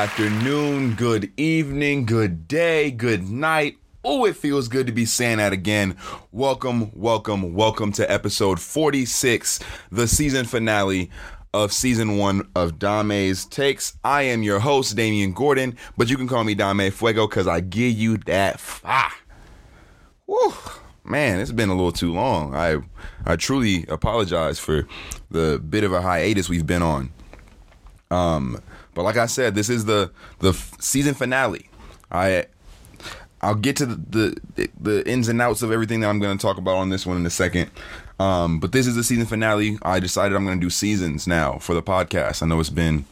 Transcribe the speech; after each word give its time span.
afternoon, 0.00 0.94
good 0.94 1.30
evening, 1.36 2.06
good 2.06 2.48
day, 2.48 2.90
good 2.90 3.28
night. 3.28 3.76
Oh, 4.02 4.24
it 4.24 4.34
feels 4.34 4.66
good 4.66 4.86
to 4.86 4.94
be 4.94 5.04
saying 5.04 5.36
that 5.36 5.52
again. 5.52 5.94
Welcome, 6.32 6.90
welcome, 6.94 7.52
welcome 7.52 7.92
to 7.92 8.10
episode 8.10 8.58
46, 8.58 9.60
the 9.92 10.08
season 10.08 10.46
finale 10.46 11.10
of 11.52 11.70
season 11.70 12.16
one 12.16 12.48
of 12.54 12.78
Dame's 12.78 13.44
Takes. 13.44 13.98
I 14.02 14.22
am 14.22 14.42
your 14.42 14.58
host, 14.58 14.96
Damian 14.96 15.34
Gordon, 15.34 15.76
but 15.98 16.08
you 16.08 16.16
can 16.16 16.28
call 16.28 16.44
me 16.44 16.54
Dame 16.54 16.90
Fuego 16.90 17.28
because 17.28 17.46
I 17.46 17.60
give 17.60 17.92
you 17.92 18.16
that 18.24 18.58
fire. 18.58 19.12
Woo. 20.26 20.54
Man, 21.04 21.40
it's 21.40 21.52
been 21.52 21.68
a 21.68 21.74
little 21.74 21.92
too 21.92 22.14
long. 22.14 22.54
I 22.54 22.78
I 23.26 23.36
truly 23.36 23.84
apologize 23.90 24.58
for 24.58 24.88
the 25.30 25.58
bit 25.58 25.84
of 25.84 25.92
a 25.92 26.00
hiatus 26.00 26.48
we've 26.48 26.66
been 26.66 26.82
on. 26.82 27.10
Um, 28.10 28.62
but 28.94 29.02
like 29.02 29.16
I 29.16 29.26
said, 29.26 29.54
this 29.54 29.68
is 29.68 29.84
the 29.84 30.10
the 30.40 30.52
season 30.78 31.14
finale. 31.14 31.68
I 32.10 32.46
I'll 33.42 33.54
get 33.54 33.76
to 33.76 33.86
the, 33.86 34.36
the, 34.54 34.68
the 34.78 35.08
ins 35.08 35.28
and 35.28 35.40
outs 35.40 35.62
of 35.62 35.72
everything 35.72 36.00
that 36.00 36.08
I'm 36.08 36.18
going 36.18 36.36
to 36.36 36.42
talk 36.42 36.58
about 36.58 36.76
on 36.76 36.90
this 36.90 37.06
one 37.06 37.16
in 37.16 37.24
a 37.24 37.30
second. 37.30 37.70
Um, 38.18 38.60
but 38.60 38.72
this 38.72 38.86
is 38.86 38.96
the 38.96 39.04
season 39.04 39.24
finale. 39.24 39.78
I 39.80 39.98
decided 39.98 40.36
I'm 40.36 40.44
going 40.44 40.60
to 40.60 40.64
do 40.64 40.68
seasons 40.68 41.26
now 41.26 41.58
for 41.58 41.74
the 41.74 41.82
podcast. 41.82 42.42
I 42.42 42.46
know 42.46 42.60
it's 42.60 42.68
been 42.68 43.06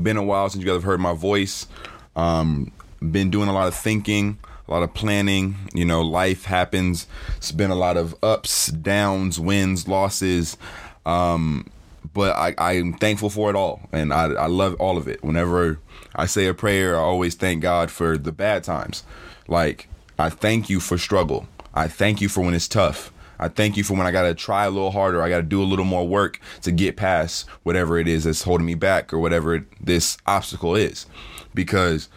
been 0.00 0.16
a 0.16 0.22
while 0.22 0.48
since 0.48 0.62
you 0.62 0.66
guys 0.66 0.76
have 0.76 0.84
heard 0.84 1.00
my 1.00 1.12
voice. 1.12 1.66
Um, 2.14 2.70
been 3.00 3.30
doing 3.30 3.48
a 3.48 3.52
lot 3.52 3.66
of 3.66 3.74
thinking, 3.74 4.38
a 4.68 4.70
lot 4.70 4.84
of 4.84 4.94
planning. 4.94 5.56
You 5.74 5.84
know, 5.84 6.02
life 6.02 6.44
happens. 6.44 7.08
It's 7.38 7.50
been 7.50 7.72
a 7.72 7.76
lot 7.76 7.96
of 7.96 8.14
ups, 8.22 8.68
downs, 8.68 9.40
wins, 9.40 9.88
losses. 9.88 10.56
Um, 11.04 11.68
but 12.12 12.36
I, 12.36 12.54
I'm 12.58 12.94
thankful 12.94 13.30
for 13.30 13.50
it 13.50 13.56
all, 13.56 13.82
and 13.92 14.12
I, 14.12 14.24
I 14.24 14.46
love 14.46 14.74
all 14.74 14.98
of 14.98 15.08
it. 15.08 15.22
Whenever 15.22 15.78
I 16.14 16.26
say 16.26 16.46
a 16.46 16.54
prayer, 16.54 16.96
I 16.96 17.00
always 17.00 17.34
thank 17.34 17.62
God 17.62 17.90
for 17.90 18.18
the 18.18 18.32
bad 18.32 18.64
times. 18.64 19.04
Like 19.48 19.88
I 20.18 20.28
thank 20.28 20.68
you 20.68 20.80
for 20.80 20.98
struggle. 20.98 21.46
I 21.74 21.88
thank 21.88 22.20
you 22.20 22.28
for 22.28 22.42
when 22.42 22.54
it's 22.54 22.68
tough. 22.68 23.12
I 23.38 23.48
thank 23.48 23.76
you 23.76 23.82
for 23.82 23.94
when 23.94 24.06
I 24.06 24.12
got 24.12 24.22
to 24.22 24.34
try 24.34 24.66
a 24.66 24.70
little 24.70 24.92
harder. 24.92 25.20
I 25.20 25.28
got 25.28 25.38
to 25.38 25.42
do 25.42 25.60
a 25.62 25.64
little 25.64 25.84
more 25.84 26.06
work 26.06 26.38
to 26.62 26.70
get 26.70 26.96
past 26.96 27.48
whatever 27.64 27.98
it 27.98 28.06
is 28.06 28.24
that's 28.24 28.42
holding 28.42 28.66
me 28.66 28.74
back 28.74 29.12
or 29.12 29.18
whatever 29.18 29.66
this 29.80 30.16
obstacle 30.26 30.76
is. 30.76 31.06
Because, 31.52 32.08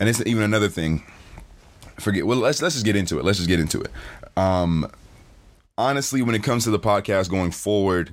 and 0.00 0.08
it's 0.08 0.20
even 0.26 0.42
another 0.42 0.68
thing. 0.68 1.04
Forget. 2.00 2.26
Well, 2.26 2.38
let's 2.38 2.60
let's 2.62 2.74
just 2.74 2.84
get 2.84 2.96
into 2.96 3.18
it. 3.18 3.24
Let's 3.24 3.38
just 3.38 3.48
get 3.48 3.60
into 3.60 3.80
it. 3.80 3.90
Um, 4.36 4.90
honestly, 5.78 6.22
when 6.22 6.34
it 6.34 6.42
comes 6.42 6.64
to 6.64 6.70
the 6.70 6.80
podcast 6.80 7.30
going 7.30 7.52
forward, 7.52 8.12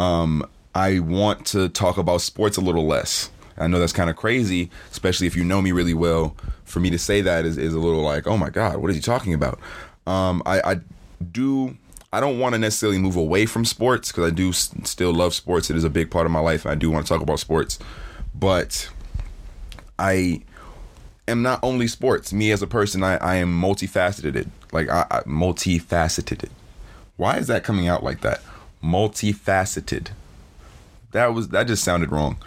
um, 0.00 0.48
I 0.74 1.00
want 1.00 1.46
to 1.48 1.68
talk 1.68 1.98
about 1.98 2.22
sports 2.22 2.56
a 2.56 2.60
little 2.60 2.86
less. 2.86 3.30
I 3.58 3.66
know 3.66 3.78
that's 3.78 3.92
kind 3.92 4.08
of 4.08 4.16
crazy, 4.16 4.70
especially 4.90 5.26
if 5.26 5.36
you 5.36 5.44
know 5.44 5.60
me 5.60 5.72
really 5.72 5.94
well. 5.94 6.34
For 6.64 6.80
me 6.80 6.88
to 6.90 6.98
say 6.98 7.20
that 7.20 7.44
is, 7.44 7.58
is 7.58 7.74
a 7.74 7.78
little 7.78 8.00
like, 8.00 8.26
oh 8.26 8.38
my 8.38 8.48
God, 8.48 8.78
what 8.78 8.90
is 8.90 8.96
he 8.96 9.02
talking 9.02 9.34
about? 9.34 9.58
Um, 10.06 10.42
I, 10.46 10.60
I 10.60 10.80
do, 11.30 11.76
I 12.12 12.20
don't 12.20 12.38
want 12.38 12.54
to 12.54 12.58
necessarily 12.58 12.98
move 12.98 13.16
away 13.16 13.44
from 13.44 13.64
sports 13.64 14.10
because 14.10 14.32
I 14.32 14.34
do 14.34 14.50
s- 14.50 14.72
still 14.84 15.12
love 15.12 15.34
sports. 15.34 15.68
It 15.68 15.76
is 15.76 15.84
a 15.84 15.90
big 15.90 16.10
part 16.10 16.24
of 16.24 16.32
my 16.32 16.40
life. 16.40 16.64
I 16.64 16.76
do 16.76 16.90
want 16.90 17.04
to 17.06 17.12
talk 17.12 17.20
about 17.20 17.40
sports, 17.40 17.78
but 18.34 18.88
I 19.98 20.42
am 21.28 21.42
not 21.42 21.60
only 21.62 21.88
sports. 21.88 22.32
Me 22.32 22.52
as 22.52 22.62
a 22.62 22.66
person, 22.66 23.02
I, 23.02 23.16
I 23.16 23.34
am 23.34 23.60
multifaceted. 23.60 24.48
Like 24.72 24.88
I, 24.88 25.06
I 25.10 25.20
multifaceted. 25.22 26.48
Why 27.16 27.36
is 27.36 27.48
that 27.48 27.64
coming 27.64 27.88
out 27.88 28.02
like 28.02 28.22
that? 28.22 28.40
Multifaceted. 28.82 30.08
That 31.12 31.34
was 31.34 31.48
that 31.48 31.66
just 31.66 31.84
sounded 31.84 32.12
wrong. 32.12 32.38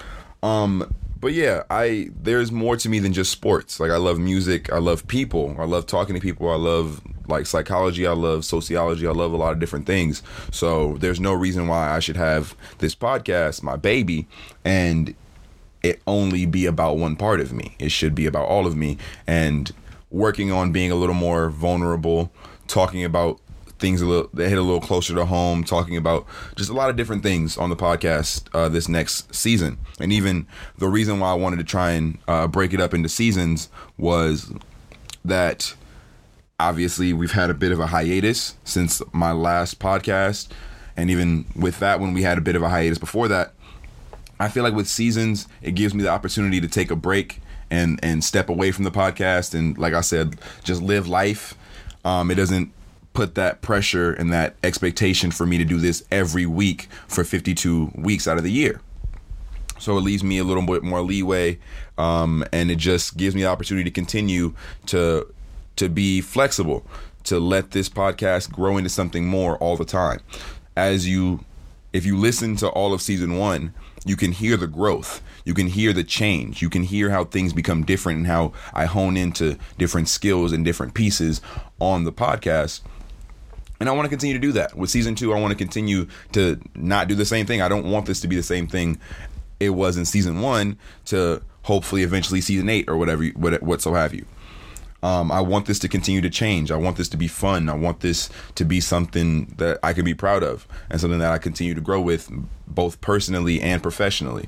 Um, 0.41 0.93
but 1.23 1.33
yeah, 1.33 1.63
I 1.69 2.09
there's 2.21 2.51
more 2.51 2.75
to 2.75 2.89
me 2.89 2.99
than 2.99 3.13
just 3.13 3.31
sports. 3.31 3.79
Like 3.79 3.91
I 3.91 3.97
love 3.97 4.19
music, 4.19 4.71
I 4.71 4.79
love 4.79 5.07
people, 5.07 5.55
I 5.57 5.63
love 5.63 5.85
talking 5.85 6.15
to 6.15 6.21
people, 6.21 6.49
I 6.49 6.55
love 6.55 7.01
like 7.27 7.45
psychology, 7.45 8.05
I 8.05 8.11
love 8.11 8.43
sociology, 8.43 9.07
I 9.07 9.11
love 9.11 9.31
a 9.31 9.37
lot 9.37 9.53
of 9.53 9.59
different 9.59 9.85
things. 9.85 10.21
So 10.51 10.97
there's 10.97 11.21
no 11.21 11.33
reason 11.33 11.67
why 11.67 11.91
I 11.91 11.99
should 11.99 12.17
have 12.17 12.55
this 12.79 12.93
podcast, 12.93 13.63
my 13.63 13.77
baby, 13.77 14.27
and 14.65 15.15
it 15.81 16.01
only 16.07 16.45
be 16.45 16.65
about 16.65 16.97
one 16.97 17.15
part 17.15 17.39
of 17.39 17.53
me. 17.53 17.75
It 17.79 17.91
should 17.91 18.15
be 18.15 18.25
about 18.25 18.47
all 18.47 18.67
of 18.67 18.75
me 18.75 18.97
and 19.25 19.71
working 20.09 20.51
on 20.51 20.71
being 20.71 20.91
a 20.91 20.95
little 20.95 21.15
more 21.15 21.49
vulnerable, 21.49 22.31
talking 22.67 23.03
about 23.03 23.39
things 23.83 24.01
a 24.01 24.05
little 24.05 24.29
that 24.33 24.47
hit 24.47 24.57
a 24.57 24.61
little 24.61 24.79
closer 24.79 25.13
to 25.13 25.25
home, 25.25 25.65
talking 25.65 25.97
about 25.97 26.25
just 26.55 26.69
a 26.69 26.73
lot 26.73 26.89
of 26.89 26.95
different 26.95 27.21
things 27.21 27.57
on 27.57 27.69
the 27.69 27.75
podcast 27.75 28.47
uh, 28.53 28.69
this 28.69 28.87
next 28.87 29.35
season. 29.35 29.77
And 29.99 30.13
even 30.13 30.47
the 30.77 30.87
reason 30.87 31.19
why 31.19 31.31
I 31.31 31.33
wanted 31.33 31.57
to 31.57 31.65
try 31.65 31.91
and 31.91 32.17
uh, 32.27 32.47
break 32.47 32.73
it 32.73 32.79
up 32.79 32.93
into 32.93 33.09
seasons 33.09 33.67
was 33.97 34.53
that 35.25 35.75
obviously 36.59 37.11
we've 37.11 37.33
had 37.33 37.49
a 37.49 37.53
bit 37.53 37.73
of 37.73 37.81
a 37.81 37.87
hiatus 37.87 38.55
since 38.63 39.01
my 39.11 39.33
last 39.33 39.79
podcast 39.79 40.47
and 40.95 41.09
even 41.09 41.43
with 41.53 41.79
that 41.79 41.99
when 41.99 42.13
we 42.13 42.21
had 42.21 42.37
a 42.37 42.41
bit 42.41 42.55
of 42.55 42.61
a 42.61 42.69
hiatus 42.69 42.97
before 42.97 43.27
that 43.27 43.53
I 44.39 44.49
feel 44.49 44.63
like 44.63 44.73
with 44.73 44.87
seasons, 44.87 45.47
it 45.61 45.71
gives 45.71 45.93
me 45.93 46.03
the 46.03 46.09
opportunity 46.09 46.59
to 46.59 46.67
take 46.67 46.91
a 46.91 46.95
break 46.95 47.39
and 47.69 47.99
and 48.03 48.23
step 48.23 48.49
away 48.49 48.71
from 48.71 48.83
the 48.83 48.91
podcast 48.91 49.53
and 49.53 49.77
like 49.77 49.93
I 49.93 50.01
said, 50.01 50.37
just 50.63 50.81
live 50.81 51.07
life. 51.07 51.55
Um, 52.05 52.29
it 52.29 52.35
doesn't 52.35 52.71
put 53.13 53.35
that 53.35 53.61
pressure 53.61 54.11
and 54.11 54.33
that 54.33 54.55
expectation 54.63 55.31
for 55.31 55.45
me 55.45 55.57
to 55.57 55.65
do 55.65 55.77
this 55.77 56.03
every 56.11 56.45
week 56.45 56.87
for 57.07 57.23
52 57.23 57.91
weeks 57.95 58.27
out 58.27 58.37
of 58.37 58.43
the 58.43 58.51
year. 58.51 58.81
So 59.79 59.97
it 59.97 60.01
leaves 60.01 60.23
me 60.23 60.37
a 60.37 60.43
little 60.43 60.65
bit 60.65 60.83
more 60.83 61.01
leeway, 61.01 61.59
um, 61.97 62.43
and 62.51 62.71
it 62.71 62.77
just 62.77 63.17
gives 63.17 63.35
me 63.35 63.41
the 63.41 63.47
opportunity 63.47 63.83
to 63.89 63.93
continue 63.93 64.53
to 64.87 65.27
to 65.75 65.89
be 65.89 66.21
flexible, 66.21 66.85
to 67.23 67.39
let 67.39 67.71
this 67.71 67.89
podcast 67.89 68.51
grow 68.51 68.77
into 68.77 68.89
something 68.89 69.25
more 69.25 69.57
all 69.57 69.75
the 69.75 69.85
time. 69.85 70.19
As 70.75 71.07
you, 71.07 71.43
if 71.91 72.05
you 72.05 72.15
listen 72.17 72.55
to 72.57 72.69
all 72.69 72.93
of 72.93 73.01
season 73.01 73.37
one, 73.37 73.73
you 74.05 74.15
can 74.15 74.31
hear 74.31 74.55
the 74.57 74.67
growth. 74.67 75.21
You 75.45 75.53
can 75.53 75.67
hear 75.67 75.93
the 75.93 76.03
change. 76.03 76.61
You 76.61 76.69
can 76.69 76.83
hear 76.83 77.09
how 77.09 77.25
things 77.25 77.53
become 77.53 77.83
different 77.83 78.19
and 78.19 78.27
how 78.27 78.53
I 78.73 78.85
hone 78.85 79.17
into 79.17 79.57
different 79.77 80.09
skills 80.09 80.51
and 80.51 80.63
different 80.63 80.93
pieces 80.93 81.41
on 81.79 82.03
the 82.03 82.13
podcast. 82.13 82.81
And 83.79 83.89
I 83.89 83.91
want 83.91 84.05
to 84.05 84.09
continue 84.09 84.35
to 84.35 84.39
do 84.39 84.51
that. 84.53 84.75
With 84.75 84.89
season 84.89 85.15
two, 85.15 85.33
I 85.33 85.41
want 85.41 85.51
to 85.51 85.57
continue 85.57 86.07
to 86.31 86.59
not 86.75 87.07
do 87.07 87.15
the 87.15 87.25
same 87.25 87.45
thing. 87.45 87.61
I 87.61 87.67
don't 87.67 87.89
want 87.91 88.05
this 88.05 88.21
to 88.21 88.27
be 88.27 88.35
the 88.35 88.43
same 88.43 88.67
thing 88.67 88.99
it 89.59 89.69
was 89.69 89.97
in 89.97 90.05
season 90.05 90.41
one 90.41 90.77
to 91.05 91.41
hopefully 91.63 92.03
eventually 92.03 92.41
season 92.41 92.69
eight 92.69 92.89
or 92.89 92.97
whatever, 92.97 93.25
what, 93.29 93.61
what 93.63 93.81
so 93.81 93.93
have 93.93 94.13
you. 94.13 94.25
Um, 95.01 95.31
I 95.31 95.41
want 95.41 95.65
this 95.65 95.79
to 95.79 95.89
continue 95.89 96.21
to 96.21 96.29
change. 96.29 96.71
I 96.71 96.77
want 96.77 96.95
this 96.95 97.09
to 97.09 97.17
be 97.17 97.27
fun. 97.27 97.67
I 97.67 97.73
want 97.73 97.99
this 97.99 98.29
to 98.55 98.63
be 98.63 98.79
something 98.79 99.53
that 99.57 99.79
I 99.83 99.91
can 99.91 100.05
be 100.05 100.13
proud 100.13 100.43
of 100.43 100.65
and 100.89 101.01
something 101.01 101.19
that 101.19 101.31
I 101.31 101.39
continue 101.39 101.73
to 101.73 101.81
grow 101.81 101.99
with 101.99 102.31
both 102.67 103.01
personally 103.01 103.59
and 103.59 103.83
professionally. 103.83 104.47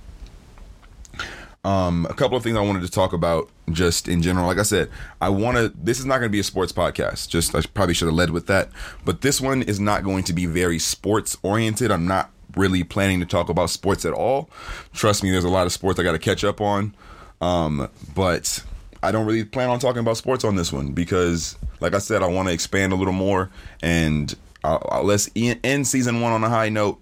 Um, 1.65 2.05
a 2.07 2.13
couple 2.13 2.37
of 2.37 2.43
things 2.43 2.55
I 2.55 2.61
wanted 2.61 2.83
to 2.83 2.91
talk 2.91 3.11
about 3.11 3.49
just 3.71 4.07
in 4.07 4.21
general. 4.21 4.45
Like 4.45 4.59
I 4.59 4.63
said, 4.63 4.87
I 5.19 5.29
want 5.29 5.57
to, 5.57 5.73
this 5.75 5.97
is 5.97 6.05
not 6.05 6.19
going 6.19 6.29
to 6.29 6.31
be 6.31 6.39
a 6.39 6.43
sports 6.43 6.71
podcast. 6.71 7.27
Just, 7.27 7.55
I 7.55 7.61
probably 7.73 7.95
should 7.95 8.05
have 8.05 8.13
led 8.13 8.29
with 8.29 8.45
that. 8.45 8.69
But 9.03 9.21
this 9.21 9.41
one 9.41 9.63
is 9.63 9.79
not 9.79 10.03
going 10.03 10.23
to 10.25 10.33
be 10.33 10.45
very 10.45 10.77
sports 10.77 11.35
oriented. 11.41 11.89
I'm 11.89 12.05
not 12.05 12.29
really 12.55 12.83
planning 12.83 13.19
to 13.19 13.25
talk 13.25 13.49
about 13.49 13.71
sports 13.71 14.05
at 14.05 14.13
all. 14.13 14.47
Trust 14.93 15.23
me, 15.23 15.31
there's 15.31 15.43
a 15.43 15.49
lot 15.49 15.65
of 15.65 15.73
sports 15.73 15.99
I 15.99 16.03
got 16.03 16.11
to 16.11 16.19
catch 16.19 16.43
up 16.43 16.61
on. 16.61 16.95
Um, 17.41 17.89
but 18.13 18.63
I 19.01 19.11
don't 19.11 19.25
really 19.25 19.43
plan 19.43 19.71
on 19.71 19.79
talking 19.79 20.01
about 20.01 20.17
sports 20.17 20.43
on 20.43 20.55
this 20.55 20.71
one 20.71 20.91
because, 20.91 21.57
like 21.79 21.95
I 21.95 21.99
said, 21.99 22.21
I 22.21 22.27
want 22.27 22.47
to 22.47 22.53
expand 22.53 22.93
a 22.93 22.95
little 22.95 23.11
more 23.11 23.49
and 23.81 24.35
I'll, 24.63 24.87
I'll, 24.91 25.03
let's 25.03 25.31
e- 25.33 25.55
end 25.63 25.87
season 25.87 26.21
one 26.21 26.31
on 26.31 26.43
a 26.43 26.49
high 26.49 26.69
note, 26.69 27.01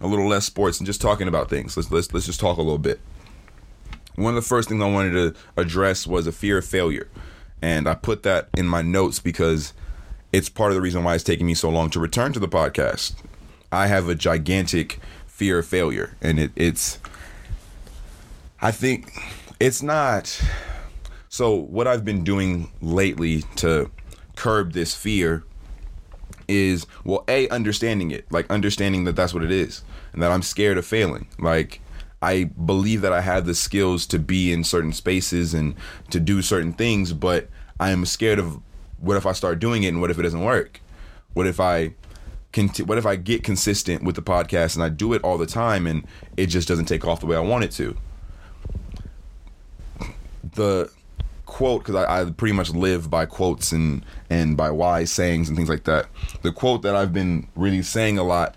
a 0.00 0.08
little 0.08 0.26
less 0.26 0.46
sports 0.46 0.78
and 0.78 0.86
just 0.86 1.00
talking 1.00 1.28
about 1.28 1.48
things. 1.48 1.76
Let's 1.76 1.92
let's 1.92 2.12
let's 2.12 2.26
just 2.26 2.40
talk 2.40 2.58
a 2.58 2.62
little 2.62 2.78
bit. 2.78 3.00
One 4.20 4.36
of 4.36 4.42
the 4.42 4.46
first 4.46 4.68
things 4.68 4.82
I 4.82 4.90
wanted 4.90 5.12
to 5.12 5.40
address 5.56 6.06
was 6.06 6.26
a 6.26 6.32
fear 6.32 6.58
of 6.58 6.66
failure, 6.66 7.08
and 7.62 7.88
I 7.88 7.94
put 7.94 8.22
that 8.24 8.50
in 8.54 8.66
my 8.66 8.82
notes 8.82 9.18
because 9.18 9.72
it's 10.30 10.50
part 10.50 10.70
of 10.72 10.74
the 10.74 10.82
reason 10.82 11.02
why 11.02 11.14
it's 11.14 11.24
taking 11.24 11.46
me 11.46 11.54
so 11.54 11.70
long 11.70 11.88
to 11.88 12.00
return 12.00 12.34
to 12.34 12.38
the 12.38 12.46
podcast. 12.46 13.14
I 13.72 13.86
have 13.86 14.10
a 14.10 14.14
gigantic 14.14 15.00
fear 15.26 15.60
of 15.60 15.66
failure, 15.66 16.16
and 16.20 16.38
it, 16.38 16.52
it's. 16.54 16.98
I 18.60 18.72
think 18.72 19.10
it's 19.58 19.82
not. 19.82 20.38
So 21.30 21.54
what 21.54 21.86
I've 21.86 22.04
been 22.04 22.22
doing 22.22 22.70
lately 22.82 23.40
to 23.56 23.90
curb 24.36 24.74
this 24.74 24.94
fear 24.94 25.44
is 26.46 26.86
well, 27.04 27.24
a 27.26 27.48
understanding 27.48 28.10
it, 28.10 28.30
like 28.30 28.50
understanding 28.50 29.04
that 29.04 29.16
that's 29.16 29.32
what 29.32 29.44
it 29.44 29.50
is, 29.50 29.82
and 30.12 30.22
that 30.22 30.30
I'm 30.30 30.42
scared 30.42 30.76
of 30.76 30.84
failing. 30.84 31.26
Like 31.38 31.80
I 32.22 32.44
believe 32.44 33.00
that 33.00 33.12
I 33.12 33.20
have 33.22 33.46
the 33.46 33.54
skills 33.54 34.06
to 34.06 34.18
be 34.18 34.52
in 34.52 34.64
certain 34.64 34.92
spaces 34.92 35.54
and 35.54 35.74
to 36.10 36.20
do 36.20 36.42
certain 36.42 36.72
things, 36.72 37.12
but 37.12 37.48
I 37.78 37.90
am 37.90 38.04
scared 38.04 38.38
of 38.38 38.60
what 38.98 39.16
if 39.16 39.24
I 39.24 39.32
start 39.32 39.58
doing 39.58 39.84
it 39.84 39.88
and 39.88 40.00
what 40.00 40.10
if 40.10 40.18
it 40.18 40.22
doesn't 40.22 40.44
work? 40.44 40.80
What 41.32 41.46
if 41.46 41.60
I 41.60 41.94
conti- 42.52 42.82
what 42.82 42.98
if 42.98 43.06
I 43.06 43.16
get 43.16 43.42
consistent 43.42 44.04
with 44.04 44.16
the 44.16 44.22
podcast 44.22 44.74
and 44.74 44.84
I 44.84 44.90
do 44.90 45.14
it 45.14 45.22
all 45.22 45.38
the 45.38 45.46
time 45.46 45.86
and 45.86 46.06
it 46.36 46.46
just 46.46 46.68
doesn't 46.68 46.86
take 46.86 47.06
off 47.06 47.20
the 47.20 47.26
way 47.26 47.36
I 47.36 47.40
want 47.40 47.64
it 47.64 47.72
to? 47.72 47.96
the 50.54 50.90
quote 51.46 51.82
because 51.82 51.96
I, 51.96 52.22
I 52.22 52.30
pretty 52.30 52.54
much 52.54 52.70
live 52.70 53.10
by 53.10 53.26
quotes 53.26 53.72
and 53.72 54.04
and 54.28 54.56
by 54.56 54.70
wise 54.70 55.10
sayings 55.10 55.48
and 55.48 55.56
things 55.56 55.68
like 55.68 55.84
that. 55.84 56.06
The 56.42 56.52
quote 56.52 56.82
that 56.82 56.94
I've 56.94 57.12
been 57.12 57.48
really 57.56 57.82
saying 57.82 58.18
a 58.18 58.22
lot, 58.22 58.56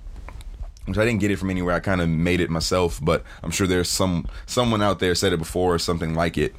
which 0.86 0.98
I 0.98 1.06
didn't 1.06 1.22
get 1.22 1.32
it 1.32 1.38
from 1.38 1.50
anywhere, 1.50 1.76
I 1.76 1.80
kind 1.80 2.02
of 2.02 2.10
made 2.10 2.42
it 2.42 2.50
myself, 2.50 3.00
but 3.02 3.24
I'm 3.42 3.52
sure 3.52 3.68
there's 3.68 3.90
some 3.90 4.28
someone 4.46 4.82
out 4.82 5.00
there 5.00 5.16
said 5.16 5.34
it 5.34 5.38
before 5.38 5.74
or 5.74 5.80
something 5.80 6.14
like 6.14 6.38
it. 6.38 6.56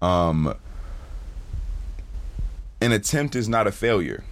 Um, 0.00 0.54
an 2.80 2.92
attempt 2.92 3.34
is 3.34 3.48
not 3.48 3.66
a 3.66 3.72
failure. 3.72 4.24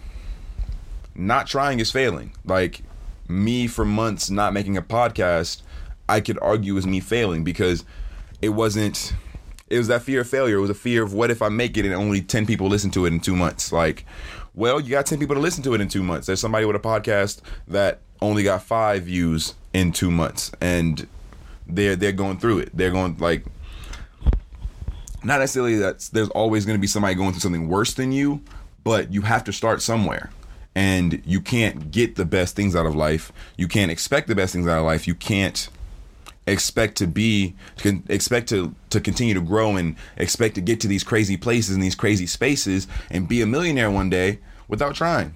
Not 1.15 1.47
trying 1.47 1.81
is 1.81 1.91
failing. 1.91 2.33
Like 2.44 2.83
me 3.29 3.67
for 3.67 3.85
months 3.85 4.31
not 4.31 4.53
making 4.53 4.77
a 4.77 4.83
podcast, 4.83 5.62
I 6.09 6.21
could 6.21 6.38
argue 6.41 6.77
is 6.77 6.87
me 6.87 7.00
failing 7.00 7.44
because 7.44 7.85
it 8.41 8.50
wasn't 8.50 9.15
it 9.69 9.79
was 9.79 9.88
that 9.88 10.03
fear 10.03 10.21
of 10.21 10.29
failure. 10.29 10.59
It 10.59 10.61
was 10.61 10.71
a 10.71 10.75
fear 10.75 11.03
of 11.03 11.12
what 11.12 11.31
if 11.31 11.43
I 11.43 11.49
make 11.49 11.77
it 11.77 11.85
and 11.85 11.94
only 11.94 12.21
10 12.21 12.47
people 12.47 12.69
listen 12.69 12.91
to 12.93 13.05
it 13.05 13.12
in 13.12 13.21
two 13.21 13.35
months? 13.35 13.73
Like, 13.73 14.06
well, 14.55 14.81
you 14.81 14.91
got 14.91 15.06
10 15.06 15.19
people 15.19 15.35
to 15.35 15.41
listen 15.41 15.65
to 15.65 15.75
it 15.75 15.81
in 15.81 15.88
two 15.88 16.05
months. 16.05 16.27
There's 16.27 16.41
somebody 16.41 16.65
with 16.65 16.77
a 16.77 16.81
podcast 16.81 17.41
that 17.67 18.00
only 18.20 18.42
got 18.42 18.62
five 18.62 19.04
views 19.04 19.54
in 19.72 19.92
two 19.92 20.10
months 20.10 20.52
and 20.60 21.06
they're 21.66 21.96
they're 21.96 22.12
going 22.12 22.38
through 22.38 22.60
it. 22.60 22.70
They're 22.74 22.90
going 22.90 23.16
like 23.18 23.44
not 25.24 25.40
necessarily 25.40 25.76
that 25.76 26.08
there's 26.12 26.28
always 26.30 26.64
going 26.64 26.78
to 26.78 26.80
be 26.80 26.86
somebody 26.86 27.14
going 27.14 27.32
through 27.32 27.40
something 27.40 27.68
worse 27.68 27.94
than 27.94 28.12
you, 28.12 28.42
but 28.84 29.12
you 29.12 29.22
have 29.22 29.44
to 29.44 29.52
start 29.52 29.82
somewhere. 29.82 30.30
And 30.74 31.22
you 31.24 31.40
can't 31.40 31.90
get 31.90 32.16
the 32.16 32.26
best 32.26 32.54
things 32.54 32.76
out 32.76 32.84
of 32.84 32.94
life. 32.94 33.32
You 33.56 33.66
can't 33.66 33.90
expect 33.90 34.28
the 34.28 34.34
best 34.34 34.52
things 34.52 34.66
out 34.66 34.78
of 34.78 34.84
life. 34.84 35.08
You 35.08 35.14
can't 35.14 35.68
expect 36.46 36.96
to 36.98 37.06
be 37.06 37.56
expect 38.08 38.48
to 38.50 38.74
to 38.90 39.00
continue 39.00 39.34
to 39.34 39.40
grow 39.40 39.76
and 39.76 39.96
expect 40.16 40.54
to 40.56 40.60
get 40.60 40.80
to 40.80 40.86
these 40.88 41.02
crazy 41.02 41.36
places 41.36 41.74
and 41.74 41.82
these 41.82 41.94
crazy 41.94 42.26
spaces 42.26 42.86
and 43.10 43.26
be 43.26 43.42
a 43.42 43.46
millionaire 43.46 43.90
one 43.90 44.10
day 44.10 44.38
without 44.68 44.94
trying. 44.94 45.34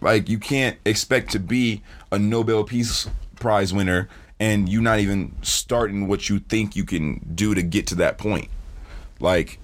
Like 0.00 0.28
you 0.28 0.38
can't 0.38 0.78
expect 0.84 1.32
to 1.32 1.38
be 1.38 1.82
a 2.12 2.18
Nobel 2.18 2.64
Peace 2.64 3.08
Prize 3.36 3.72
winner 3.72 4.08
and 4.40 4.68
you 4.68 4.80
not 4.80 5.00
even 5.00 5.34
starting 5.42 6.06
what 6.06 6.28
you 6.28 6.38
think 6.38 6.76
you 6.76 6.84
can 6.84 7.18
do 7.34 7.54
to 7.54 7.62
get 7.62 7.86
to 7.88 7.94
that 7.96 8.18
point. 8.18 8.48
Like 9.20 9.58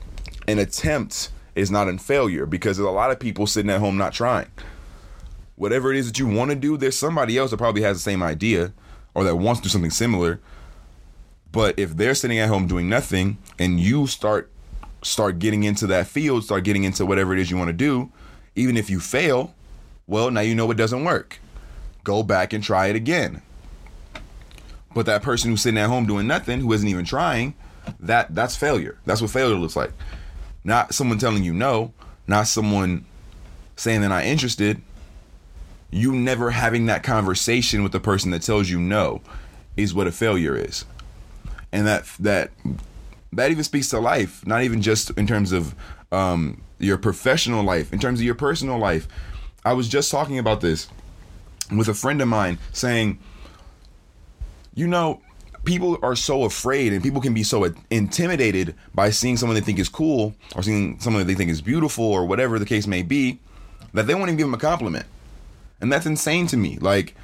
an 0.48 0.58
attempt 0.58 1.30
is 1.54 1.70
not 1.70 1.88
in 1.88 1.98
failure 1.98 2.46
because 2.46 2.76
there's 2.76 2.88
a 2.88 2.92
lot 2.92 3.10
of 3.10 3.20
people 3.20 3.46
sitting 3.46 3.70
at 3.70 3.80
home 3.80 3.96
not 3.96 4.12
trying. 4.12 4.50
Whatever 5.56 5.92
it 5.92 5.98
is 5.98 6.08
that 6.08 6.18
you 6.18 6.26
want 6.26 6.50
to 6.50 6.56
do, 6.56 6.76
there's 6.76 6.98
somebody 6.98 7.38
else 7.38 7.52
that 7.52 7.58
probably 7.58 7.82
has 7.82 7.98
the 7.98 8.02
same 8.02 8.22
idea 8.22 8.72
or 9.14 9.22
that 9.22 9.36
wants 9.36 9.60
to 9.60 9.64
do 9.64 9.68
something 9.68 9.90
similar. 9.90 10.40
But 11.52 11.78
if 11.78 11.96
they're 11.96 12.16
sitting 12.16 12.38
at 12.40 12.48
home 12.48 12.66
doing 12.66 12.88
nothing 12.88 13.38
and 13.60 13.78
you 13.78 14.08
start 14.08 14.50
start 15.02 15.38
getting 15.38 15.64
into 15.64 15.86
that 15.86 16.06
field, 16.06 16.42
start 16.42 16.64
getting 16.64 16.82
into 16.82 17.06
whatever 17.06 17.32
it 17.32 17.38
is 17.38 17.50
you 17.50 17.56
want 17.56 17.68
to 17.68 17.74
do, 17.74 18.10
even 18.56 18.76
if 18.76 18.88
you 18.88 18.98
fail, 18.98 19.54
well, 20.06 20.30
now 20.30 20.40
you 20.40 20.54
know 20.54 20.70
it 20.70 20.76
doesn't 20.76 21.04
work. 21.04 21.38
Go 22.02 22.22
back 22.22 22.52
and 22.52 22.62
try 22.62 22.88
it 22.88 22.96
again. 22.96 23.42
But 24.94 25.06
that 25.06 25.22
person 25.22 25.50
who's 25.50 25.62
sitting 25.62 25.78
at 25.78 25.88
home 25.88 26.06
doing 26.06 26.26
nothing, 26.26 26.60
who 26.60 26.72
isn't 26.72 26.86
even 26.86 27.04
trying, 27.04 27.54
that 28.00 28.34
that's 28.34 28.56
failure. 28.56 28.98
That's 29.06 29.20
what 29.20 29.30
failure 29.30 29.56
looks 29.56 29.76
like. 29.76 29.92
Not 30.62 30.94
someone 30.94 31.18
telling 31.18 31.44
you 31.44 31.52
no, 31.52 31.92
not 32.26 32.46
someone 32.46 33.04
saying 33.76 34.00
they're 34.00 34.10
not 34.10 34.24
interested. 34.24 34.80
You 35.90 36.12
never 36.12 36.50
having 36.50 36.86
that 36.86 37.02
conversation 37.02 37.82
with 37.82 37.92
the 37.92 38.00
person 38.00 38.30
that 38.30 38.42
tells 38.42 38.70
you 38.70 38.78
no 38.78 39.20
is 39.76 39.94
what 39.94 40.06
a 40.06 40.12
failure 40.12 40.56
is. 40.56 40.84
And 41.72 41.86
that 41.86 42.04
that 42.20 42.50
that 43.32 43.50
even 43.50 43.64
speaks 43.64 43.88
to 43.90 43.98
life, 43.98 44.46
not 44.46 44.62
even 44.62 44.80
just 44.80 45.10
in 45.10 45.26
terms 45.26 45.52
of 45.52 45.74
um, 46.12 46.62
your 46.78 46.98
professional 46.98 47.64
life, 47.64 47.92
in 47.92 47.98
terms 47.98 48.20
of 48.20 48.24
your 48.24 48.34
personal 48.34 48.78
life. 48.78 49.08
I 49.64 49.72
was 49.72 49.88
just 49.88 50.10
talking 50.10 50.38
about 50.38 50.60
this 50.60 50.88
with 51.70 51.88
a 51.88 51.94
friend 51.94 52.20
of 52.20 52.28
mine 52.28 52.58
saying, 52.72 53.18
you 54.74 54.86
know, 54.86 55.20
people 55.64 55.98
are 56.02 56.14
so 56.14 56.44
afraid 56.44 56.92
and 56.92 57.02
people 57.02 57.20
can 57.20 57.32
be 57.32 57.42
so 57.42 57.72
intimidated 57.90 58.74
by 58.94 59.10
seeing 59.10 59.36
someone 59.36 59.54
they 59.54 59.62
think 59.62 59.78
is 59.78 59.88
cool 59.88 60.34
or 60.54 60.62
seeing 60.62 61.00
someone 61.00 61.26
they 61.26 61.34
think 61.34 61.50
is 61.50 61.62
beautiful 61.62 62.04
or 62.04 62.26
whatever 62.26 62.58
the 62.58 62.66
case 62.66 62.86
may 62.86 63.02
be 63.02 63.38
that 63.94 64.06
they 64.06 64.14
won't 64.14 64.28
even 64.28 64.36
give 64.36 64.46
them 64.46 64.54
a 64.54 64.58
compliment. 64.58 65.06
And 65.80 65.92
that's 65.92 66.06
insane 66.06 66.46
to 66.48 66.56
me. 66.56 66.78
Like, 66.78 67.14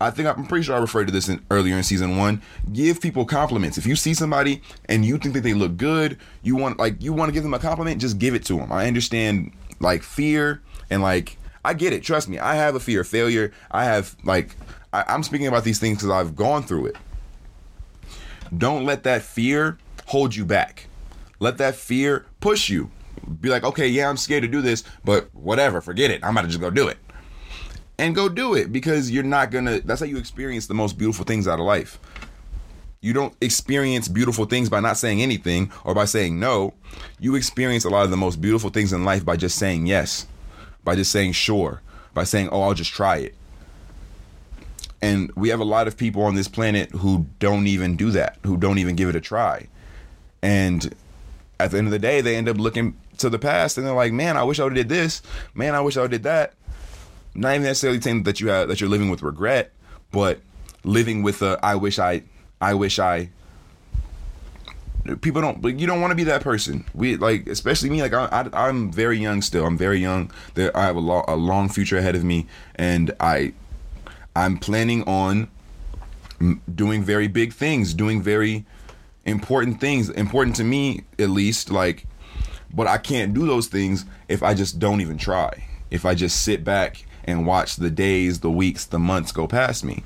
I 0.00 0.10
think 0.10 0.28
I'm 0.28 0.46
pretty 0.46 0.64
sure 0.64 0.74
I 0.74 0.78
referred 0.78 1.06
to 1.06 1.12
this 1.12 1.28
in, 1.28 1.44
earlier 1.50 1.76
in 1.76 1.82
season 1.82 2.16
one. 2.16 2.42
Give 2.72 3.00
people 3.00 3.24
compliments. 3.24 3.76
If 3.76 3.86
you 3.86 3.96
see 3.96 4.14
somebody 4.14 4.62
and 4.86 5.04
you 5.04 5.18
think 5.18 5.34
that 5.34 5.42
they 5.42 5.52
look 5.52 5.76
good, 5.76 6.18
you 6.42 6.56
want 6.56 6.78
like 6.78 7.02
you 7.02 7.12
want 7.12 7.28
to 7.28 7.32
give 7.32 7.42
them 7.42 7.52
a 7.52 7.58
compliment, 7.58 8.00
just 8.00 8.18
give 8.18 8.34
it 8.34 8.44
to 8.46 8.56
them. 8.56 8.72
I 8.72 8.86
understand 8.86 9.52
like 9.78 10.02
fear 10.02 10.62
and 10.88 11.02
like 11.02 11.36
I 11.64 11.74
get 11.74 11.92
it. 11.92 12.02
Trust 12.02 12.28
me, 12.28 12.38
I 12.38 12.54
have 12.54 12.74
a 12.74 12.80
fear 12.80 13.02
of 13.02 13.08
failure. 13.08 13.52
I 13.70 13.84
have 13.84 14.16
like 14.24 14.56
I, 14.92 15.04
I'm 15.08 15.22
speaking 15.22 15.46
about 15.46 15.64
these 15.64 15.78
things 15.78 15.98
because 15.98 16.10
I've 16.10 16.36
gone 16.36 16.62
through 16.62 16.86
it. 16.86 16.96
Don't 18.56 18.84
let 18.84 19.04
that 19.04 19.22
fear 19.22 19.78
hold 20.06 20.34
you 20.34 20.44
back. 20.44 20.86
Let 21.38 21.58
that 21.58 21.76
fear 21.76 22.26
push 22.40 22.68
you. 22.68 22.90
Be 23.40 23.48
like, 23.48 23.64
okay, 23.64 23.86
yeah, 23.86 24.08
I'm 24.08 24.16
scared 24.16 24.42
to 24.42 24.48
do 24.48 24.60
this, 24.60 24.82
but 25.04 25.32
whatever, 25.34 25.80
forget 25.80 26.10
it. 26.10 26.24
I'm 26.24 26.32
about 26.32 26.42
to 26.42 26.48
just 26.48 26.60
go 26.60 26.70
do 26.70 26.88
it. 26.88 26.98
And 27.98 28.14
go 28.14 28.28
do 28.28 28.54
it 28.54 28.72
because 28.72 29.10
you're 29.10 29.22
not 29.22 29.50
gonna, 29.50 29.80
that's 29.80 30.00
how 30.00 30.06
you 30.06 30.16
experience 30.16 30.66
the 30.66 30.74
most 30.74 30.98
beautiful 30.98 31.24
things 31.24 31.46
out 31.46 31.60
of 31.60 31.66
life. 31.66 32.00
You 33.02 33.12
don't 33.12 33.34
experience 33.40 34.08
beautiful 34.08 34.46
things 34.46 34.68
by 34.68 34.80
not 34.80 34.96
saying 34.96 35.22
anything 35.22 35.70
or 35.84 35.94
by 35.94 36.06
saying 36.06 36.40
no. 36.40 36.74
You 37.18 37.34
experience 37.34 37.84
a 37.84 37.90
lot 37.90 38.04
of 38.04 38.10
the 38.10 38.16
most 38.16 38.40
beautiful 38.40 38.70
things 38.70 38.92
in 38.92 39.04
life 39.04 39.24
by 39.24 39.36
just 39.36 39.58
saying 39.58 39.86
yes, 39.86 40.26
by 40.84 40.94
just 40.96 41.12
saying 41.12 41.32
sure, 41.32 41.82
by 42.14 42.24
saying, 42.24 42.48
oh, 42.50 42.62
I'll 42.62 42.74
just 42.74 42.92
try 42.92 43.18
it. 43.18 43.34
And 45.02 45.32
we 45.34 45.48
have 45.48 45.60
a 45.60 45.64
lot 45.64 45.88
of 45.88 45.96
people 45.96 46.22
on 46.22 46.34
this 46.34 46.48
planet 46.48 46.90
who 46.90 47.26
don't 47.38 47.66
even 47.66 47.96
do 47.96 48.10
that, 48.10 48.38
who 48.44 48.56
don't 48.56 48.78
even 48.78 48.96
give 48.96 49.08
it 49.08 49.16
a 49.16 49.20
try. 49.20 49.68
And 50.42 50.94
at 51.58 51.70
the 51.70 51.78
end 51.78 51.86
of 51.86 51.90
the 51.90 51.98
day, 51.98 52.20
they 52.20 52.36
end 52.36 52.48
up 52.48 52.58
looking 52.58 52.96
to 53.18 53.30
the 53.30 53.38
past 53.38 53.78
and 53.78 53.86
they're 53.86 53.94
like, 53.94 54.12
man, 54.12 54.36
I 54.36 54.42
wish 54.42 54.60
I 54.60 54.64
would 54.64 54.76
have 54.76 54.88
did 54.88 54.94
this. 54.94 55.22
Man, 55.54 55.74
I 55.74 55.80
wish 55.80 55.96
I 55.96 56.02
would 56.02 56.12
have 56.12 56.22
did 56.22 56.24
that. 56.24 56.54
Not 57.34 57.54
even 57.54 57.62
necessarily 57.64 58.00
saying 58.00 58.24
that 58.24 58.40
you 58.40 58.48
have 58.48 58.68
that 58.68 58.80
you're 58.80 58.90
living 58.90 59.10
with 59.10 59.22
regret, 59.22 59.72
but 60.10 60.40
living 60.82 61.22
with 61.22 61.42
a 61.42 61.58
I 61.62 61.76
wish 61.76 61.98
I 61.98 62.22
I 62.60 62.74
wish 62.74 62.98
I 62.98 63.30
people 65.22 65.40
don't 65.40 65.62
but 65.62 65.78
you 65.80 65.86
don't 65.86 66.00
want 66.00 66.10
to 66.10 66.14
be 66.14 66.24
that 66.24 66.42
person 66.42 66.84
we 66.94 67.16
like 67.16 67.46
especially 67.46 67.88
me 67.88 68.02
like 68.02 68.12
I, 68.12 68.48
I 68.52 68.68
am 68.68 68.92
very 68.92 69.18
young 69.18 69.40
still 69.40 69.64
i'm 69.64 69.78
very 69.78 69.98
young 69.98 70.30
there 70.54 70.76
i 70.76 70.84
have 70.84 70.96
a, 70.96 71.00
lo- 71.00 71.24
a 71.26 71.36
long 71.36 71.68
future 71.68 71.96
ahead 71.96 72.14
of 72.14 72.22
me 72.22 72.46
and 72.76 73.10
i 73.18 73.54
I'm 74.34 74.58
planning 74.58 75.02
on 75.04 75.48
doing 76.74 77.02
very 77.02 77.28
big 77.28 77.52
things, 77.52 77.94
doing 77.94 78.22
very 78.22 78.64
important 79.24 79.80
things, 79.80 80.08
important 80.08 80.56
to 80.56 80.64
me 80.64 81.04
at 81.18 81.30
least. 81.30 81.70
Like, 81.70 82.06
but 82.72 82.86
I 82.86 82.98
can't 82.98 83.34
do 83.34 83.46
those 83.46 83.66
things 83.66 84.04
if 84.28 84.42
I 84.42 84.54
just 84.54 84.78
don't 84.78 85.00
even 85.00 85.18
try. 85.18 85.64
If 85.90 86.06
I 86.06 86.14
just 86.14 86.42
sit 86.42 86.64
back 86.64 87.04
and 87.24 87.46
watch 87.46 87.76
the 87.76 87.90
days, 87.90 88.40
the 88.40 88.50
weeks, 88.50 88.84
the 88.84 88.98
months 88.98 89.32
go 89.32 89.46
past 89.46 89.84
me. 89.84 90.04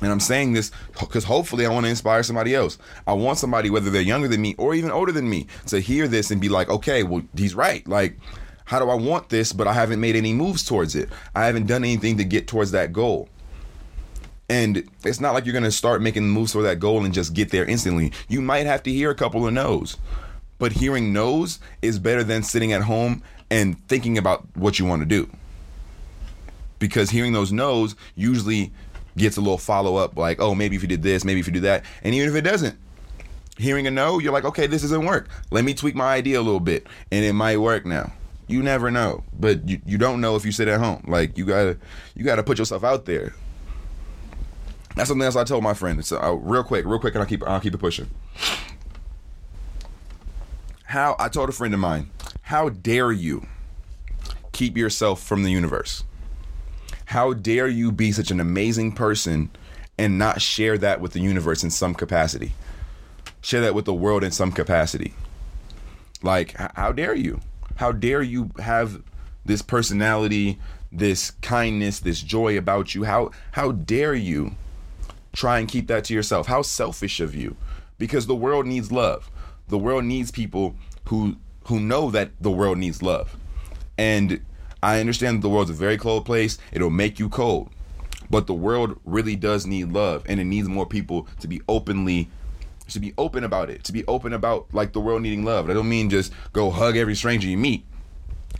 And 0.00 0.10
I'm 0.10 0.20
saying 0.20 0.52
this 0.52 0.70
because 0.98 1.24
hopefully 1.24 1.66
I 1.66 1.70
want 1.70 1.86
to 1.86 1.90
inspire 1.90 2.22
somebody 2.22 2.54
else. 2.54 2.78
I 3.06 3.12
want 3.12 3.38
somebody, 3.38 3.70
whether 3.70 3.90
they're 3.90 4.02
younger 4.02 4.28
than 4.28 4.42
me 4.42 4.54
or 4.58 4.74
even 4.74 4.90
older 4.90 5.12
than 5.12 5.28
me, 5.28 5.46
to 5.66 5.80
hear 5.80 6.08
this 6.08 6.30
and 6.30 6.40
be 6.40 6.48
like, 6.48 6.68
okay, 6.68 7.02
well, 7.02 7.22
he's 7.36 7.54
right. 7.54 7.86
Like, 7.86 8.18
how 8.64 8.78
do 8.78 8.90
I 8.90 8.94
want 8.94 9.28
this, 9.28 9.52
but 9.52 9.66
I 9.66 9.72
haven't 9.72 10.00
made 10.00 10.16
any 10.16 10.32
moves 10.32 10.64
towards 10.64 10.94
it? 10.96 11.08
I 11.34 11.46
haven't 11.46 11.66
done 11.66 11.84
anything 11.84 12.16
to 12.16 12.24
get 12.24 12.48
towards 12.48 12.72
that 12.72 12.92
goal. 12.92 13.28
And 14.48 14.88
it's 15.04 15.20
not 15.20 15.32
like 15.32 15.46
you're 15.46 15.52
going 15.52 15.64
to 15.64 15.72
start 15.72 16.02
making 16.02 16.28
moves 16.28 16.52
for 16.52 16.62
that 16.62 16.78
goal 16.78 17.04
and 17.04 17.14
just 17.14 17.32
get 17.32 17.50
there 17.50 17.64
instantly. 17.64 18.12
You 18.28 18.42
might 18.42 18.66
have 18.66 18.82
to 18.84 18.92
hear 18.92 19.10
a 19.10 19.14
couple 19.14 19.46
of 19.46 19.52
no's. 19.52 19.96
But 20.58 20.72
hearing 20.72 21.12
no's 21.12 21.60
is 21.82 21.98
better 21.98 22.22
than 22.24 22.42
sitting 22.42 22.72
at 22.72 22.82
home 22.82 23.22
and 23.50 23.78
thinking 23.88 24.18
about 24.18 24.46
what 24.54 24.78
you 24.78 24.84
want 24.84 25.02
to 25.02 25.06
do. 25.06 25.30
Because 26.78 27.10
hearing 27.10 27.32
those 27.32 27.52
no's 27.52 27.96
usually 28.14 28.72
gets 29.16 29.36
a 29.36 29.40
little 29.40 29.58
follow 29.58 29.96
up 29.96 30.16
like, 30.16 30.40
oh, 30.40 30.54
maybe 30.54 30.76
if 30.76 30.82
you 30.82 30.88
did 30.88 31.02
this, 31.02 31.24
maybe 31.24 31.40
if 31.40 31.46
you 31.46 31.52
do 31.52 31.60
that. 31.60 31.84
And 32.02 32.14
even 32.14 32.28
if 32.28 32.34
it 32.34 32.42
doesn't, 32.42 32.76
hearing 33.56 33.86
a 33.86 33.90
no, 33.90 34.18
you're 34.18 34.32
like, 34.32 34.44
okay, 34.44 34.66
this 34.66 34.82
doesn't 34.82 35.04
work. 35.04 35.28
Let 35.50 35.64
me 35.64 35.74
tweak 35.74 35.94
my 35.94 36.14
idea 36.14 36.40
a 36.40 36.42
little 36.42 36.60
bit 36.60 36.86
and 37.10 37.24
it 37.24 37.32
might 37.32 37.58
work 37.58 37.86
now. 37.86 38.12
You 38.46 38.62
never 38.62 38.90
know 38.90 39.24
but 39.38 39.66
you, 39.68 39.80
you 39.86 39.98
don't 39.98 40.20
know 40.20 40.36
if 40.36 40.44
you 40.44 40.52
sit 40.52 40.68
at 40.68 40.80
home. 40.80 41.04
Like 41.06 41.38
you 41.38 41.44
gotta 41.44 41.78
you 42.14 42.24
gotta 42.24 42.42
put 42.42 42.58
yourself 42.58 42.84
out 42.84 43.04
there. 43.04 43.34
That's 44.96 45.08
something 45.08 45.24
else 45.24 45.34
i 45.34 45.42
told 45.44 45.64
my 45.64 45.74
friend. 45.74 46.04
So 46.04 46.20
uh, 46.20 46.32
real 46.32 46.62
quick 46.62 46.84
real 46.84 46.98
quick 46.98 47.14
and 47.14 47.22
i'll 47.22 47.28
keep 47.28 47.46
i'll 47.46 47.60
keep 47.60 47.74
it 47.74 47.78
pushing. 47.78 48.10
How 50.84 51.16
i 51.18 51.28
told 51.28 51.48
a 51.48 51.52
friend 51.52 51.74
of 51.74 51.80
mine 51.80 52.10
how 52.42 52.68
dare 52.68 53.10
you 53.10 53.46
keep 54.52 54.76
yourself 54.76 55.22
from 55.22 55.42
the 55.42 55.50
universe 55.50 56.04
how 57.06 57.32
dare 57.32 57.68
you 57.68 57.92
be 57.92 58.12
such 58.12 58.30
an 58.30 58.40
amazing 58.40 58.92
person 58.92 59.50
and 59.98 60.18
not 60.18 60.40
share 60.40 60.76
that 60.78 61.00
with 61.00 61.12
the 61.12 61.20
universe 61.20 61.62
in 61.62 61.70
some 61.70 61.94
capacity 61.94 62.52
share 63.44 63.60
that 63.60 63.74
with 63.74 63.84
the 63.84 63.94
world 63.94 64.24
in 64.24 64.30
some 64.30 64.50
capacity. 64.50 65.12
Like, 66.22 66.56
how 66.74 66.92
dare 66.92 67.14
you? 67.14 67.40
How 67.76 67.92
dare 67.92 68.22
you 68.22 68.50
have 68.58 69.02
this 69.44 69.60
personality, 69.60 70.58
this 70.90 71.32
kindness, 71.42 72.00
this 72.00 72.22
joy 72.22 72.56
about 72.56 72.94
you? 72.94 73.04
How 73.04 73.30
how 73.52 73.72
dare 73.72 74.14
you 74.14 74.56
try 75.34 75.58
and 75.58 75.68
keep 75.68 75.88
that 75.88 76.04
to 76.04 76.14
yourself? 76.14 76.46
How 76.46 76.62
selfish 76.62 77.20
of 77.20 77.34
you. 77.34 77.56
Because 77.98 78.26
the 78.26 78.34
world 78.34 78.66
needs 78.66 78.90
love. 78.90 79.30
The 79.68 79.78
world 79.78 80.04
needs 80.04 80.30
people 80.30 80.74
who 81.08 81.36
who 81.66 81.80
know 81.80 82.10
that 82.10 82.30
the 82.40 82.50
world 82.50 82.78
needs 82.78 83.02
love. 83.02 83.36
And 83.98 84.40
I 84.84 85.00
understand 85.00 85.40
the 85.40 85.48
world's 85.48 85.70
a 85.70 85.74
very 85.74 85.96
cold 85.96 86.26
place. 86.26 86.58
It'll 86.70 86.90
make 86.90 87.18
you 87.18 87.30
cold. 87.30 87.70
But 88.28 88.46
the 88.46 88.52
world 88.52 89.00
really 89.06 89.34
does 89.34 89.66
need 89.66 89.92
love 89.92 90.24
and 90.28 90.38
it 90.38 90.44
needs 90.44 90.68
more 90.68 90.84
people 90.84 91.26
to 91.40 91.48
be 91.48 91.62
openly 91.68 92.28
to 92.90 93.00
be 93.00 93.14
open 93.16 93.44
about 93.44 93.70
it, 93.70 93.82
to 93.84 93.92
be 93.92 94.04
open 94.04 94.34
about 94.34 94.66
like 94.74 94.92
the 94.92 95.00
world 95.00 95.22
needing 95.22 95.42
love. 95.42 95.70
I 95.70 95.72
don't 95.72 95.88
mean 95.88 96.10
just 96.10 96.34
go 96.52 96.70
hug 96.70 96.98
every 96.98 97.14
stranger 97.14 97.48
you 97.48 97.56
meet. 97.56 97.86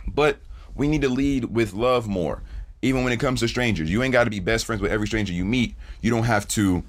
But 0.07 0.39
we 0.73 0.87
need 0.87 1.03
to 1.03 1.09
lead 1.09 1.45
with 1.45 1.73
love 1.73 2.07
more. 2.07 2.41
Even 2.81 3.03
when 3.03 3.13
it 3.13 3.19
comes 3.19 3.41
to 3.41 3.47
strangers. 3.47 3.91
You 3.91 4.01
ain't 4.01 4.11
got 4.11 4.23
to 4.23 4.31
be 4.31 4.39
best 4.39 4.65
friends 4.65 4.81
with 4.81 4.91
every 4.91 5.05
stranger 5.05 5.31
you 5.31 5.45
meet. 5.45 5.75
You 6.01 6.09
don't 6.09 6.23
have 6.23 6.47
to 6.49 6.83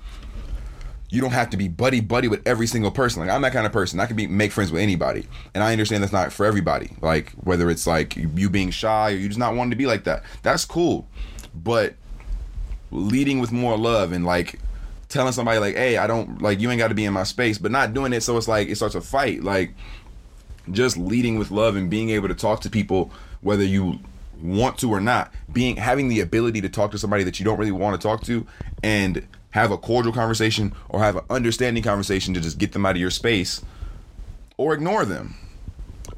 you 1.08 1.20
don't 1.20 1.32
have 1.32 1.50
to 1.50 1.56
be 1.56 1.68
buddy 1.68 2.00
buddy 2.00 2.28
with 2.28 2.46
every 2.46 2.66
single 2.66 2.90
person. 2.90 3.20
Like 3.20 3.30
I'm 3.30 3.42
that 3.42 3.52
kind 3.52 3.66
of 3.66 3.72
person. 3.72 4.00
I 4.00 4.06
can 4.06 4.16
be 4.16 4.26
make 4.26 4.52
friends 4.52 4.72
with 4.72 4.82
anybody, 4.82 5.26
and 5.54 5.62
I 5.62 5.72
understand 5.72 6.02
that's 6.02 6.12
not 6.12 6.32
for 6.32 6.46
everybody. 6.46 6.90
Like 7.00 7.30
whether 7.32 7.70
it's 7.70 7.86
like 7.86 8.16
you 8.16 8.50
being 8.50 8.70
shy 8.70 9.12
or 9.12 9.16
you 9.16 9.28
just 9.28 9.38
not 9.38 9.54
wanting 9.54 9.70
to 9.70 9.76
be 9.76 9.86
like 9.86 10.04
that. 10.04 10.24
That's 10.42 10.64
cool, 10.64 11.06
but 11.54 11.94
leading 12.90 13.40
with 13.40 13.52
more 13.52 13.76
love 13.76 14.12
and 14.12 14.24
like 14.24 14.58
telling 15.08 15.32
somebody 15.32 15.58
like, 15.58 15.76
hey, 15.76 15.96
I 15.98 16.06
don't 16.06 16.42
like 16.42 16.60
you 16.60 16.70
ain't 16.70 16.78
got 16.78 16.88
to 16.88 16.94
be 16.94 17.04
in 17.04 17.12
my 17.12 17.24
space, 17.24 17.58
but 17.58 17.70
not 17.70 17.94
doing 17.94 18.12
it 18.12 18.22
so 18.22 18.36
it's 18.36 18.48
like 18.48 18.68
it 18.68 18.76
starts 18.76 18.94
a 18.94 19.00
fight. 19.00 19.44
Like 19.44 19.74
just 20.70 20.96
leading 20.96 21.38
with 21.38 21.50
love 21.50 21.76
and 21.76 21.88
being 21.88 22.10
able 22.10 22.28
to 22.28 22.34
talk 22.34 22.60
to 22.62 22.70
people 22.70 23.10
whether 23.40 23.62
you 23.62 24.00
want 24.42 24.78
to 24.78 24.90
or 24.90 25.00
not 25.00 25.32
being 25.52 25.76
having 25.76 26.08
the 26.08 26.20
ability 26.20 26.60
to 26.60 26.68
talk 26.68 26.90
to 26.90 26.98
somebody 26.98 27.22
that 27.22 27.38
you 27.38 27.44
don't 27.44 27.58
really 27.58 27.72
want 27.72 27.98
to 27.98 28.06
talk 28.06 28.22
to 28.22 28.46
and 28.82 29.26
have 29.50 29.70
a 29.70 29.78
cordial 29.78 30.12
conversation 30.12 30.72
or 30.88 31.00
have 31.00 31.16
an 31.16 31.24
understanding 31.30 31.82
conversation 31.82 32.34
to 32.34 32.40
just 32.40 32.58
get 32.58 32.72
them 32.72 32.84
out 32.84 32.96
of 32.96 33.00
your 33.00 33.10
space 33.10 33.62
or 34.56 34.74
ignore 34.74 35.04
them. 35.04 35.34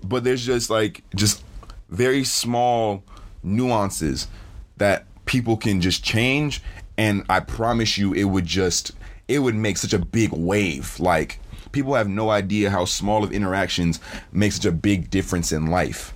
But 0.02 0.24
there's 0.24 0.44
just 0.44 0.70
like 0.70 1.02
just 1.14 1.42
very 1.88 2.24
small 2.24 3.02
nuances 3.42 4.28
that 4.76 5.04
people 5.24 5.56
can 5.56 5.80
just 5.80 6.02
change 6.02 6.62
and 6.96 7.22
i 7.28 7.38
promise 7.38 7.98
you 7.98 8.12
it 8.14 8.24
would 8.24 8.46
just 8.46 8.92
it 9.28 9.40
would 9.40 9.54
make 9.54 9.76
such 9.76 9.92
a 9.92 9.98
big 9.98 10.32
wave. 10.32 10.98
Like 10.98 11.38
people 11.70 11.94
have 11.94 12.08
no 12.08 12.30
idea 12.30 12.70
how 12.70 12.86
small 12.86 13.22
of 13.22 13.30
interactions 13.30 14.00
make 14.32 14.52
such 14.52 14.64
a 14.64 14.72
big 14.72 15.10
difference 15.10 15.52
in 15.52 15.66
life. 15.66 16.14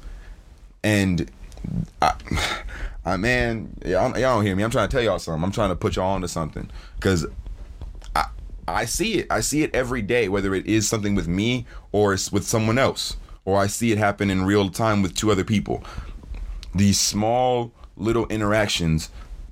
And 0.83 1.31
I, 2.01 2.15
I 3.05 3.17
man, 3.17 3.77
y'all, 3.85 4.11
y'all 4.19 4.37
don't 4.37 4.47
hear 4.47 4.57
me. 4.57 4.63
I'm 4.63 4.71
trying 4.71 4.89
to 4.89 4.93
tell 4.93 5.03
y'all 5.03 5.19
something. 5.19 5.43
I'm 5.43 5.53
trying 5.53 5.71
to 5.71 5.77
put 5.77 5.97
y'all 5.97 6.11
onto 6.11 6.29
something 6.29 6.71
because 6.97 7.27
I 8.15 8.27
I 8.67 8.85
see 8.85 9.19
it. 9.19 9.27
I 9.31 9.41
see 9.41 9.63
it 9.63 9.75
every 9.75 10.03
day, 10.03 10.29
whether 10.29 10.55
it 10.55 10.67
is 10.67 10.89
something 10.89 11.15
with 11.15 11.29
me 11.29 11.67
or 11.91 12.15
it's 12.15 12.31
with 12.31 12.45
someone 12.45 12.79
else, 12.79 13.17
or 13.45 13.59
I 13.59 13.67
see 13.67 13.93
it 13.93 13.99
happen 13.99 14.31
in 14.31 14.45
real 14.45 14.71
time 14.71 15.03
with 15.03 15.17
two 15.17 15.31
other 15.31 15.45
people. 15.45 15.83
These 16.75 16.99
small 16.99 17.73
little 17.97 18.27
interactions 18.27 19.11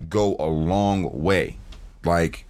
go 0.08 0.36
a 0.38 0.46
long 0.46 1.22
way. 1.22 1.58
Like 2.04 2.46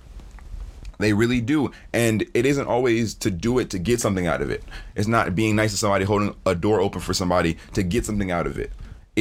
they 1.01 1.13
really 1.13 1.41
do. 1.41 1.73
And 1.93 2.25
it 2.35 2.47
isn't 2.47 2.67
always 2.67 3.15
to 3.15 3.31
do 3.31 3.59
it 3.59 3.71
to 3.71 3.79
get 3.79 4.01
something 4.01 4.27
out 4.27 4.43
of 4.43 4.51
it. 4.51 4.63
It's 4.95 5.09
not 5.09 5.35
being 5.35 5.57
nice 5.57 5.73
to 5.73 5.79
somebody, 5.79 6.05
holding 6.05 6.35
a 6.47 6.55
door 6.55 6.81
open 6.81 7.01
for 7.01 7.15
somebody 7.15 7.57
to 7.73 7.83
get 7.83 8.05
something 8.05 8.31
out 8.31 8.47
of 8.47 8.59
it. 8.59 8.71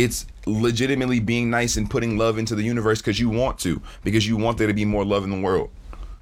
It's 0.03 0.25
legitimately 0.45 1.19
being 1.19 1.49
nice 1.49 1.75
and 1.75 1.89
putting 1.89 2.17
love 2.17 2.37
into 2.37 2.55
the 2.55 2.63
universe 2.63 2.99
because 2.99 3.19
you 3.19 3.29
want 3.29 3.59
to, 3.59 3.81
because 4.03 4.27
you 4.27 4.37
want 4.37 4.57
there 4.57 4.67
to 4.67 4.73
be 4.73 4.85
more 4.85 5.03
love 5.03 5.23
in 5.23 5.29
the 5.29 5.39
world. 5.39 5.69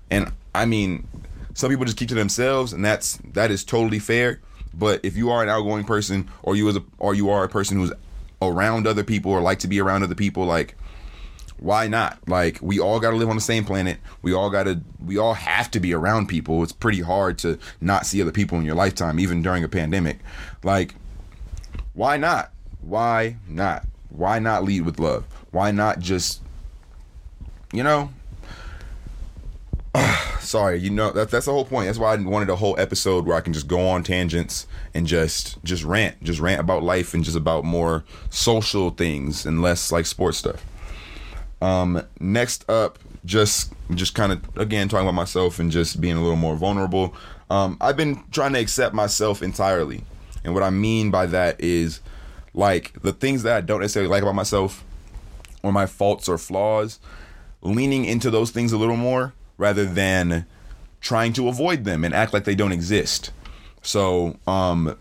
And 0.09 0.31
I 0.55 0.65
mean, 0.65 1.07
some 1.53 1.69
people 1.69 1.85
just 1.85 1.97
keep 1.97 2.09
to 2.09 2.15
themselves, 2.15 2.73
and 2.73 2.83
that's 2.83 3.19
that 3.33 3.51
is 3.51 3.63
totally 3.63 3.99
fair. 3.99 4.41
But 4.73 5.03
if 5.03 5.15
you 5.15 5.29
are 5.29 5.43
an 5.43 5.49
outgoing 5.49 5.83
person, 5.85 6.29
or 6.43 6.55
you 6.55 6.67
as 6.69 6.75
a, 6.75 6.83
or 6.97 7.13
you 7.13 7.29
are 7.29 7.43
a 7.43 7.49
person 7.49 7.77
who's 7.77 7.91
around 8.41 8.87
other 8.87 9.03
people 9.03 9.31
or 9.31 9.41
like 9.41 9.59
to 9.59 9.67
be 9.67 9.79
around 9.79 10.03
other 10.03 10.15
people, 10.15 10.45
like 10.45 10.75
why 11.59 11.87
not? 11.87 12.19
Like 12.27 12.59
we 12.61 12.79
all 12.79 12.99
got 12.99 13.11
to 13.11 13.15
live 13.15 13.29
on 13.29 13.35
the 13.35 13.41
same 13.41 13.65
planet. 13.65 13.97
We 14.21 14.33
all 14.33 14.49
got 14.49 14.63
to 14.63 14.81
we 15.03 15.17
all 15.17 15.33
have 15.33 15.71
to 15.71 15.79
be 15.79 15.93
around 15.93 16.27
people. 16.27 16.63
It's 16.63 16.71
pretty 16.71 17.01
hard 17.01 17.37
to 17.39 17.59
not 17.81 18.05
see 18.05 18.21
other 18.21 18.31
people 18.31 18.57
in 18.59 18.65
your 18.65 18.75
lifetime 18.75 19.19
even 19.19 19.41
during 19.41 19.63
a 19.63 19.69
pandemic. 19.69 20.19
Like 20.63 20.95
why 21.93 22.17
not? 22.17 22.51
Why 22.81 23.37
not? 23.47 23.85
Why 24.09 24.39
not 24.39 24.63
lead 24.63 24.81
with 24.81 24.99
love? 24.99 25.25
Why 25.51 25.71
not 25.71 25.99
just 25.99 26.41
you 27.73 27.83
know 27.83 28.09
sorry 30.39 30.79
you 30.79 30.89
know 30.89 31.11
that, 31.11 31.29
that's 31.29 31.47
the 31.47 31.51
whole 31.51 31.65
point 31.65 31.85
that's 31.85 31.97
why 31.97 32.13
i 32.13 32.15
wanted 32.15 32.49
a 32.49 32.55
whole 32.55 32.79
episode 32.79 33.25
where 33.25 33.35
i 33.35 33.41
can 33.41 33.51
just 33.51 33.67
go 33.67 33.85
on 33.89 34.03
tangents 34.03 34.65
and 34.93 35.05
just 35.05 35.61
just 35.65 35.83
rant 35.83 36.15
just 36.23 36.39
rant 36.39 36.61
about 36.61 36.81
life 36.81 37.13
and 37.13 37.25
just 37.25 37.35
about 37.35 37.65
more 37.65 38.05
social 38.29 38.89
things 38.89 39.45
and 39.45 39.61
less 39.61 39.91
like 39.91 40.05
sports 40.05 40.37
stuff 40.37 40.63
um, 41.61 42.03
next 42.19 42.69
up, 42.69 42.99
just 43.25 43.73
just 43.93 44.13
kind 44.15 44.31
of 44.31 44.57
again 44.57 44.89
talking 44.89 45.05
about 45.05 45.15
myself 45.15 45.59
and 45.59 45.71
just 45.71 45.99
being 45.99 46.17
a 46.17 46.21
little 46.21 46.37
more 46.37 46.55
vulnerable. 46.55 47.15
Um, 47.49 47.77
I've 47.81 47.97
been 47.97 48.23
trying 48.31 48.53
to 48.53 48.59
accept 48.59 48.93
myself 48.93 49.41
entirely, 49.41 50.03
and 50.43 50.53
what 50.53 50.63
I 50.63 50.69
mean 50.69 51.11
by 51.11 51.25
that 51.27 51.59
is 51.59 52.01
like 52.57 53.01
the 53.01 53.13
things 53.13 53.43
that 53.43 53.55
I 53.55 53.61
don't 53.61 53.79
necessarily 53.79 54.09
like 54.09 54.23
about 54.23 54.35
myself, 54.35 54.83
or 55.63 55.71
my 55.71 55.85
faults 55.85 56.27
or 56.27 56.37
flaws, 56.37 56.99
leaning 57.61 58.03
into 58.03 58.29
those 58.29 58.51
things 58.51 58.73
a 58.73 58.77
little 58.77 58.97
more 58.97 59.33
rather 59.57 59.85
than 59.85 60.45
trying 60.99 61.31
to 61.33 61.47
avoid 61.47 61.85
them 61.85 62.03
and 62.03 62.13
act 62.13 62.33
like 62.33 62.43
they 62.43 62.55
don't 62.55 62.73
exist. 62.73 63.31
So, 63.81 64.37
um, 64.45 64.97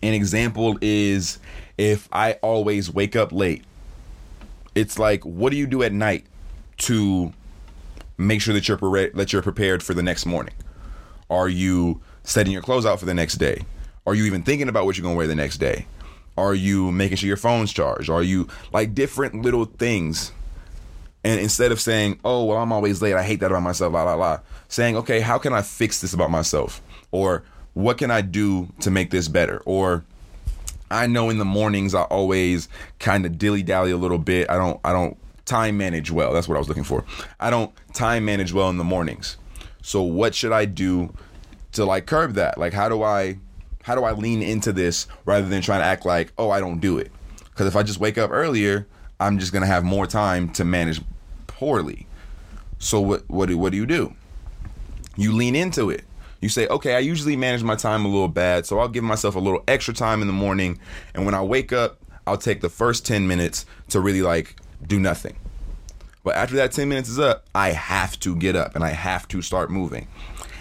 an 0.00 0.14
example 0.14 0.78
is 0.80 1.40
if 1.76 2.08
I 2.12 2.34
always 2.34 2.92
wake 2.92 3.16
up 3.16 3.32
late 3.32 3.64
it's 4.78 4.98
like 4.98 5.24
what 5.24 5.50
do 5.50 5.56
you 5.56 5.66
do 5.66 5.82
at 5.82 5.92
night 5.92 6.24
to 6.76 7.32
make 8.16 8.40
sure 8.40 8.54
that 8.54 8.68
you're 8.68 8.78
pre- 8.78 9.10
that 9.10 9.32
you're 9.32 9.42
prepared 9.42 9.82
for 9.82 9.92
the 9.92 10.02
next 10.02 10.24
morning? 10.24 10.54
Are 11.28 11.48
you 11.48 12.00
setting 12.22 12.52
your 12.52 12.62
clothes 12.62 12.86
out 12.86 13.00
for 13.00 13.06
the 13.06 13.14
next 13.14 13.34
day? 13.34 13.62
Are 14.06 14.14
you 14.14 14.24
even 14.24 14.42
thinking 14.42 14.68
about 14.68 14.84
what 14.84 14.96
you're 14.96 15.02
gonna 15.02 15.16
wear 15.16 15.26
the 15.26 15.34
next 15.34 15.58
day? 15.58 15.86
Are 16.38 16.54
you 16.54 16.92
making 16.92 17.18
sure 17.18 17.28
your 17.28 17.36
phone's 17.36 17.72
charged? 17.72 18.08
Are 18.08 18.22
you 18.22 18.48
like 18.72 18.94
different 18.94 19.42
little 19.42 19.64
things? 19.64 20.32
And 21.24 21.40
instead 21.40 21.72
of 21.72 21.80
saying, 21.80 22.20
"Oh, 22.24 22.44
well, 22.44 22.58
I'm 22.58 22.72
always 22.72 23.02
late. 23.02 23.14
I 23.14 23.22
hate 23.22 23.40
that 23.40 23.50
about 23.50 23.62
myself," 23.62 23.92
la 23.92 24.04
la 24.04 24.14
la, 24.14 24.38
saying, 24.68 24.96
"Okay, 24.96 25.20
how 25.20 25.38
can 25.38 25.52
I 25.52 25.62
fix 25.62 26.00
this 26.00 26.14
about 26.14 26.30
myself?" 26.30 26.80
Or 27.10 27.42
what 27.74 27.98
can 27.98 28.10
I 28.10 28.20
do 28.20 28.68
to 28.80 28.90
make 28.90 29.10
this 29.10 29.28
better? 29.28 29.62
Or 29.64 30.04
I 30.90 31.06
know 31.06 31.30
in 31.30 31.38
the 31.38 31.44
mornings 31.44 31.94
I 31.94 32.02
always 32.02 32.68
kind 32.98 33.26
of 33.26 33.38
dilly 33.38 33.62
dally 33.62 33.90
a 33.90 33.96
little 33.96 34.18
bit. 34.18 34.50
I 34.50 34.56
don't 34.56 34.80
I 34.84 34.92
don't 34.92 35.16
time 35.44 35.76
manage 35.76 36.10
well. 36.10 36.32
That's 36.32 36.48
what 36.48 36.56
I 36.56 36.58
was 36.58 36.68
looking 36.68 36.84
for. 36.84 37.04
I 37.40 37.50
don't 37.50 37.72
time 37.94 38.24
manage 38.24 38.52
well 38.52 38.70
in 38.70 38.78
the 38.78 38.84
mornings. 38.84 39.36
So 39.82 40.02
what 40.02 40.34
should 40.34 40.52
I 40.52 40.64
do 40.64 41.12
to 41.72 41.84
like 41.84 42.06
curb 42.06 42.34
that? 42.34 42.58
Like 42.58 42.72
how 42.72 42.88
do 42.88 43.02
I 43.02 43.38
how 43.88 43.94
do 43.94 44.04
I 44.04 44.12
lean 44.12 44.42
into 44.42 44.72
this 44.72 45.06
rather 45.24 45.48
than 45.48 45.62
trying 45.62 45.80
to 45.80 45.86
act 45.86 46.06
like, 46.06 46.32
"Oh, 46.38 46.50
I 46.50 46.60
don't 46.60 46.78
do 46.78 46.98
it." 46.98 47.10
Cuz 47.54 47.66
if 47.66 47.74
I 47.74 47.82
just 47.82 47.98
wake 47.98 48.18
up 48.18 48.30
earlier, 48.30 48.86
I'm 49.18 49.38
just 49.38 49.52
to 49.52 49.66
have 49.66 49.82
more 49.82 50.06
time 50.06 50.50
to 50.50 50.64
manage 50.64 51.00
poorly. 51.46 52.06
So 52.78 53.00
what 53.00 53.24
what 53.28 53.48
do, 53.48 53.58
what 53.58 53.72
do 53.72 53.78
you 53.78 53.86
do? 53.86 54.14
You 55.16 55.32
lean 55.32 55.56
into 55.56 55.90
it 55.90 56.04
you 56.40 56.48
say, 56.48 56.68
okay, 56.68 56.94
I 56.94 57.00
usually 57.00 57.36
manage 57.36 57.62
my 57.62 57.74
time 57.74 58.04
a 58.04 58.08
little 58.08 58.28
bad, 58.28 58.64
so 58.64 58.78
I'll 58.78 58.88
give 58.88 59.04
myself 59.04 59.34
a 59.34 59.40
little 59.40 59.62
extra 59.66 59.92
time 59.92 60.20
in 60.20 60.28
the 60.28 60.32
morning. 60.32 60.78
And 61.14 61.24
when 61.24 61.34
I 61.34 61.42
wake 61.42 61.72
up, 61.72 61.98
I'll 62.26 62.36
take 62.36 62.60
the 62.60 62.68
first 62.68 63.04
10 63.06 63.26
minutes 63.26 63.66
to 63.88 64.00
really 64.00 64.22
like 64.22 64.56
do 64.86 65.00
nothing. 65.00 65.36
But 66.22 66.36
after 66.36 66.56
that 66.56 66.72
10 66.72 66.88
minutes 66.88 67.08
is 67.08 67.18
up, 67.18 67.46
I 67.54 67.70
have 67.70 68.20
to 68.20 68.36
get 68.36 68.54
up 68.54 68.74
and 68.74 68.84
I 68.84 68.90
have 68.90 69.26
to 69.28 69.42
start 69.42 69.70
moving. 69.70 70.06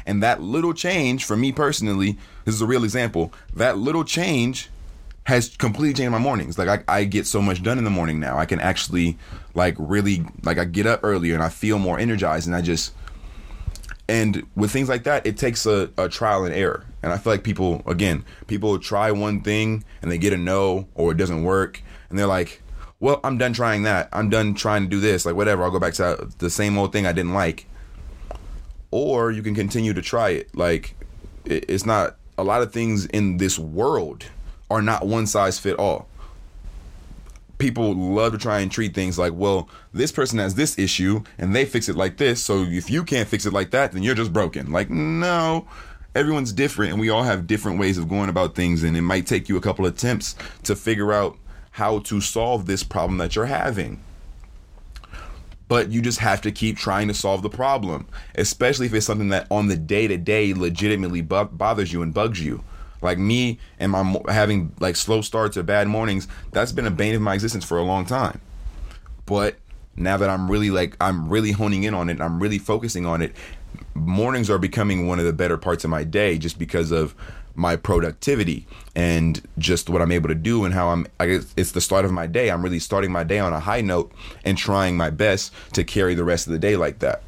And 0.06 0.24
that 0.24 0.42
little 0.42 0.74
change 0.74 1.26
for 1.26 1.36
me 1.36 1.52
personally, 1.52 2.18
this 2.48 2.56
is 2.56 2.62
a 2.62 2.66
real 2.66 2.86
example, 2.86 3.34
that 3.56 3.78
little 3.78 4.06
change 4.06 4.70
has 5.26 5.50
completely 5.58 5.94
changed 5.94 6.14
my 6.14 6.18
mornings. 6.18 6.58
Like 6.58 6.70
I, 6.88 7.00
I 7.00 7.04
get 7.04 7.28
so 7.28 7.42
much 7.42 7.62
done 7.62 7.78
in 7.78 7.84
the 7.84 7.90
morning 7.90 8.22
now. 8.22 8.38
I 8.38 8.46
can 8.46 8.62
actually 8.62 9.18
like 9.54 9.76
really 9.78 10.26
like 10.44 10.58
I 10.58 10.64
get 10.64 10.86
up 10.86 11.02
earlier 11.04 11.34
and 11.34 11.44
I 11.44 11.50
feel 11.50 11.78
more 11.78 12.00
energized 12.00 12.48
and 12.48 12.56
I 12.56 12.62
just 12.62 12.94
and 14.08 14.48
with 14.56 14.72
things 14.72 14.88
like 14.88 15.04
that, 15.04 15.28
it 15.28 15.36
takes 15.36 15.66
a, 15.66 15.90
a 15.98 16.08
trial 16.08 16.46
and 16.46 16.56
error. 16.56 16.86
And 17.04 17.12
I 17.12 17.18
feel 17.18 17.34
like 17.34 17.44
people, 17.44 17.84
again, 17.86 18.24
people 18.48 18.80
try 18.80 19.12
one 19.12 19.42
thing 19.42 19.84
and 20.02 20.10
they 20.10 20.18
get 20.18 20.32
a 20.32 20.38
no 20.38 20.88
or 20.96 21.12
it 21.12 21.18
doesn't 21.18 21.44
work. 21.44 21.82
And 22.10 22.18
they're 22.18 22.28
like, 22.28 22.62
well, 23.02 23.20
I'm 23.26 23.38
done 23.38 23.52
trying 23.52 23.84
that. 23.84 24.08
I'm 24.14 24.30
done 24.30 24.54
trying 24.54 24.84
to 24.84 24.90
do 24.90 25.02
this. 25.02 25.26
Like, 25.26 25.36
whatever. 25.36 25.64
I'll 25.64 25.72
go 25.72 25.80
back 25.80 25.96
to 25.96 26.30
the 26.38 26.50
same 26.50 26.78
old 26.78 26.94
thing 26.94 27.06
I 27.06 27.12
didn't 27.12 27.34
like. 27.34 27.68
Or 28.90 29.32
you 29.32 29.44
can 29.44 29.54
continue 29.54 29.94
to 29.94 30.02
try 30.02 30.30
it. 30.30 30.56
Like, 30.56 30.96
it, 31.44 31.66
it's 31.68 31.86
not 31.86 32.16
a 32.38 32.44
lot 32.44 32.62
of 32.62 32.72
things 32.72 33.06
in 33.08 33.38
this 33.38 33.58
world 33.58 34.26
are 34.70 34.82
not 34.82 35.06
one 35.06 35.28
size 35.28 35.60
fit 35.60 35.78
all 35.78 36.08
people 37.58 37.96
love 37.96 38.34
to 38.34 38.38
try 38.38 38.60
and 38.60 38.72
treat 38.72 38.94
things 38.94 39.18
like, 39.18 39.34
well, 39.34 39.70
this 39.94 40.12
person 40.12 40.40
has 40.40 40.56
this 40.56 40.78
issue 40.78 41.24
and 41.38 41.56
they 41.56 41.66
fix 41.66 41.90
it 41.90 41.96
like 41.96 42.18
this. 42.18 42.44
So 42.44 42.64
if 42.64 42.90
you 42.90 43.04
can't 43.04 43.28
fix 43.28 43.46
it 43.46 43.54
like 43.54 43.72
that, 43.72 43.92
then 43.92 44.04
you're 44.04 44.16
just 44.16 44.34
broken. 44.34 44.72
Like, 44.72 44.90
no, 44.90 45.68
everyone's 46.16 46.54
different 46.54 46.92
and 46.92 47.02
we 47.02 47.10
all 47.10 47.24
have 47.24 47.48
different 47.48 47.80
ways 47.80 47.98
of 47.98 48.10
going 48.10 48.30
about 48.30 48.56
things. 48.56 48.84
And 48.84 48.96
it 48.96 49.02
might 49.02 49.26
take 49.26 49.50
you 49.50 49.58
a 49.58 49.62
couple 49.62 49.86
of 49.86 49.94
attempts 49.94 50.36
to 50.64 50.76
figure 50.76 51.14
out 51.14 51.38
how 51.72 52.00
to 52.00 52.22
solve 52.22 52.66
this 52.66 52.84
problem 52.84 53.18
that 53.18 53.36
you're 53.36 53.46
having. 53.46 54.02
But 55.68 55.92
you 55.92 56.02
just 56.02 56.20
have 56.20 56.42
to 56.42 56.52
keep 56.52 56.78
trying 56.78 57.10
to 57.10 57.14
solve 57.14 57.42
the 57.42 57.50
problem, 57.50 58.08
especially 58.36 58.86
if 58.86 58.94
it's 58.94 59.06
something 59.06 59.30
that 59.30 59.48
on 59.52 59.68
the 59.68 59.76
day 59.76 60.08
to 60.08 60.18
day 60.18 60.54
legitimately 60.54 61.22
bothers 61.22 61.92
you 61.92 62.02
and 62.02 62.14
bugs 62.14 62.44
you. 62.44 62.64
Like 63.02 63.18
me 63.20 63.60
and 63.80 63.92
my 63.92 64.22
having 64.30 64.74
like 64.80 64.96
slow 64.96 65.22
starts 65.22 65.58
or 65.58 65.64
bad 65.64 65.88
mornings 65.88 66.28
that's 66.52 66.72
been 66.72 66.88
a 66.88 66.92
bane 66.92 67.16
of 67.16 67.22
my 67.22 67.36
existence 67.36 67.64
for 67.64 67.78
a 67.78 67.84
long 67.84 68.06
time. 68.06 68.42
But 69.26 69.58
now 69.98 70.16
that 70.16 70.30
i'm 70.30 70.50
really 70.50 70.70
like 70.70 70.96
i'm 71.02 71.28
really 71.28 71.52
honing 71.52 71.84
in 71.84 71.94
on 71.94 72.10
it 72.10 72.22
i'm 72.22 72.40
really 72.40 72.60
focusing 72.60 73.06
on 73.06 73.22
it 73.22 73.36
mornings 73.96 74.50
are 74.50 74.60
becoming 74.60 75.08
one 75.08 75.20
of 75.20 75.26
the 75.26 75.34
better 75.34 75.58
parts 75.58 75.84
of 75.84 75.90
my 75.90 76.04
day 76.04 76.38
just 76.38 76.60
because 76.60 76.92
of 76.92 77.16
my 77.58 77.76
productivity 77.76 78.68
and 78.96 79.42
just 79.58 79.90
what 79.90 80.02
I'm 80.02 80.12
able 80.12 80.30
to 80.30 80.36
do 80.36 80.64
and 80.64 80.74
how 80.74 80.90
I'm 80.90 81.08
I 81.20 81.26
guess 81.26 81.54
it's 81.58 81.72
the 81.72 81.82
start 81.82 82.06
of 82.06 82.12
my 82.12 82.28
day. 82.28 82.50
I'm 82.50 82.64
really 82.64 82.80
starting 82.80 83.12
my 83.12 83.24
day 83.24 83.40
on 83.40 83.52
a 83.52 83.60
high 83.60 83.82
note 83.82 84.12
and 84.46 84.58
trying 84.58 84.96
my 84.96 85.10
best 85.10 85.52
to 85.74 85.84
carry 85.84 86.16
the 86.16 86.24
rest 86.24 86.48
of 86.48 86.54
the 86.54 86.60
day 86.60 86.76
like 86.78 87.00
that. 87.00 87.24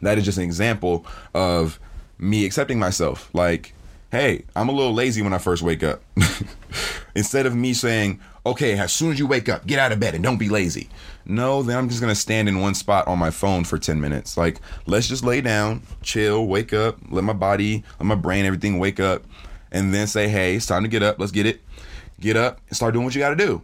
That 0.00 0.16
is 0.16 0.24
just 0.24 0.38
an 0.38 0.44
example 0.44 1.04
of 1.34 1.80
me 2.18 2.46
accepting 2.46 2.78
myself. 2.78 3.28
Like 3.34 3.74
hey, 4.12 4.44
I'm 4.54 4.68
a 4.68 4.72
little 4.72 4.94
lazy 4.94 5.20
when 5.22 5.32
I 5.32 5.38
first 5.38 5.62
wake 5.62 5.82
up. 5.82 6.02
Instead 7.16 7.46
of 7.46 7.56
me 7.56 7.72
saying, 7.72 8.20
okay, 8.44 8.78
as 8.78 8.92
soon 8.92 9.10
as 9.10 9.18
you 9.18 9.26
wake 9.26 9.48
up, 9.48 9.66
get 9.66 9.78
out 9.78 9.90
of 9.90 9.98
bed 9.98 10.14
and 10.14 10.22
don't 10.22 10.36
be 10.36 10.50
lazy. 10.50 10.86
No, 11.24 11.62
then 11.62 11.78
I'm 11.78 11.88
just 11.88 12.02
gonna 12.02 12.14
stand 12.14 12.46
in 12.46 12.60
one 12.60 12.74
spot 12.74 13.08
on 13.08 13.18
my 13.18 13.30
phone 13.30 13.64
for 13.64 13.78
10 13.78 13.98
minutes. 13.98 14.36
Like, 14.36 14.60
let's 14.84 15.08
just 15.08 15.24
lay 15.24 15.40
down, 15.40 15.82
chill, 16.02 16.46
wake 16.46 16.74
up, 16.74 16.98
let 17.08 17.24
my 17.24 17.32
body, 17.32 17.84
let 17.98 18.04
my 18.04 18.14
brain, 18.14 18.44
everything 18.44 18.78
wake 18.78 19.00
up, 19.00 19.24
and 19.72 19.94
then 19.94 20.06
say, 20.06 20.28
hey, 20.28 20.56
it's 20.56 20.66
time 20.66 20.82
to 20.82 20.90
get 20.90 21.02
up, 21.02 21.18
let's 21.18 21.32
get 21.32 21.46
it. 21.46 21.62
Get 22.20 22.36
up 22.36 22.60
and 22.68 22.76
start 22.76 22.92
doing 22.92 23.06
what 23.06 23.14
you 23.14 23.20
gotta 23.20 23.34
do. 23.34 23.62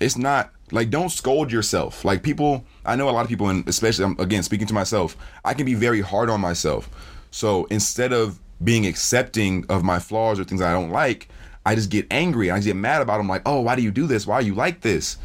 It's 0.00 0.16
not 0.16 0.52
like 0.70 0.88
don't 0.88 1.10
scold 1.10 1.50
yourself. 1.50 2.04
Like 2.04 2.22
people, 2.22 2.64
I 2.86 2.94
know 2.94 3.08
a 3.08 3.10
lot 3.10 3.22
of 3.22 3.28
people, 3.28 3.48
and 3.48 3.68
especially 3.68 4.14
again 4.20 4.44
speaking 4.44 4.68
to 4.68 4.74
myself, 4.74 5.16
I 5.44 5.54
can 5.54 5.66
be 5.66 5.74
very 5.74 6.00
hard 6.00 6.30
on 6.30 6.40
myself. 6.40 6.88
So 7.32 7.64
instead 7.66 8.12
of 8.12 8.38
being 8.62 8.86
accepting 8.86 9.66
of 9.68 9.82
my 9.82 9.98
flaws 9.98 10.38
or 10.38 10.44
things 10.44 10.62
I 10.62 10.72
don't 10.72 10.90
like, 10.90 11.28
I 11.64 11.74
just 11.74 11.90
get 11.90 12.06
angry. 12.10 12.50
I 12.50 12.56
just 12.56 12.66
get 12.66 12.76
mad 12.76 13.02
about 13.02 13.18
them. 13.18 13.28
Like, 13.28 13.42
oh, 13.46 13.60
why 13.60 13.76
do 13.76 13.82
you 13.82 13.90
do 13.90 14.06
this? 14.06 14.26
Why 14.26 14.36
are 14.36 14.42
you 14.42 14.54
like 14.54 14.80
this? 14.80 15.18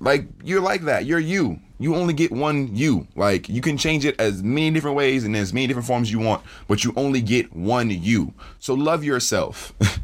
Like, 0.00 0.26
you're 0.42 0.60
like 0.60 0.82
that. 0.82 1.06
You're 1.06 1.20
you. 1.20 1.60
You 1.78 1.94
only 1.94 2.14
get 2.14 2.32
one 2.32 2.74
you. 2.74 3.06
Like, 3.14 3.48
you 3.48 3.60
can 3.60 3.76
change 3.76 4.04
it 4.04 4.18
as 4.20 4.42
many 4.42 4.70
different 4.72 4.96
ways 4.96 5.24
and 5.24 5.36
as 5.36 5.52
many 5.52 5.66
different 5.66 5.86
forms 5.86 6.10
you 6.10 6.18
want, 6.18 6.42
but 6.68 6.84
you 6.84 6.92
only 6.96 7.20
get 7.20 7.54
one 7.54 7.90
you. 7.90 8.34
So 8.58 8.74
love 8.74 9.04
yourself. 9.04 9.72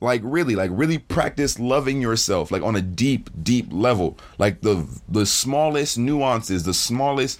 like 0.00 0.20
really 0.24 0.54
like 0.54 0.70
really 0.74 0.98
practice 0.98 1.58
loving 1.58 2.02
yourself 2.02 2.50
like 2.50 2.62
on 2.62 2.76
a 2.76 2.82
deep 2.82 3.30
deep 3.42 3.66
level 3.70 4.18
like 4.38 4.60
the 4.60 4.86
the 5.08 5.24
smallest 5.24 5.96
nuances 5.96 6.64
the 6.64 6.74
smallest 6.74 7.38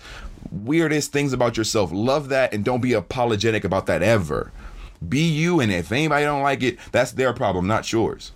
weirdest 0.55 1.13
things 1.13 1.33
about 1.33 1.57
yourself. 1.57 1.91
Love 1.93 2.29
that 2.29 2.53
and 2.55 2.65
don't 2.65 2.81
be 2.81 2.93
apologetic 2.93 3.65
about 3.65 3.87
that 3.87 4.03
ever. 4.03 4.53
Be 5.09 5.29
you, 5.29 5.61
and 5.61 5.73
if 5.73 5.93
anybody 5.93 6.25
don't 6.25 6.43
like 6.43 6.62
it, 6.62 6.79
that's 6.93 7.12
their 7.12 7.33
problem, 7.33 7.67
not 7.67 7.90
yours. 7.93 8.33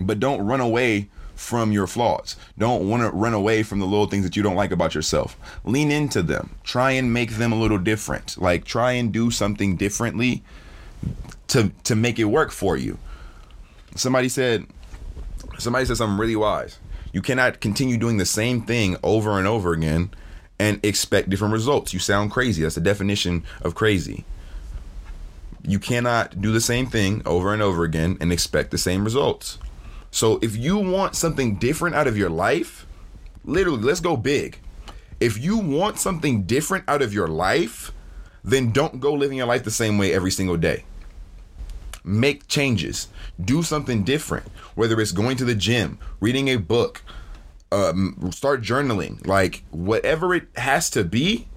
But 0.00 0.20
don't 0.20 0.46
run 0.46 0.60
away 0.60 1.08
from 1.34 1.72
your 1.72 1.86
flaws. 1.86 2.36
Don't 2.58 2.88
want 2.88 3.02
to 3.02 3.10
run 3.10 3.34
away 3.34 3.62
from 3.62 3.80
the 3.80 3.86
little 3.86 4.06
things 4.06 4.24
that 4.24 4.36
you 4.36 4.42
don't 4.42 4.54
like 4.54 4.70
about 4.70 4.94
yourself. 4.94 5.36
Lean 5.64 5.90
into 5.90 6.22
them. 6.22 6.54
Try 6.62 6.92
and 6.92 7.12
make 7.12 7.32
them 7.32 7.52
a 7.52 7.58
little 7.58 7.78
different. 7.78 8.38
Like 8.38 8.64
try 8.64 8.92
and 8.92 9.12
do 9.12 9.30
something 9.30 9.76
differently 9.76 10.42
to 11.48 11.70
to 11.84 11.94
make 11.94 12.18
it 12.18 12.24
work 12.24 12.50
for 12.50 12.76
you. 12.76 12.98
Somebody 13.96 14.28
said 14.28 14.66
somebody 15.58 15.84
said 15.84 15.96
something 15.96 16.18
really 16.18 16.36
wise. 16.36 16.78
You 17.12 17.22
cannot 17.22 17.60
continue 17.60 17.96
doing 17.96 18.16
the 18.16 18.26
same 18.26 18.62
thing 18.62 18.96
over 19.02 19.38
and 19.38 19.46
over 19.46 19.72
again 19.72 20.10
and 20.58 20.84
expect 20.84 21.30
different 21.30 21.52
results. 21.52 21.92
You 21.92 22.00
sound 22.00 22.30
crazy. 22.32 22.62
That's 22.62 22.74
the 22.74 22.80
definition 22.80 23.44
of 23.62 23.74
crazy. 23.74 24.24
You 25.66 25.78
cannot 25.78 26.40
do 26.40 26.52
the 26.52 26.60
same 26.60 26.86
thing 26.86 27.22
over 27.24 27.52
and 27.52 27.62
over 27.62 27.84
again 27.84 28.18
and 28.20 28.32
expect 28.32 28.70
the 28.70 28.78
same 28.78 29.04
results. 29.04 29.58
So 30.10 30.38
if 30.42 30.56
you 30.56 30.78
want 30.78 31.16
something 31.16 31.56
different 31.56 31.96
out 31.96 32.06
of 32.06 32.16
your 32.16 32.30
life, 32.30 32.86
literally, 33.44 33.82
let's 33.82 34.00
go 34.00 34.16
big. 34.16 34.58
If 35.20 35.42
you 35.42 35.56
want 35.56 35.98
something 35.98 36.42
different 36.42 36.84
out 36.86 37.02
of 37.02 37.14
your 37.14 37.28
life, 37.28 37.92
then 38.44 38.72
don't 38.72 39.00
go 39.00 39.14
living 39.14 39.38
your 39.38 39.46
life 39.46 39.64
the 39.64 39.70
same 39.70 39.96
way 39.96 40.12
every 40.12 40.30
single 40.30 40.58
day. 40.58 40.84
Make 42.04 42.46
changes. 42.46 43.08
Do 43.42 43.62
something 43.62 44.04
different, 44.04 44.46
whether 44.74 45.00
it's 45.00 45.12
going 45.12 45.38
to 45.38 45.46
the 45.46 45.54
gym, 45.54 45.98
reading 46.20 46.48
a 46.48 46.56
book, 46.56 47.02
um, 47.72 48.30
start 48.32 48.62
journaling. 48.62 49.26
Like 49.26 49.64
whatever 49.70 50.34
it 50.34 50.48
has 50.56 50.90
to 50.90 51.04
be, 51.04 51.48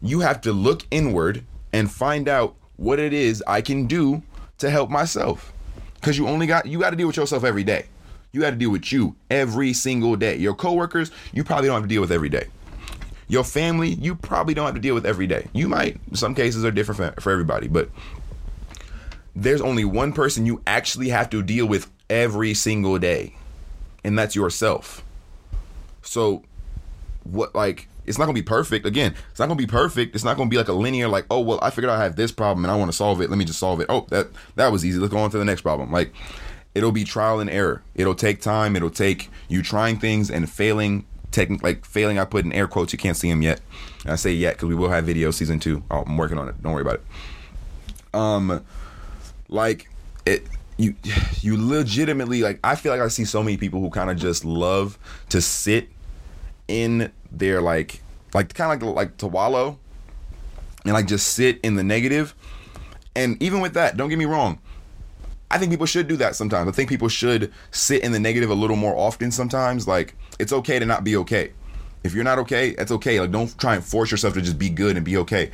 you 0.00 0.20
have 0.20 0.40
to 0.40 0.52
look 0.52 0.86
inward 0.90 1.44
and 1.72 1.90
find 1.90 2.28
out 2.28 2.56
what 2.76 2.98
it 2.98 3.12
is 3.12 3.42
I 3.46 3.60
can 3.60 3.86
do 3.86 4.22
to 4.58 4.70
help 4.70 4.90
myself. 4.90 5.52
Cause 6.00 6.18
you 6.18 6.26
only 6.26 6.46
got 6.46 6.66
you 6.66 6.80
got 6.80 6.90
to 6.90 6.96
deal 6.96 7.06
with 7.06 7.16
yourself 7.16 7.44
every 7.44 7.62
day. 7.62 7.86
You 8.32 8.40
got 8.40 8.50
to 8.50 8.56
deal 8.56 8.70
with 8.70 8.90
you 8.90 9.14
every 9.30 9.72
single 9.72 10.16
day. 10.16 10.36
Your 10.36 10.54
coworkers, 10.54 11.12
you 11.32 11.44
probably 11.44 11.68
don't 11.68 11.74
have 11.74 11.84
to 11.84 11.88
deal 11.88 12.00
with 12.00 12.10
every 12.10 12.28
day. 12.28 12.46
Your 13.28 13.44
family, 13.44 13.90
you 13.90 14.16
probably 14.16 14.52
don't 14.54 14.66
have 14.66 14.74
to 14.74 14.80
deal 14.80 14.94
with 14.94 15.06
every 15.06 15.26
day. 15.26 15.48
You 15.52 15.68
might. 15.68 16.00
Some 16.14 16.34
cases 16.34 16.64
are 16.64 16.70
different 16.70 17.14
for, 17.14 17.20
for 17.20 17.30
everybody, 17.30 17.68
but 17.68 17.88
there's 19.36 19.60
only 19.60 19.84
one 19.84 20.12
person 20.12 20.44
you 20.44 20.60
actually 20.66 21.10
have 21.10 21.30
to 21.30 21.42
deal 21.42 21.66
with 21.66 21.88
every 22.10 22.52
single 22.52 22.98
day 22.98 23.34
and 24.04 24.18
that's 24.18 24.34
yourself. 24.34 25.04
So, 26.02 26.42
what 27.24 27.54
like 27.54 27.88
it's 28.06 28.18
not 28.18 28.24
gonna 28.24 28.34
be 28.34 28.42
perfect. 28.42 28.86
Again, 28.86 29.14
it's 29.30 29.38
not 29.38 29.46
gonna 29.46 29.58
be 29.58 29.66
perfect. 29.66 30.14
It's 30.14 30.24
not 30.24 30.36
gonna 30.36 30.50
be 30.50 30.56
like 30.56 30.68
a 30.68 30.72
linear, 30.72 31.08
like, 31.08 31.26
oh 31.30 31.40
well, 31.40 31.58
I 31.62 31.70
figured 31.70 31.90
out 31.90 31.98
I 31.98 32.04
have 32.04 32.16
this 32.16 32.32
problem 32.32 32.64
and 32.64 32.72
I 32.72 32.76
want 32.76 32.90
to 32.90 32.96
solve 32.96 33.20
it. 33.20 33.30
Let 33.30 33.38
me 33.38 33.44
just 33.44 33.58
solve 33.58 33.80
it. 33.80 33.86
Oh, 33.88 34.06
that 34.10 34.28
that 34.56 34.72
was 34.72 34.84
easy. 34.84 34.98
Let's 34.98 35.12
go 35.12 35.18
on 35.18 35.30
to 35.30 35.38
the 35.38 35.44
next 35.44 35.62
problem. 35.62 35.92
Like, 35.92 36.12
it'll 36.74 36.92
be 36.92 37.04
trial 37.04 37.40
and 37.40 37.50
error. 37.50 37.82
It'll 37.94 38.14
take 38.14 38.40
time. 38.40 38.76
It'll 38.76 38.90
take 38.90 39.30
you 39.48 39.62
trying 39.62 39.98
things 39.98 40.30
and 40.30 40.48
failing. 40.50 41.06
Taking 41.30 41.58
like 41.62 41.86
failing. 41.86 42.18
I 42.18 42.26
put 42.26 42.44
in 42.44 42.52
air 42.52 42.68
quotes. 42.68 42.92
You 42.92 42.98
can't 42.98 43.16
see 43.16 43.30
them 43.30 43.40
yet. 43.40 43.60
And 44.02 44.12
I 44.12 44.16
say 44.16 44.32
yet 44.32 44.54
because 44.56 44.68
we 44.68 44.74
will 44.74 44.90
have 44.90 45.04
video 45.04 45.30
season 45.30 45.60
two. 45.60 45.82
Oh, 45.90 46.02
I'm 46.06 46.18
working 46.18 46.38
on 46.38 46.48
it. 46.48 46.62
Don't 46.62 46.72
worry 46.72 46.82
about 46.82 46.96
it. 46.96 48.14
Um, 48.14 48.62
like 49.48 49.88
it 50.26 50.46
you 50.76 50.94
you 51.40 51.56
legitimately 51.56 52.42
like 52.42 52.58
I 52.64 52.74
feel 52.74 52.92
like 52.92 53.00
I 53.00 53.08
see 53.08 53.24
so 53.24 53.42
many 53.42 53.56
people 53.56 53.80
who 53.80 53.90
kind 53.90 54.10
of 54.10 54.16
just 54.16 54.44
love 54.44 54.98
to 55.30 55.40
sit 55.40 55.88
in 56.72 57.12
their 57.30 57.60
like 57.60 58.02
like 58.32 58.54
kind 58.54 58.82
of 58.82 58.88
like 58.88 58.96
like 58.96 59.16
to 59.18 59.26
wallow 59.26 59.78
and 60.84 60.94
like 60.94 61.06
just 61.06 61.34
sit 61.34 61.60
in 61.62 61.76
the 61.76 61.84
negative. 61.84 62.34
And 63.14 63.40
even 63.42 63.60
with 63.60 63.74
that, 63.74 63.98
don't 63.98 64.08
get 64.08 64.18
me 64.18 64.24
wrong. 64.24 64.58
I 65.50 65.58
think 65.58 65.70
people 65.70 65.84
should 65.84 66.08
do 66.08 66.16
that 66.16 66.34
sometimes. 66.34 66.66
I 66.66 66.72
think 66.72 66.88
people 66.88 67.08
should 67.08 67.52
sit 67.70 68.02
in 68.02 68.12
the 68.12 68.18
negative 68.18 68.48
a 68.48 68.54
little 68.54 68.76
more 68.76 68.96
often 68.96 69.30
sometimes. 69.30 69.86
Like 69.86 70.14
it's 70.38 70.52
okay 70.52 70.78
to 70.78 70.86
not 70.86 71.04
be 71.04 71.16
okay. 71.16 71.52
If 72.02 72.14
you're 72.14 72.24
not 72.24 72.38
okay, 72.38 72.70
it's 72.70 72.90
okay. 72.90 73.20
Like 73.20 73.30
don't 73.30 73.56
try 73.58 73.74
and 73.74 73.84
force 73.84 74.10
yourself 74.10 74.32
to 74.34 74.40
just 74.40 74.58
be 74.58 74.70
good 74.70 74.96
and 74.96 75.04
be 75.04 75.18
okay 75.18 75.50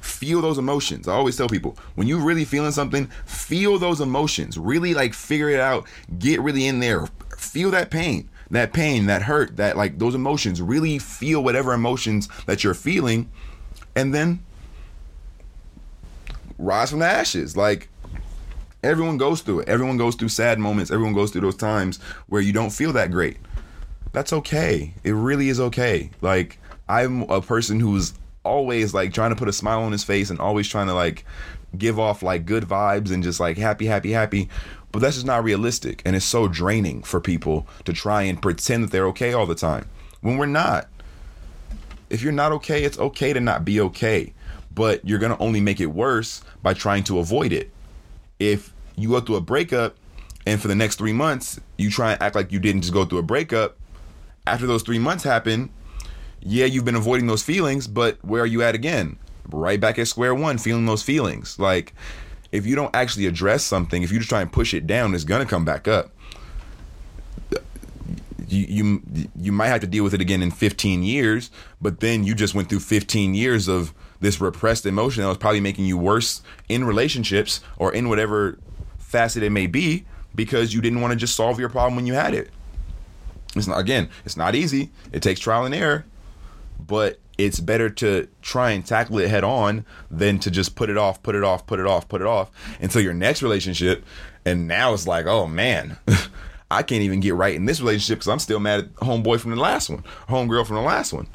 feel 0.00 0.40
those 0.40 0.58
emotions. 0.58 1.08
I 1.08 1.12
always 1.12 1.36
tell 1.36 1.48
people 1.48 1.76
when 1.94 2.06
you're 2.06 2.24
really 2.24 2.44
feeling 2.44 2.72
something, 2.72 3.06
feel 3.26 3.78
those 3.78 4.00
emotions. 4.00 4.56
Really 4.56 4.94
like 4.94 5.12
figure 5.12 5.50
it 5.50 5.60
out. 5.60 5.86
Get 6.18 6.40
really 6.40 6.66
in 6.66 6.80
there. 6.80 7.06
Feel 7.36 7.70
that 7.72 7.90
pain, 7.90 8.28
that 8.50 8.72
pain, 8.72 9.06
that 9.06 9.22
hurt, 9.22 9.56
that 9.56 9.76
like 9.76 9.98
those 9.98 10.14
emotions. 10.14 10.60
Really 10.60 10.98
feel 10.98 11.42
whatever 11.42 11.72
emotions 11.72 12.28
that 12.46 12.64
you're 12.64 12.74
feeling, 12.74 13.30
and 13.94 14.14
then 14.14 14.42
rise 16.58 16.90
from 16.90 17.00
the 17.00 17.06
ashes. 17.06 17.56
Like 17.56 17.88
everyone 18.82 19.18
goes 19.18 19.40
through 19.40 19.60
it. 19.60 19.68
Everyone 19.68 19.96
goes 19.96 20.14
through 20.14 20.28
sad 20.28 20.58
moments. 20.58 20.90
Everyone 20.90 21.14
goes 21.14 21.30
through 21.30 21.42
those 21.42 21.56
times 21.56 21.98
where 22.28 22.40
you 22.40 22.52
don't 22.52 22.70
feel 22.70 22.92
that 22.92 23.10
great. 23.10 23.36
That's 24.12 24.32
okay. 24.32 24.94
It 25.04 25.12
really 25.12 25.48
is 25.48 25.60
okay. 25.60 26.10
Like 26.20 26.58
I'm 26.88 27.22
a 27.22 27.40
person 27.40 27.80
who's 27.80 28.14
always 28.44 28.94
like 28.94 29.12
trying 29.12 29.30
to 29.30 29.36
put 29.36 29.48
a 29.48 29.52
smile 29.52 29.82
on 29.82 29.92
his 29.92 30.04
face 30.04 30.30
and 30.30 30.40
always 30.40 30.68
trying 30.68 30.86
to 30.86 30.94
like 30.94 31.24
give 31.76 31.98
off 31.98 32.22
like 32.22 32.46
good 32.46 32.64
vibes 32.64 33.12
and 33.12 33.22
just 33.22 33.40
like 33.40 33.58
happy, 33.58 33.86
happy, 33.86 34.12
happy. 34.12 34.48
But 34.90 35.00
that's 35.00 35.16
just 35.16 35.26
not 35.26 35.44
realistic. 35.44 36.02
And 36.04 36.16
it's 36.16 36.24
so 36.24 36.48
draining 36.48 37.02
for 37.02 37.20
people 37.20 37.66
to 37.84 37.92
try 37.92 38.22
and 38.22 38.40
pretend 38.40 38.84
that 38.84 38.90
they're 38.90 39.06
okay 39.08 39.32
all 39.32 39.46
the 39.46 39.54
time 39.54 39.88
when 40.20 40.36
we're 40.38 40.46
not. 40.46 40.88
If 42.10 42.22
you're 42.22 42.32
not 42.32 42.52
okay, 42.52 42.84
it's 42.84 42.98
okay 42.98 43.32
to 43.32 43.40
not 43.40 43.64
be 43.64 43.80
okay. 43.80 44.32
but 44.78 45.04
you're 45.04 45.18
going 45.18 45.36
to 45.36 45.42
only 45.42 45.60
make 45.60 45.80
it 45.80 45.86
worse 45.86 46.40
by 46.62 46.72
trying 46.72 47.02
to 47.02 47.18
avoid 47.18 47.52
it. 47.52 47.72
If 48.38 48.72
you 48.94 49.08
go 49.08 49.18
through 49.18 49.34
a 49.34 49.40
breakup 49.40 49.96
and 50.46 50.62
for 50.62 50.68
the 50.68 50.74
next 50.76 50.96
three 50.98 51.12
months 51.12 51.58
you 51.76 51.90
try 51.90 52.12
and 52.12 52.22
act 52.22 52.36
like 52.36 52.52
you 52.52 52.60
didn't 52.60 52.82
just 52.82 52.94
go 52.94 53.04
through 53.04 53.18
a 53.18 53.24
breakup, 53.24 53.76
after 54.46 54.68
those 54.68 54.84
three 54.84 55.00
months 55.00 55.24
happen, 55.24 55.70
yeah, 56.40 56.64
you've 56.64 56.84
been 56.84 56.94
avoiding 56.94 57.26
those 57.26 57.42
feelings, 57.42 57.88
but 57.88 58.24
where 58.24 58.40
are 58.40 58.46
you 58.46 58.62
at 58.62 58.76
again? 58.76 59.18
Right 59.50 59.80
back 59.80 59.98
at 59.98 60.06
square 60.06 60.32
one, 60.32 60.58
feeling 60.58 60.86
those 60.86 61.02
feelings. 61.02 61.58
Like, 61.58 61.92
if 62.52 62.66
you 62.66 62.74
don't 62.74 62.94
actually 62.94 63.26
address 63.26 63.64
something, 63.64 64.02
if 64.02 64.10
you 64.10 64.18
just 64.18 64.30
try 64.30 64.40
and 64.40 64.50
push 64.50 64.74
it 64.74 64.86
down, 64.86 65.14
it's 65.14 65.24
gonna 65.24 65.46
come 65.46 65.64
back 65.64 65.86
up. 65.86 66.10
You, 68.48 68.64
you 68.68 69.28
you 69.36 69.52
might 69.52 69.68
have 69.68 69.80
to 69.82 69.86
deal 69.86 70.04
with 70.04 70.14
it 70.14 70.22
again 70.22 70.42
in 70.42 70.50
15 70.50 71.02
years, 71.02 71.50
but 71.82 72.00
then 72.00 72.24
you 72.24 72.34
just 72.34 72.54
went 72.54 72.70
through 72.70 72.80
15 72.80 73.34
years 73.34 73.68
of 73.68 73.92
this 74.20 74.40
repressed 74.40 74.86
emotion 74.86 75.22
that 75.22 75.28
was 75.28 75.38
probably 75.38 75.60
making 75.60 75.84
you 75.84 75.98
worse 75.98 76.42
in 76.68 76.84
relationships 76.84 77.60
or 77.76 77.92
in 77.92 78.08
whatever 78.08 78.58
facet 78.98 79.42
it 79.42 79.50
may 79.50 79.66
be 79.66 80.04
because 80.34 80.72
you 80.72 80.80
didn't 80.80 81.00
want 81.00 81.12
to 81.12 81.16
just 81.16 81.34
solve 81.34 81.60
your 81.60 81.68
problem 81.68 81.96
when 81.96 82.06
you 82.06 82.14
had 82.14 82.34
it. 82.34 82.50
It's 83.54 83.66
not 83.66 83.78
again, 83.78 84.08
it's 84.24 84.36
not 84.36 84.54
easy. 84.54 84.90
It 85.12 85.22
takes 85.22 85.40
trial 85.40 85.64
and 85.64 85.74
error, 85.74 86.04
but 86.78 87.18
it's 87.38 87.60
better 87.60 87.88
to 87.88 88.28
try 88.42 88.72
and 88.72 88.84
tackle 88.84 89.18
it 89.18 89.30
head 89.30 89.44
on 89.44 89.86
than 90.10 90.40
to 90.40 90.50
just 90.50 90.74
put 90.74 90.90
it 90.90 90.98
off, 90.98 91.22
put 91.22 91.36
it 91.36 91.44
off, 91.44 91.66
put 91.66 91.78
it 91.78 91.86
off, 91.86 92.08
put 92.08 92.20
it 92.20 92.26
off 92.26 92.50
until 92.80 93.00
your 93.00 93.14
next 93.14 93.42
relationship. 93.42 94.04
And 94.44 94.66
now 94.66 94.92
it's 94.92 95.06
like, 95.06 95.26
oh 95.26 95.46
man, 95.46 95.96
I 96.70 96.82
can't 96.82 97.02
even 97.02 97.20
get 97.20 97.34
right 97.34 97.54
in 97.54 97.64
this 97.64 97.80
relationship 97.80 98.18
because 98.18 98.28
I'm 98.28 98.40
still 98.40 98.58
mad 98.58 98.80
at 98.80 98.94
homeboy 98.96 99.38
from 99.38 99.52
the 99.52 99.56
last 99.56 99.88
one, 99.88 100.02
homegirl 100.28 100.66
from 100.66 100.76
the 100.76 100.82
last 100.82 101.12
one. 101.12 101.28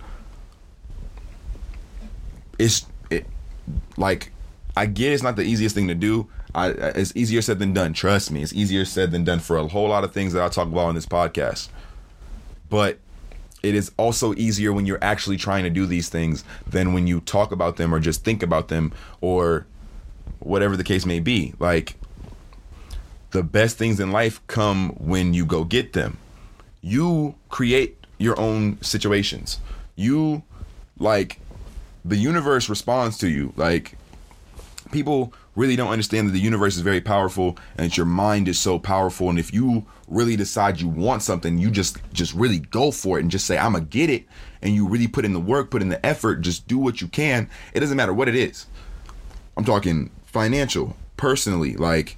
It's 2.59 2.85
it 3.09 3.25
like 3.97 4.31
I 4.75 4.85
get 4.85 5.13
it's 5.13 5.23
not 5.23 5.37
the 5.37 5.43
easiest 5.43 5.73
thing 5.73 5.87
to 5.87 5.95
do. 5.95 6.27
I, 6.53 6.69
it's 6.69 7.15
easier 7.15 7.41
said 7.41 7.57
than 7.57 7.73
done. 7.73 7.93
Trust 7.93 8.29
me, 8.29 8.43
it's 8.43 8.53
easier 8.53 8.85
said 8.85 9.11
than 9.11 9.23
done 9.23 9.39
for 9.39 9.57
a 9.57 9.67
whole 9.67 9.87
lot 9.87 10.03
of 10.03 10.13
things 10.13 10.33
that 10.33 10.43
I 10.43 10.49
talk 10.49 10.67
about 10.67 10.85
on 10.85 10.95
this 10.95 11.07
podcast. 11.07 11.69
But 12.69 12.99
it 13.63 13.75
is 13.75 13.91
also 13.97 14.33
easier 14.35 14.73
when 14.73 14.85
you're 14.85 15.03
actually 15.03 15.37
trying 15.37 15.63
to 15.63 15.69
do 15.69 15.85
these 15.85 16.09
things 16.09 16.43
than 16.67 16.93
when 16.93 17.07
you 17.07 17.21
talk 17.21 17.51
about 17.51 17.77
them 17.77 17.95
or 17.95 17.99
just 17.99 18.23
think 18.23 18.43
about 18.43 18.67
them 18.67 18.93
or 19.21 19.65
whatever 20.39 20.75
the 20.75 20.83
case 20.83 21.05
may 21.05 21.21
be. 21.21 21.53
Like 21.57 21.95
the 23.31 23.41
best 23.41 23.77
things 23.77 24.01
in 24.01 24.11
life 24.11 24.45
come 24.47 24.89
when 24.91 25.33
you 25.33 25.45
go 25.45 25.63
get 25.63 25.93
them. 25.93 26.17
You 26.81 27.35
create 27.47 28.05
your 28.17 28.37
own 28.39 28.81
situations. 28.81 29.59
You 29.95 30.43
like 30.99 31.39
the 32.03 32.17
universe 32.17 32.67
responds 32.67 33.17
to 33.19 33.29
you. 33.29 33.53
Like 33.55 33.97
people 34.91 35.33
really 35.55 35.75
don't 35.75 35.91
understand 35.91 36.27
that 36.27 36.31
the 36.31 36.39
universe 36.39 36.75
is 36.75 36.81
very 36.81 37.01
powerful 37.01 37.57
and 37.77 37.85
that 37.85 37.97
your 37.97 38.05
mind 38.05 38.47
is 38.47 38.59
so 38.59 38.79
powerful. 38.79 39.29
And 39.29 39.37
if 39.37 39.53
you 39.53 39.85
really 40.07 40.35
decide 40.35 40.81
you 40.81 40.87
want 40.87 41.21
something 41.21 41.57
you 41.57 41.71
just 41.71 41.97
just 42.11 42.33
really 42.33 42.59
go 42.59 42.91
for 42.91 43.17
it 43.17 43.21
and 43.21 43.31
just 43.31 43.47
say 43.47 43.57
i'm 43.57 43.73
gonna 43.73 43.85
get 43.85 44.09
it. 44.09 44.25
And 44.61 44.75
you 44.75 44.87
really 44.87 45.07
put 45.07 45.25
in 45.25 45.33
the 45.33 45.39
work 45.39 45.71
put 45.71 45.81
in 45.81 45.89
the 45.89 46.05
effort 46.05 46.41
just 46.41 46.67
do 46.67 46.77
what 46.77 47.01
you 47.01 47.07
can. 47.07 47.49
It 47.73 47.79
doesn't 47.79 47.97
matter 47.97 48.13
what 48.13 48.27
it 48.27 48.35
is. 48.35 48.67
I'm 49.57 49.65
talking 49.65 50.11
financial 50.25 50.95
personally 51.17 51.75
like 51.75 52.17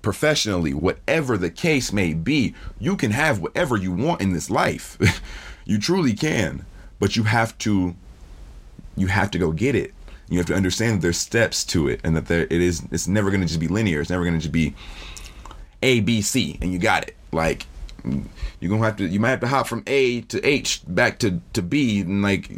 professionally 0.00 0.74
whatever 0.74 1.36
the 1.38 1.50
case 1.50 1.92
may 1.92 2.12
be 2.12 2.54
you 2.78 2.96
can 2.96 3.10
have 3.12 3.38
whatever 3.40 3.76
you 3.76 3.92
want 3.92 4.20
in 4.20 4.32
this 4.32 4.50
life. 4.50 4.98
You 5.64 5.78
truly 5.78 6.14
can 6.14 6.66
but 6.98 7.14
you 7.14 7.22
have 7.22 7.56
to 7.58 7.94
you 8.96 9.06
have 9.06 9.30
to 9.30 9.38
go 9.38 9.52
get 9.52 9.76
it 9.76 9.94
you 10.32 10.38
have 10.38 10.46
to 10.46 10.54
understand 10.54 10.96
that 10.96 11.02
there's 11.02 11.18
steps 11.18 11.62
to 11.62 11.88
it 11.88 12.00
and 12.04 12.16
that 12.16 12.26
there 12.26 12.42
it 12.44 12.52
is 12.52 12.82
it's 12.90 13.06
never 13.06 13.30
going 13.30 13.42
to 13.42 13.46
just 13.46 13.60
be 13.60 13.68
linear. 13.68 14.00
It's 14.00 14.08
never 14.08 14.24
going 14.24 14.34
to 14.34 14.40
just 14.40 14.52
be 14.52 14.74
a 15.82 16.00
b 16.00 16.22
c 16.22 16.58
and 16.62 16.72
you 16.72 16.78
got 16.78 17.02
it. 17.02 17.16
Like 17.32 17.66
you're 18.58 18.70
gonna 18.70 18.84
have 18.84 18.96
to 18.96 19.06
you 19.06 19.20
might 19.20 19.30
have 19.30 19.40
to 19.40 19.46
hop 19.46 19.66
from 19.66 19.82
a 19.86 20.22
to 20.22 20.44
h 20.46 20.80
back 20.88 21.18
to 21.18 21.40
to 21.52 21.60
b 21.60 22.00
and 22.00 22.22
like 22.22 22.50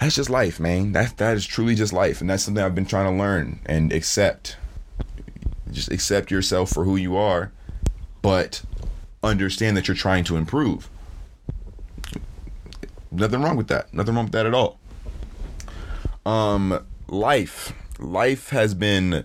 that's 0.00 0.14
just 0.14 0.30
life 0.30 0.58
man. 0.58 0.92
That 0.92 1.18
that 1.18 1.36
is 1.36 1.46
truly 1.46 1.74
just 1.74 1.92
life 1.92 2.22
and 2.22 2.30
that's 2.30 2.44
something 2.44 2.64
i've 2.64 2.74
been 2.74 2.86
trying 2.86 3.12
to 3.12 3.18
learn 3.18 3.60
and 3.66 3.92
accept. 3.92 4.56
Just 5.70 5.90
accept 5.90 6.30
yourself 6.30 6.70
for 6.70 6.84
who 6.84 6.96
you 6.96 7.14
are 7.16 7.52
but 8.22 8.62
understand 9.22 9.76
that 9.76 9.86
you're 9.86 9.94
trying 9.94 10.24
to 10.24 10.36
improve. 10.36 10.88
Nothing 13.10 13.42
wrong 13.42 13.56
with 13.56 13.68
that. 13.68 13.92
Nothing 13.92 14.14
wrong 14.14 14.24
with 14.24 14.32
that 14.32 14.46
at 14.46 14.54
all 14.54 14.78
um 16.26 16.84
life. 17.08 17.72
Life 17.98 18.50
has 18.50 18.74
been 18.74 19.24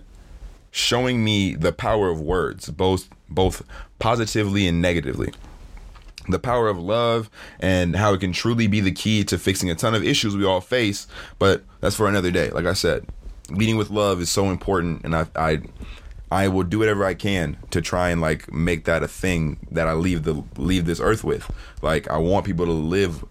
showing 0.70 1.24
me 1.24 1.54
the 1.54 1.72
power 1.72 2.10
of 2.10 2.20
words 2.20 2.70
both 2.70 3.08
both 3.28 3.62
positively 3.98 4.66
and 4.66 4.80
negatively. 4.80 5.32
The 6.28 6.38
power 6.38 6.68
of 6.68 6.78
love 6.78 7.30
and 7.58 7.96
how 7.96 8.12
it 8.12 8.20
can 8.20 8.32
truly 8.32 8.66
be 8.66 8.80
the 8.80 8.92
key 8.92 9.24
to 9.24 9.38
fixing 9.38 9.70
a 9.70 9.74
ton 9.74 9.94
of 9.94 10.04
issues 10.04 10.36
we 10.36 10.44
all 10.44 10.60
face 10.60 11.06
but 11.38 11.64
that's 11.80 11.96
for 11.96 12.08
another 12.08 12.30
day. 12.30 12.50
Like 12.50 12.66
i 12.66 12.74
said 12.74 13.06
leading 13.50 13.76
with 13.78 13.90
love 13.90 14.20
is 14.20 14.30
so 14.30 14.50
important 14.50 15.02
and 15.04 15.16
i 15.16 15.26
i 15.34 15.58
i 16.30 16.46
will 16.46 16.62
do 16.64 16.78
whatever 16.80 17.04
i 17.06 17.14
can 17.14 17.56
to 17.70 17.80
try 17.80 18.10
and 18.10 18.20
like 18.20 18.52
make 18.52 18.84
that 18.84 19.02
a 19.02 19.08
thing 19.08 19.58
that 19.70 19.88
i 19.88 19.94
leave 19.94 20.24
the 20.24 20.44
leave 20.58 20.84
this 20.84 21.00
earth 21.00 21.24
with. 21.24 21.50
Like 21.80 22.10
i 22.10 22.18
want 22.18 22.44
people 22.44 22.66
to 22.66 22.72
live 22.72 23.24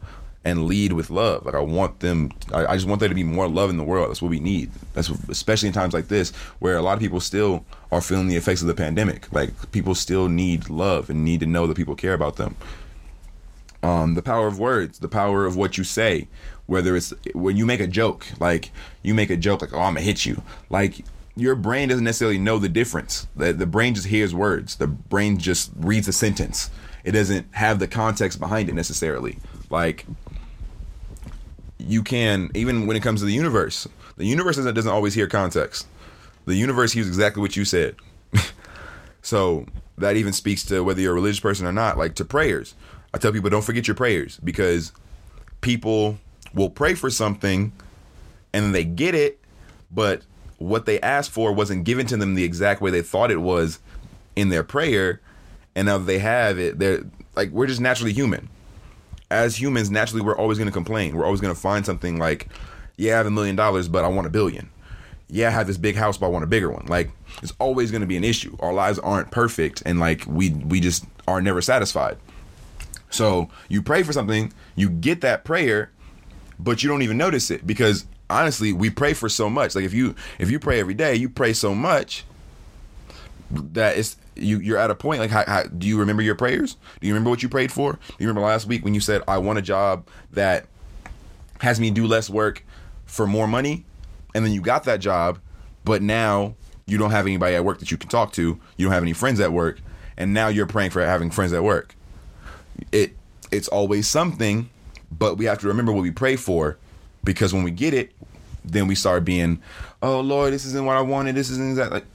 and 0.48 0.66
lead 0.66 0.94
with 0.94 1.10
love. 1.10 1.46
Like 1.46 1.56
I 1.56 1.60
want 1.60 2.00
them, 2.00 2.32
I, 2.54 2.68
I, 2.68 2.76
just 2.76 2.88
want 2.88 3.02
there 3.02 3.10
to 3.10 3.16
be 3.16 3.24
more 3.24 3.50
love 3.50 3.70
in 3.70 3.76
the 3.76 3.84
world. 3.84 4.10
That's 4.10 4.22
what 4.22 4.32
we 4.32 4.40
need. 4.40 4.72
That's 4.94 5.10
what, 5.10 5.20
especially 5.30 5.68
in 5.68 5.74
times 5.74 5.94
like 5.94 6.08
this, 6.08 6.32
where 6.60 6.78
a 6.78 6.82
lot 6.82 6.94
of 6.94 7.00
people 7.00 7.20
still 7.20 7.66
are 7.92 8.00
feeling 8.00 8.28
the 8.28 8.38
effects 8.38 8.62
of 8.62 8.68
the 8.68 8.74
pandemic. 8.74 9.32
Like 9.34 9.72
people 9.74 9.94
still 9.94 10.30
need 10.30 10.70
love 10.70 11.10
and 11.10 11.26
need 11.26 11.42
to 11.42 11.46
know 11.46 11.68
that 11.68 11.76
people 11.76 11.96
care 11.96 12.14
about 12.14 12.38
them. 12.38 12.56
Um, 13.84 14.16
the 14.16 14.22
power 14.22 14.48
of 14.48 14.58
words, 14.58 15.00
the 15.00 15.10
power 15.10 15.46
of 15.46 15.58
what 15.58 15.78
you 15.78 15.84
say, 15.84 16.30
whether 16.66 16.96
it's 16.96 17.14
when 17.34 17.58
you 17.58 17.66
make 17.66 17.82
a 17.82 17.88
joke, 17.88 18.26
like 18.40 18.72
you 19.04 19.14
make 19.14 19.30
a 19.30 19.38
joke, 19.38 19.62
like 19.62 19.74
oh 19.74 19.80
I'm 19.80 19.96
gonna 19.96 20.02
hit 20.02 20.26
you, 20.26 20.42
like 20.70 21.04
your 21.36 21.56
brain 21.56 21.90
doesn't 21.90 22.06
necessarily 22.06 22.38
know 22.38 22.58
the 22.58 22.70
difference. 22.70 23.28
The, 23.36 23.52
the 23.52 23.68
brain 23.68 23.94
just 23.94 24.08
hears 24.08 24.34
words. 24.34 24.78
The 24.78 24.88
brain 24.88 25.38
just 25.38 25.72
reads 25.76 26.08
a 26.08 26.14
sentence. 26.14 26.70
It 27.04 27.12
doesn't 27.12 27.54
have 27.54 27.80
the 27.80 27.88
context 27.88 28.40
behind 28.40 28.70
it 28.70 28.76
necessarily. 28.76 29.38
Like 29.70 30.06
you 31.80 32.04
can 32.04 32.50
even 32.54 32.88
when 32.88 32.98
it 32.98 33.04
comes 33.04 33.22
to 33.22 33.26
the 33.26 33.34
universe. 33.34 33.88
The 34.18 34.26
universe 34.26 34.56
doesn't, 34.56 34.74
doesn't 34.74 34.92
always 34.92 35.14
hear 35.14 35.28
context. 35.28 35.88
The 36.46 36.56
universe 36.56 36.92
hears 36.92 37.08
exactly 37.08 37.42
what 37.42 37.56
you 37.56 37.66
said. 37.66 37.96
So 39.28 39.66
that 39.98 40.16
even 40.16 40.32
speaks 40.32 40.64
to 40.68 40.86
whether 40.86 41.02
you're 41.02 41.12
a 41.12 41.16
religious 41.16 41.42
person 41.42 41.68
or 41.68 41.74
not 41.74 41.98
like 41.98 42.16
to 42.16 42.24
prayers. 42.24 42.76
I 43.14 43.18
tell 43.18 43.34
people 43.34 43.50
don't 43.50 43.62
forget 43.62 43.86
your 43.86 43.96
prayers 43.96 44.40
because 44.42 44.94
people 45.60 46.18
will 46.54 46.70
pray 46.70 46.94
for 46.94 47.10
something 47.10 47.74
and 48.54 48.74
they 48.74 48.86
get 48.86 49.16
it 49.16 49.42
but 49.92 50.22
what 50.60 50.86
they 50.86 51.00
asked 51.02 51.32
for 51.32 51.52
wasn't 51.52 51.84
given 51.84 52.06
to 52.08 52.16
them 52.16 52.36
the 52.36 52.46
exact 52.46 52.80
way 52.82 52.90
they 52.90 53.02
thought 53.02 53.30
it 53.30 53.42
was 53.42 53.80
in 54.38 54.48
their 54.48 54.64
prayer. 54.64 55.20
And 55.76 55.88
now 55.88 55.98
they 55.98 56.20
have 56.20 56.58
it 56.58 56.80
they're 56.80 57.04
like 57.36 57.50
we're 57.52 57.68
just 57.68 57.82
naturally 57.82 58.14
human 58.14 58.48
as 59.30 59.60
humans, 59.60 59.90
naturally, 59.90 60.22
we're 60.22 60.38
always 60.38 60.58
going 60.58 60.68
to 60.68 60.74
complain. 60.74 61.16
We're 61.16 61.26
always 61.26 61.42
going 61.42 61.54
to 61.54 61.60
find 61.60 61.86
something 61.86 62.18
like, 62.18 62.48
yeah, 62.96 63.14
I 63.14 63.18
have 63.18 63.26
a 63.26 63.32
million 63.32 63.56
dollars, 63.56 63.88
but 63.88 64.06
I 64.06 64.08
want 64.08 64.28
a 64.28 64.30
billion. 64.30 64.70
Yeah, 65.30 65.48
I 65.48 65.52
have 65.52 65.68
this 65.68 65.78
big 65.78 65.96
house, 65.96 66.18
but 66.18 66.28
I 66.28 66.30
want 66.30 66.44
a 66.46 66.48
bigger 66.48 66.72
one. 66.72 66.86
Like, 66.88 67.12
it's 67.42 67.54
always 67.60 67.92
going 67.92 68.02
to 68.02 68.08
be 68.08 68.16
an 68.16 68.24
issue. 68.24 68.56
Our 68.60 68.74
lives 68.74 68.98
aren't 69.00 69.30
perfect, 69.30 69.84
and 69.86 70.00
like 70.00 70.26
we 70.26 70.52
we 70.52 70.80
just 70.80 71.06
are 71.28 71.42
never 71.42 71.62
satisfied. 71.62 72.18
So 73.10 73.50
you 73.70 73.82
pray 73.82 74.04
for 74.04 74.14
something, 74.14 74.54
you 74.76 74.90
get 74.90 75.22
that 75.22 75.44
prayer, 75.44 75.92
but 76.60 76.84
you 76.84 76.90
don't 76.90 77.02
even 77.02 77.18
notice 77.18 77.52
it 77.52 77.66
because 77.68 78.06
honestly, 78.30 78.74
we 78.74 78.90
pray 78.90 79.14
for 79.14 79.30
so 79.30 79.50
much. 79.50 79.76
Like 79.76 79.86
if 79.86 79.94
you 79.94 80.16
if 80.40 80.50
you 80.50 80.60
pray 80.60 80.80
every 80.80 80.94
day, 80.94 81.16
you 81.16 81.30
pray 81.30 81.54
so 81.54 81.76
much 81.76 82.24
that 83.52 83.98
it's 83.98 84.18
you 84.40 84.60
you're 84.60 84.78
at 84.78 84.92
a 84.92 84.96
point 84.96 85.20
like 85.20 85.30
how, 85.30 85.44
how, 85.46 85.64
do 85.64 85.88
you 85.88 85.98
remember 85.98 86.22
your 86.22 86.36
prayers? 86.36 86.78
Do 87.00 87.08
you 87.08 87.14
remember 87.14 87.30
what 87.30 87.44
you 87.44 87.50
prayed 87.50 87.72
for? 87.72 87.94
Do 87.94 88.00
you 88.20 88.28
remember 88.28 88.48
last 88.48 88.68
week 88.68 88.84
when 88.84 88.94
you 88.94 89.00
said 89.00 89.22
i 89.28 89.38
want 89.38 89.60
a 89.60 89.62
job 89.62 90.08
that 90.32 90.66
has 91.62 91.80
me 91.80 91.92
do 91.92 92.06
less 92.06 92.30
work 92.30 92.64
for 93.06 93.26
more 93.26 93.48
money 93.48 93.86
and 94.36 94.46
then 94.46 94.52
you 94.52 94.62
got 94.62 94.84
that 94.84 95.00
job 95.00 95.40
but 95.84 96.02
now 96.02 96.54
you 96.86 96.98
don't 96.98 97.12
have 97.12 97.26
anybody 97.26 97.56
at 97.56 97.66
work 97.66 97.80
that 97.80 97.92
you 97.92 97.98
can 97.98 98.10
talk 98.10 98.32
to 98.34 98.60
you 98.78 98.86
don't 98.86 98.94
have 98.94 99.04
any 99.04 99.14
friends 99.14 99.40
at 99.40 99.52
work 99.52 99.80
and 100.18 100.34
now 100.34 100.48
you're 100.48 100.66
praying 100.66 100.92
for 100.92 101.06
having 101.06 101.30
friends 101.30 101.54
at 101.54 101.64
work. 101.64 101.96
It 102.92 103.16
it's 103.52 103.68
always 103.68 104.08
something 104.08 104.70
but 105.12 105.38
we 105.38 105.46
have 105.46 105.60
to 105.60 105.68
remember 105.68 105.92
what 105.92 106.02
we 106.02 106.12
pray 106.12 106.36
for 106.36 106.78
because 107.24 107.54
when 107.54 107.64
we 107.64 107.72
get 107.72 107.94
it 107.94 108.12
then 108.66 108.88
we 108.88 108.96
start 108.96 109.24
being 109.24 109.62
oh 110.02 110.20
lord 110.20 110.54
this 110.54 110.66
isn't 110.66 110.86
what 110.86 110.98
i 110.98 111.02
wanted 111.02 111.36
this 111.36 111.50
isn't 111.50 111.76
that 111.76 111.92
like 111.92 112.06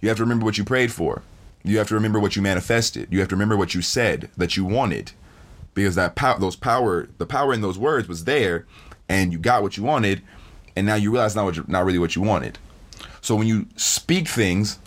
you 0.00 0.08
have 0.08 0.16
to 0.16 0.22
remember 0.22 0.44
what 0.44 0.56
you 0.56 0.64
prayed 0.64 0.90
for 0.90 1.22
you 1.62 1.78
have 1.78 1.88
to 1.88 1.94
remember 1.94 2.18
what 2.20 2.36
you 2.36 2.42
manifested. 2.42 3.08
You 3.10 3.20
have 3.20 3.28
to 3.28 3.34
remember 3.36 3.56
what 3.56 3.74
you 3.74 3.82
said 3.82 4.30
that 4.36 4.56
you 4.56 4.64
wanted, 4.64 5.12
because 5.74 5.94
that 5.96 6.14
power, 6.16 6.38
those 6.38 6.56
power, 6.56 7.08
the 7.18 7.26
power 7.26 7.52
in 7.52 7.60
those 7.60 7.78
words 7.78 8.08
was 8.08 8.24
there, 8.24 8.66
and 9.08 9.32
you 9.32 9.38
got 9.38 9.62
what 9.62 9.76
you 9.76 9.82
wanted. 9.82 10.22
and 10.76 10.86
now 10.86 10.94
you 10.94 11.10
realize 11.10 11.36
not 11.36 11.44
what 11.44 11.68
not 11.68 11.84
really 11.84 11.98
what 11.98 12.16
you 12.16 12.22
wanted. 12.22 12.58
So 13.20 13.34
when 13.36 13.46
you 13.46 13.66
speak 13.76 14.28
things, 14.28 14.78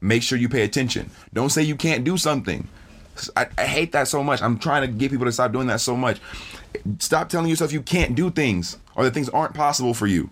make 0.00 0.22
sure 0.22 0.38
you 0.38 0.48
pay 0.48 0.62
attention. 0.62 1.10
Don't 1.34 1.50
say 1.50 1.62
you 1.62 1.76
can't 1.76 2.04
do 2.04 2.16
something. 2.16 2.68
I, 3.34 3.46
I 3.58 3.64
hate 3.66 3.92
that 3.92 4.08
so 4.08 4.22
much. 4.22 4.42
I'm 4.42 4.58
trying 4.58 4.82
to 4.82 4.88
get 4.88 5.10
people 5.10 5.26
to 5.26 5.32
stop 5.32 5.52
doing 5.52 5.66
that 5.68 5.80
so 5.80 5.96
much. 5.96 6.20
Stop 6.98 7.28
telling 7.28 7.48
yourself 7.48 7.72
you 7.72 7.82
can't 7.82 8.14
do 8.14 8.30
things 8.30 8.78
or 8.94 9.04
that 9.04 9.14
things 9.14 9.28
aren't 9.30 9.54
possible 9.54 9.94
for 9.94 10.06
you. 10.06 10.30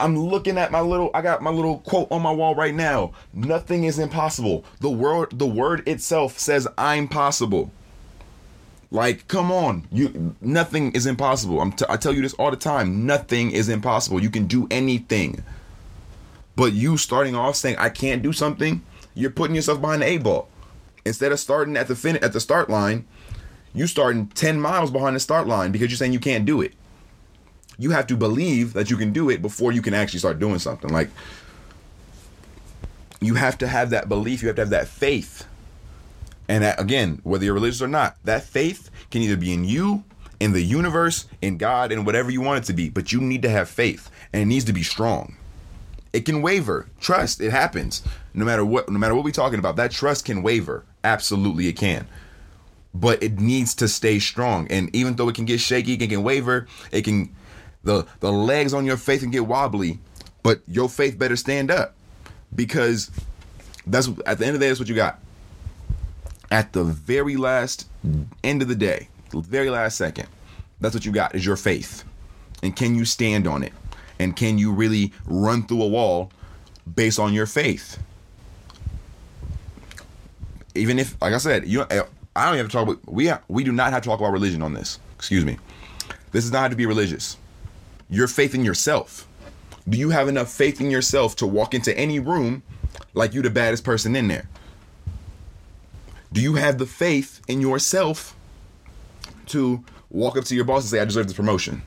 I'm 0.00 0.18
looking 0.18 0.58
at 0.58 0.72
my 0.72 0.80
little 0.80 1.10
I 1.14 1.22
got 1.22 1.42
my 1.42 1.50
little 1.50 1.78
quote 1.78 2.08
on 2.10 2.22
my 2.22 2.30
wall 2.30 2.54
right 2.54 2.74
now. 2.74 3.12
Nothing 3.32 3.84
is 3.84 3.98
impossible. 3.98 4.64
The 4.80 4.90
word 4.90 5.38
the 5.38 5.46
word 5.46 5.86
itself 5.86 6.38
says 6.38 6.66
I'm 6.78 7.08
possible. 7.08 7.70
Like 8.90 9.28
come 9.28 9.52
on. 9.52 9.86
You 9.92 10.34
nothing 10.40 10.92
is 10.92 11.06
impossible. 11.06 11.60
I'm 11.60 11.72
t- 11.72 11.84
I 11.88 11.96
tell 11.96 12.14
you 12.14 12.22
this 12.22 12.34
all 12.34 12.50
the 12.50 12.56
time. 12.56 13.06
Nothing 13.06 13.50
is 13.50 13.68
impossible. 13.68 14.22
You 14.22 14.30
can 14.30 14.46
do 14.46 14.66
anything. 14.70 15.42
But 16.54 16.72
you 16.72 16.96
starting 16.96 17.34
off 17.34 17.56
saying 17.56 17.76
I 17.78 17.90
can't 17.90 18.22
do 18.22 18.32
something, 18.32 18.82
you're 19.14 19.30
putting 19.30 19.56
yourself 19.56 19.80
behind 19.80 20.00
the 20.00 20.06
eight 20.06 20.22
ball. 20.22 20.48
Instead 21.04 21.32
of 21.32 21.38
starting 21.38 21.76
at 21.76 21.86
the 21.86 21.94
fin 21.94 22.16
at 22.16 22.32
the 22.32 22.40
start 22.40 22.70
line, 22.70 23.04
you 23.74 23.86
starting 23.86 24.28
10 24.28 24.58
miles 24.58 24.90
behind 24.90 25.14
the 25.14 25.20
start 25.20 25.46
line 25.46 25.70
because 25.70 25.90
you're 25.90 25.98
saying 25.98 26.14
you 26.14 26.18
can't 26.18 26.46
do 26.46 26.62
it 26.62 26.72
you 27.78 27.90
have 27.90 28.06
to 28.06 28.16
believe 28.16 28.72
that 28.72 28.90
you 28.90 28.96
can 28.96 29.12
do 29.12 29.30
it 29.30 29.42
before 29.42 29.72
you 29.72 29.82
can 29.82 29.94
actually 29.94 30.20
start 30.20 30.38
doing 30.38 30.58
something. 30.58 30.90
Like 30.90 31.10
you 33.20 33.34
have 33.34 33.58
to 33.58 33.68
have 33.68 33.90
that 33.90 34.08
belief, 34.08 34.42
you 34.42 34.48
have 34.48 34.56
to 34.56 34.62
have 34.62 34.70
that 34.70 34.88
faith. 34.88 35.46
And 36.48 36.62
that, 36.62 36.80
again, 36.80 37.20
whether 37.24 37.44
you're 37.44 37.54
religious 37.54 37.82
or 37.82 37.88
not, 37.88 38.16
that 38.24 38.44
faith 38.44 38.90
can 39.10 39.22
either 39.22 39.36
be 39.36 39.52
in 39.52 39.64
you, 39.64 40.04
in 40.38 40.52
the 40.52 40.62
universe, 40.62 41.26
in 41.42 41.56
God, 41.56 41.90
in 41.90 42.04
whatever 42.04 42.30
you 42.30 42.40
want 42.40 42.62
it 42.62 42.66
to 42.68 42.72
be. 42.72 42.88
But 42.88 43.12
you 43.12 43.20
need 43.20 43.42
to 43.42 43.50
have 43.50 43.68
faith, 43.68 44.10
and 44.32 44.42
it 44.42 44.46
needs 44.46 44.64
to 44.66 44.72
be 44.72 44.84
strong. 44.84 45.36
It 46.12 46.24
can 46.24 46.42
waver. 46.42 46.86
Trust, 47.00 47.40
it 47.40 47.50
happens. 47.50 48.02
No 48.32 48.44
matter 48.44 48.64
what, 48.64 48.88
no 48.88 48.98
matter 48.98 49.14
what 49.14 49.24
we're 49.24 49.32
talking 49.32 49.58
about, 49.58 49.76
that 49.76 49.90
trust 49.90 50.24
can 50.24 50.42
waver. 50.42 50.84
Absolutely, 51.02 51.66
it 51.66 51.76
can. 51.76 52.06
But 52.94 53.22
it 53.22 53.40
needs 53.40 53.74
to 53.76 53.88
stay 53.88 54.18
strong. 54.18 54.68
And 54.68 54.94
even 54.94 55.16
though 55.16 55.28
it 55.28 55.34
can 55.34 55.44
get 55.46 55.60
shaky, 55.60 55.94
it 55.94 56.08
can 56.08 56.22
waver, 56.22 56.68
it 56.92 57.02
can 57.02 57.34
the 57.86 58.04
the 58.20 58.32
legs 58.32 58.74
on 58.74 58.84
your 58.84 58.96
faith 58.96 59.22
and 59.22 59.32
get 59.32 59.46
wobbly, 59.46 59.98
but 60.42 60.60
your 60.66 60.88
faith 60.88 61.18
better 61.18 61.36
stand 61.36 61.70
up 61.70 61.94
because 62.54 63.10
that's 63.86 64.08
at 64.26 64.38
the 64.38 64.44
end 64.44 64.54
of 64.54 64.60
the 64.60 64.64
day 64.64 64.68
that's 64.68 64.80
what 64.80 64.88
you 64.88 64.94
got. 64.94 65.20
At 66.50 66.72
the 66.72 66.84
very 66.84 67.36
last 67.36 67.88
end 68.44 68.60
of 68.60 68.68
the 68.68 68.74
day, 68.74 69.08
the 69.30 69.40
very 69.40 69.70
last 69.70 69.96
second, 69.96 70.28
that's 70.80 70.94
what 70.94 71.06
you 71.06 71.12
got 71.12 71.34
is 71.34 71.46
your 71.46 71.56
faith. 71.56 72.04
And 72.62 72.74
can 72.74 72.94
you 72.94 73.04
stand 73.04 73.46
on 73.46 73.62
it? 73.62 73.72
And 74.18 74.34
can 74.36 74.58
you 74.58 74.72
really 74.72 75.12
run 75.26 75.66
through 75.66 75.82
a 75.82 75.88
wall 75.88 76.30
based 76.92 77.18
on 77.18 77.32
your 77.34 77.46
faith? 77.46 77.98
Even 80.74 80.98
if, 80.98 81.20
like 81.22 81.34
I 81.34 81.38
said, 81.38 81.66
you, 81.66 81.82
I 81.82 82.46
don't 82.46 82.56
have 82.56 82.66
to 82.66 82.72
talk 82.72 82.88
about. 82.88 83.12
We 83.12 83.30
we 83.48 83.62
do 83.62 83.72
not 83.72 83.92
have 83.92 84.02
to 84.02 84.08
talk 84.08 84.18
about 84.18 84.32
religion 84.32 84.62
on 84.62 84.74
this. 84.74 84.98
Excuse 85.14 85.44
me. 85.44 85.56
This 86.32 86.44
is 86.44 86.50
not 86.50 86.70
to 86.70 86.76
be 86.76 86.86
religious 86.86 87.36
your 88.08 88.28
faith 88.28 88.54
in 88.54 88.64
yourself. 88.64 89.26
Do 89.88 89.98
you 89.98 90.10
have 90.10 90.28
enough 90.28 90.52
faith 90.52 90.80
in 90.80 90.90
yourself 90.90 91.36
to 91.36 91.46
walk 91.46 91.74
into 91.74 91.96
any 91.96 92.18
room 92.18 92.62
like 93.14 93.34
you 93.34 93.42
the 93.42 93.50
baddest 93.50 93.84
person 93.84 94.16
in 94.16 94.28
there? 94.28 94.48
Do 96.32 96.40
you 96.40 96.54
have 96.54 96.78
the 96.78 96.86
faith 96.86 97.40
in 97.48 97.60
yourself 97.60 98.36
to 99.46 99.84
walk 100.10 100.36
up 100.36 100.44
to 100.44 100.54
your 100.54 100.64
boss 100.64 100.82
and 100.82 100.90
say, 100.90 101.00
I 101.00 101.04
deserve 101.04 101.26
this 101.26 101.36
promotion? 101.36 101.82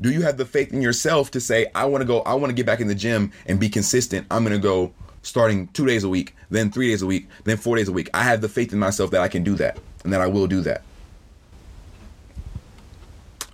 Do 0.00 0.10
you 0.10 0.22
have 0.22 0.36
the 0.36 0.44
faith 0.44 0.72
in 0.72 0.82
yourself 0.82 1.30
to 1.32 1.40
say, 1.40 1.66
I 1.74 1.84
want 1.84 2.02
to 2.02 2.06
go, 2.06 2.20
I 2.22 2.34
want 2.34 2.50
to 2.50 2.54
get 2.54 2.66
back 2.66 2.80
in 2.80 2.88
the 2.88 2.94
gym 2.94 3.32
and 3.46 3.60
be 3.60 3.68
consistent? 3.68 4.26
I'm 4.30 4.42
going 4.42 4.56
to 4.56 4.62
go 4.62 4.92
starting 5.22 5.68
two 5.68 5.86
days 5.86 6.04
a 6.04 6.08
week, 6.08 6.34
then 6.50 6.70
three 6.70 6.88
days 6.88 7.02
a 7.02 7.06
week, 7.06 7.28
then 7.44 7.56
four 7.56 7.76
days 7.76 7.88
a 7.88 7.92
week. 7.92 8.10
I 8.12 8.22
have 8.22 8.40
the 8.40 8.48
faith 8.48 8.72
in 8.72 8.78
myself 8.78 9.10
that 9.12 9.20
I 9.20 9.28
can 9.28 9.42
do 9.42 9.54
that 9.56 9.78
and 10.02 10.12
that 10.12 10.20
I 10.20 10.26
will 10.26 10.46
do 10.46 10.60
that. 10.62 10.82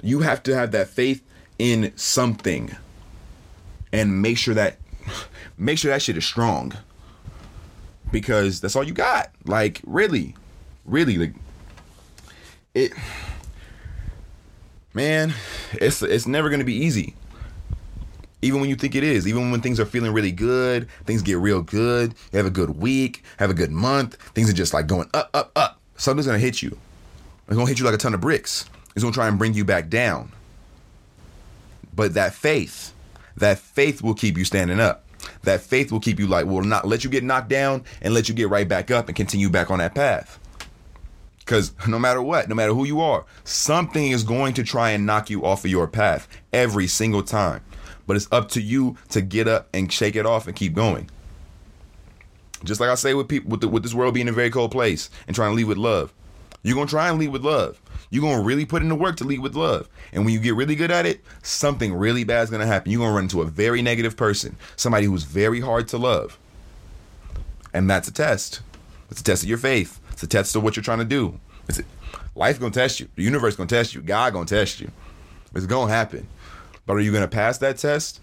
You 0.03 0.21
have 0.21 0.43
to 0.45 0.55
have 0.55 0.73
that 0.73 0.89
faith 0.89 1.23
in 1.59 1.93
something 1.97 2.75
and 3.93 4.23
make 4.23 4.39
sure 4.39 4.55
that 4.55 4.79
make 5.59 5.79
sure 5.79 5.91
that 5.91 6.03
shit 6.03 6.17
is 6.17 6.25
strong. 6.25 6.73
Because 8.11 8.61
that's 8.61 8.75
all 8.75 8.83
you 8.83 8.93
got. 8.93 9.31
Like 9.45 9.81
really 9.85 10.35
really 10.85 11.17
like 11.17 11.35
it 12.75 12.93
man 14.95 15.33
it's 15.73 16.03
it's 16.03 16.27
never 16.27 16.49
going 16.49 16.61
to 16.61 16.65
be 16.65 16.75
easy. 16.75 17.15
Even 18.43 18.61
when 18.61 18.71
you 18.71 18.77
think 18.77 18.95
it 18.95 19.05
is 19.05 19.29
even 19.29 19.51
when 19.51 19.61
things 19.61 19.79
are 19.79 19.85
feeling 19.85 20.13
really 20.13 20.33
good 20.33 20.89
things 21.05 21.23
get 21.23 21.39
real 21.39 21.63
good 21.63 22.15
you 22.33 22.39
have 22.39 22.47
a 22.47 22.51
good 22.51 22.71
week 22.71 23.23
have 23.39 23.51
a 23.51 23.55
good 23.55 23.71
month 23.71 24.15
things 24.35 24.49
are 24.49 24.55
just 24.55 24.73
like 24.73 24.87
going 24.87 25.09
up 25.15 25.31
up 25.35 25.53
up. 25.55 25.81
Something's 25.97 26.27
going 26.27 26.41
to 26.41 26.45
hit 26.45 26.63
you. 26.63 26.77
It's 27.47 27.55
going 27.57 27.67
to 27.67 27.71
hit 27.71 27.79
you 27.79 27.85
like 27.85 27.95
a 27.95 27.99
ton 27.99 28.15
of 28.15 28.21
bricks 28.21 28.65
is 28.95 29.03
going 29.03 29.13
to 29.13 29.17
try 29.17 29.29
and 29.29 29.39
bring 29.39 29.55
you 29.55 29.65
back 29.65 29.89
down. 29.89 30.33
But 31.95 32.15
that 32.15 32.35
faith, 32.35 32.93
that 33.37 33.59
faith 33.59 34.03
will 34.03 34.15
keep 34.15 34.39
you 34.39 34.45
standing 34.45 34.81
up. 34.81 35.05
That 35.43 35.61
faith 35.61 35.93
will 35.93 36.01
keep 36.01 36.19
you 36.19 36.27
like, 36.27 36.47
will 36.47 36.63
not 36.63 36.87
let 36.87 37.05
you 37.05 37.11
get 37.11 37.25
knocked 37.25 37.49
down 37.49 37.85
and 38.01 38.15
let 38.15 38.29
you 38.29 38.35
get 38.35 38.49
right 38.49 38.69
back 38.69 38.91
up 38.91 39.09
and 39.09 39.17
continue 39.17 39.51
back 39.51 39.71
on 39.71 39.79
that 39.79 39.95
path. 39.95 40.39
Because 41.39 41.73
no 41.89 41.99
matter 41.99 42.23
what, 42.23 42.49
no 42.49 42.55
matter 42.55 42.73
who 42.73 42.85
you 42.85 43.01
are, 43.01 43.25
something 43.45 44.11
is 44.13 44.23
going 44.23 44.55
to 44.55 44.63
try 44.63 44.91
and 44.91 45.05
knock 45.05 45.31
you 45.31 45.45
off 45.45 45.65
of 45.65 45.71
your 45.71 45.89
path 45.89 46.29
every 46.53 46.87
single 46.87 47.23
time. 47.23 47.63
But 48.07 48.17
it's 48.17 48.29
up 48.31 48.49
to 48.51 48.63
you 48.63 48.97
to 49.11 49.21
get 49.21 49.49
up 49.49 49.69
and 49.75 49.93
shake 49.93 50.17
it 50.17 50.27
off 50.27 50.47
and 50.47 50.55
keep 50.55 50.75
going. 50.75 51.11
Just 52.63 52.81
like 52.81 52.91
I 52.91 52.95
say 52.95 53.15
with 53.15 53.29
people, 53.29 53.51
with, 53.51 53.63
the, 53.63 53.69
with 53.69 53.83
this 53.83 53.95
world 53.95 54.15
being 54.15 54.29
a 54.29 54.33
very 54.33 54.51
cold 54.51 54.71
place 54.71 55.11
and 55.27 55.35
trying 55.35 55.51
to 55.51 55.57
lead 55.57 55.65
with 55.65 55.79
love, 55.79 56.13
you're 56.63 56.75
gonna 56.75 56.87
try 56.87 57.09
and 57.09 57.19
lead 57.19 57.31
with 57.31 57.43
love. 57.43 57.81
You're 58.11 58.23
gonna 58.23 58.43
really 58.43 58.65
put 58.65 58.83
in 58.83 58.89
the 58.89 58.95
work 58.97 59.17
to 59.19 59.25
lead 59.25 59.41
with 59.41 59.55
love. 59.55 59.89
And 60.13 60.25
when 60.25 60.35
you 60.35 60.41
get 60.41 60.57
really 60.57 60.75
good 60.75 60.91
at 60.91 61.07
it, 61.07 61.21
something 61.43 61.95
really 61.95 62.25
bad 62.25 62.43
is 62.43 62.51
gonna 62.51 62.67
happen. 62.67 62.91
You're 62.91 63.01
gonna 63.01 63.15
run 63.15 63.25
into 63.25 63.41
a 63.41 63.47
very 63.47 63.83
negative 63.83 64.17
person, 64.17 64.57
somebody 64.77 65.07
who's 65.07 65.23
very 65.23 65.61
hard 65.61 65.87
to 65.89 65.99
love. 65.99 66.39
And 67.73 67.89
that's 67.89 68.09
a 68.09 68.13
test. 68.13 68.63
It's 69.11 69.21
a 69.21 69.25
test 69.25 69.45
of 69.45 69.49
your 69.49 69.59
faith. 69.59 70.01
It's 70.11 70.23
a 70.23 70.27
test 70.27 70.57
of 70.57 70.65
what 70.65 70.75
you're 70.75 70.83
trying 70.83 70.99
to 70.99 71.05
do. 71.05 71.39
It's 71.69 71.79
a, 71.79 71.85
life 72.35 72.59
gonna 72.59 72.73
test 72.73 72.99
you. 72.99 73.09
The 73.15 73.23
universe 73.23 73.55
gonna 73.55 73.69
test 73.69 73.95
you. 73.95 74.01
God 74.01 74.33
gonna 74.33 74.47
test 74.47 74.81
you. 74.81 74.91
It's 75.55 75.67
gonna 75.67 75.93
happen. 75.93 76.27
But 76.87 76.95
are 76.95 77.01
you 77.01 77.13
gonna 77.13 77.29
pass 77.29 77.59
that 77.59 77.79
test? 77.79 78.21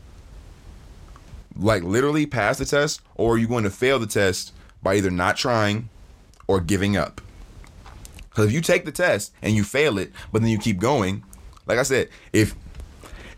Like 1.56 1.84
literally 1.84 2.26
pass 2.26 2.58
the 2.58 2.66
test, 2.66 3.02
or 3.16 3.34
are 3.34 3.38
you 3.38 3.48
going 3.48 3.64
to 3.64 3.70
fail 3.70 4.00
the 4.00 4.06
test 4.06 4.54
by 4.84 4.96
either 4.96 5.10
not 5.10 5.38
trying 5.38 5.90
or 6.48 6.60
giving 6.60 6.96
up? 6.96 7.22
Because 8.38 8.50
if 8.50 8.54
you 8.54 8.62
take 8.62 8.86
the 8.86 8.92
test 8.92 9.34
and 9.42 9.56
you 9.56 9.64
fail 9.64 9.98
it, 9.98 10.12
but 10.32 10.44
then 10.44 10.52
you 10.52 10.60
keep 10.60 10.78
going, 10.78 11.24
like 11.66 11.80
I 11.80 11.82
said, 11.82 12.10
if 12.34 12.54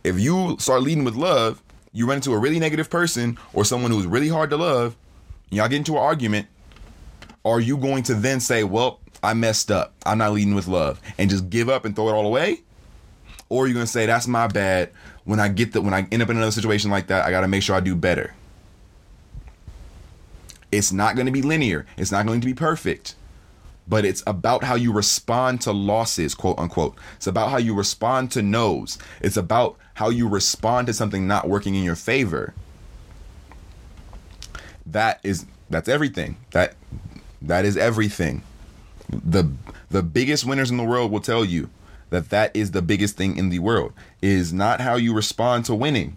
if 0.03 0.19
you 0.19 0.57
start 0.59 0.81
leading 0.81 1.05
with 1.05 1.15
love, 1.15 1.63
you 1.93 2.05
run 2.05 2.17
into 2.17 2.33
a 2.33 2.37
really 2.37 2.59
negative 2.59 2.89
person 2.89 3.37
or 3.53 3.63
someone 3.63 3.91
who's 3.91 4.05
really 4.05 4.27
hard 4.27 4.49
to 4.49 4.57
love, 4.57 4.97
and 5.49 5.57
y'all 5.57 5.69
get 5.69 5.77
into 5.77 5.93
an 5.93 5.99
argument, 5.99 6.47
are 7.45 7.61
you 7.61 7.77
going 7.77 8.03
to 8.03 8.13
then 8.13 8.41
say, 8.41 8.65
well, 8.65 8.99
I 9.23 9.35
messed 9.35 9.71
up. 9.71 9.93
I'm 10.05 10.17
not 10.17 10.33
leading 10.33 10.53
with 10.53 10.67
love 10.67 10.99
and 11.17 11.29
just 11.29 11.49
give 11.49 11.69
up 11.69 11.85
and 11.85 11.95
throw 11.95 12.09
it 12.09 12.11
all 12.11 12.25
away? 12.25 12.59
Or 13.47 13.63
are 13.63 13.67
you 13.69 13.75
to 13.75 13.87
say, 13.87 14.05
that's 14.05 14.27
my 14.27 14.47
bad. 14.47 14.91
When 15.23 15.39
I 15.39 15.47
get 15.47 15.71
that, 15.71 15.81
when 15.81 15.93
I 15.93 16.09
end 16.11 16.21
up 16.21 16.29
in 16.29 16.35
another 16.35 16.51
situation 16.51 16.91
like 16.91 17.07
that, 17.07 17.25
I 17.25 17.31
got 17.31 17.41
to 17.41 17.47
make 17.47 17.63
sure 17.63 17.73
I 17.73 17.79
do 17.79 17.95
better. 17.95 18.35
It's 20.73 20.91
not 20.91 21.15
going 21.15 21.27
to 21.27 21.31
be 21.31 21.41
linear. 21.41 21.85
It's 21.95 22.11
not 22.11 22.25
going 22.25 22.41
to 22.41 22.45
be 22.45 22.53
perfect 22.53 23.15
but 23.89 24.05
it's 24.05 24.21
about 24.27 24.63
how 24.63 24.75
you 24.75 24.93
respond 24.93 25.61
to 25.61 25.71
losses, 25.71 26.35
quote 26.35 26.59
unquote. 26.59 26.95
It's 27.15 27.27
about 27.27 27.49
how 27.49 27.57
you 27.57 27.73
respond 27.73 28.31
to 28.33 28.43
no's. 28.43 28.99
It's 29.19 29.35
about 29.35 29.77
how 29.95 30.09
you 30.09 30.29
respond 30.29 30.87
to 30.87 30.93
something 30.93 31.27
not 31.27 31.49
working 31.49 31.73
in 31.73 31.83
your 31.83 31.95
favor. 31.95 32.53
That 34.85 35.19
is 35.23 35.45
that's 35.69 35.89
everything. 35.89 36.37
That 36.51 36.75
that 37.41 37.65
is 37.65 37.75
everything. 37.75 38.43
The 39.09 39.51
the 39.89 40.03
biggest 40.03 40.45
winners 40.45 40.69
in 40.69 40.77
the 40.77 40.83
world 40.83 41.11
will 41.11 41.19
tell 41.19 41.43
you 41.43 41.69
that 42.11 42.29
that 42.29 42.55
is 42.55 42.71
the 42.71 42.81
biggest 42.83 43.17
thing 43.17 43.37
in 43.37 43.49
the 43.49 43.59
world 43.59 43.93
is 44.21 44.53
not 44.53 44.81
how 44.81 44.95
you 44.95 45.13
respond 45.13 45.65
to 45.65 45.75
winning, 45.75 46.15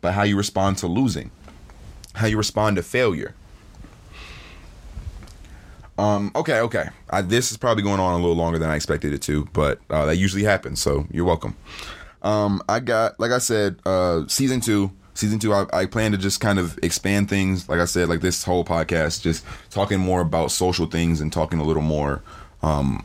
but 0.00 0.14
how 0.14 0.24
you 0.24 0.36
respond 0.36 0.78
to 0.78 0.88
losing. 0.88 1.30
How 2.14 2.26
you 2.26 2.36
respond 2.36 2.76
to 2.76 2.82
failure. 2.82 3.34
Um, 5.98 6.30
okay, 6.36 6.60
okay. 6.60 6.88
I, 7.10 7.22
this 7.22 7.50
is 7.50 7.56
probably 7.56 7.82
going 7.82 8.00
on 8.00 8.12
a 8.12 8.16
little 8.16 8.36
longer 8.36 8.58
than 8.58 8.68
I 8.68 8.76
expected 8.76 9.12
it 9.12 9.22
to, 9.22 9.46
but 9.52 9.80
uh, 9.88 10.06
that 10.06 10.16
usually 10.16 10.44
happens. 10.44 10.80
So 10.80 11.06
you're 11.10 11.24
welcome. 11.24 11.56
Um, 12.22 12.62
I 12.68 12.80
got, 12.80 13.18
like 13.18 13.30
I 13.30 13.38
said, 13.38 13.78
uh, 13.86 14.26
season 14.28 14.60
two. 14.60 14.90
Season 15.14 15.38
two, 15.38 15.54
I, 15.54 15.64
I 15.72 15.86
plan 15.86 16.12
to 16.12 16.18
just 16.18 16.40
kind 16.40 16.58
of 16.58 16.78
expand 16.82 17.30
things. 17.30 17.70
Like 17.70 17.80
I 17.80 17.86
said, 17.86 18.10
like 18.10 18.20
this 18.20 18.44
whole 18.44 18.66
podcast, 18.66 19.22
just 19.22 19.46
talking 19.70 19.98
more 19.98 20.20
about 20.20 20.50
social 20.50 20.84
things 20.84 21.22
and 21.22 21.32
talking 21.32 21.58
a 21.58 21.64
little 21.64 21.82
more, 21.82 22.22
um, 22.62 23.02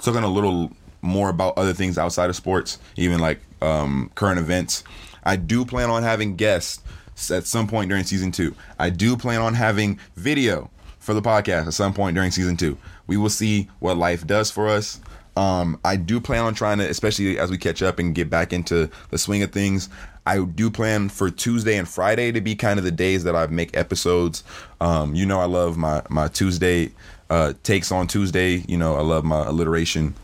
talking 0.00 0.22
a 0.22 0.28
little 0.28 0.72
more 1.02 1.28
about 1.28 1.58
other 1.58 1.74
things 1.74 1.98
outside 1.98 2.30
of 2.30 2.36
sports, 2.36 2.78
even 2.96 3.18
like 3.18 3.40
um, 3.60 4.10
current 4.14 4.38
events. 4.38 4.84
I 5.22 5.36
do 5.36 5.66
plan 5.66 5.90
on 5.90 6.02
having 6.02 6.36
guests 6.36 6.82
at 7.30 7.46
some 7.46 7.68
point 7.68 7.90
during 7.90 8.04
season 8.04 8.32
two. 8.32 8.54
I 8.78 8.88
do 8.88 9.14
plan 9.14 9.42
on 9.42 9.52
having 9.52 9.98
video 10.16 10.70
for 11.00 11.14
the 11.14 11.22
podcast 11.22 11.66
at 11.66 11.74
some 11.74 11.92
point 11.92 12.14
during 12.14 12.30
season 12.30 12.56
two. 12.56 12.78
We 13.08 13.16
will 13.16 13.30
see 13.30 13.68
what 13.80 13.96
life 13.96 14.26
does 14.26 14.50
for 14.50 14.68
us. 14.68 15.00
Um, 15.36 15.80
I 15.84 15.96
do 15.96 16.20
plan 16.20 16.44
on 16.44 16.54
trying 16.54 16.78
to, 16.78 16.88
especially 16.88 17.38
as 17.38 17.50
we 17.50 17.58
catch 17.58 17.82
up 17.82 17.98
and 17.98 18.14
get 18.14 18.30
back 18.30 18.52
into 18.52 18.90
the 19.10 19.18
swing 19.18 19.42
of 19.42 19.52
things. 19.52 19.88
I 20.26 20.44
do 20.44 20.70
plan 20.70 21.08
for 21.08 21.30
Tuesday 21.30 21.76
and 21.76 21.88
Friday 21.88 22.30
to 22.32 22.40
be 22.40 22.54
kind 22.54 22.78
of 22.78 22.84
the 22.84 22.90
days 22.90 23.24
that 23.24 23.34
I 23.34 23.46
make 23.46 23.76
episodes. 23.76 24.44
Um, 24.80 25.14
you 25.14 25.26
know, 25.26 25.40
I 25.40 25.46
love 25.46 25.76
my 25.76 26.02
my 26.10 26.28
Tuesday 26.28 26.92
uh, 27.30 27.54
takes 27.62 27.90
on 27.90 28.06
Tuesday. 28.06 28.62
You 28.68 28.76
know, 28.76 28.96
I 28.96 29.00
love 29.00 29.24
my 29.24 29.46
alliteration 29.46 30.14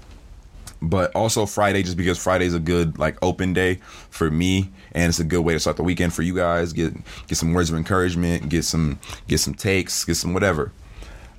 but 0.82 1.10
also 1.14 1.46
Friday 1.46 1.82
just 1.82 1.96
because 1.96 2.18
Friday's 2.22 2.54
a 2.54 2.60
good 2.60 2.98
like 2.98 3.16
open 3.22 3.52
day 3.52 3.76
for 4.10 4.30
me 4.30 4.70
and 4.96 5.10
it's 5.10 5.20
a 5.20 5.24
good 5.24 5.42
way 5.42 5.52
to 5.52 5.60
start 5.60 5.76
the 5.76 5.82
weekend 5.84 6.12
for 6.12 6.22
you 6.22 6.34
guys. 6.34 6.72
Get 6.72 6.92
get 7.28 7.36
some 7.36 7.52
words 7.52 7.70
of 7.70 7.76
encouragement 7.76 8.48
get 8.48 8.64
some 8.64 8.98
get 9.28 9.38
some 9.38 9.54
takes 9.54 10.04
get 10.04 10.16
some 10.16 10.34
whatever. 10.34 10.72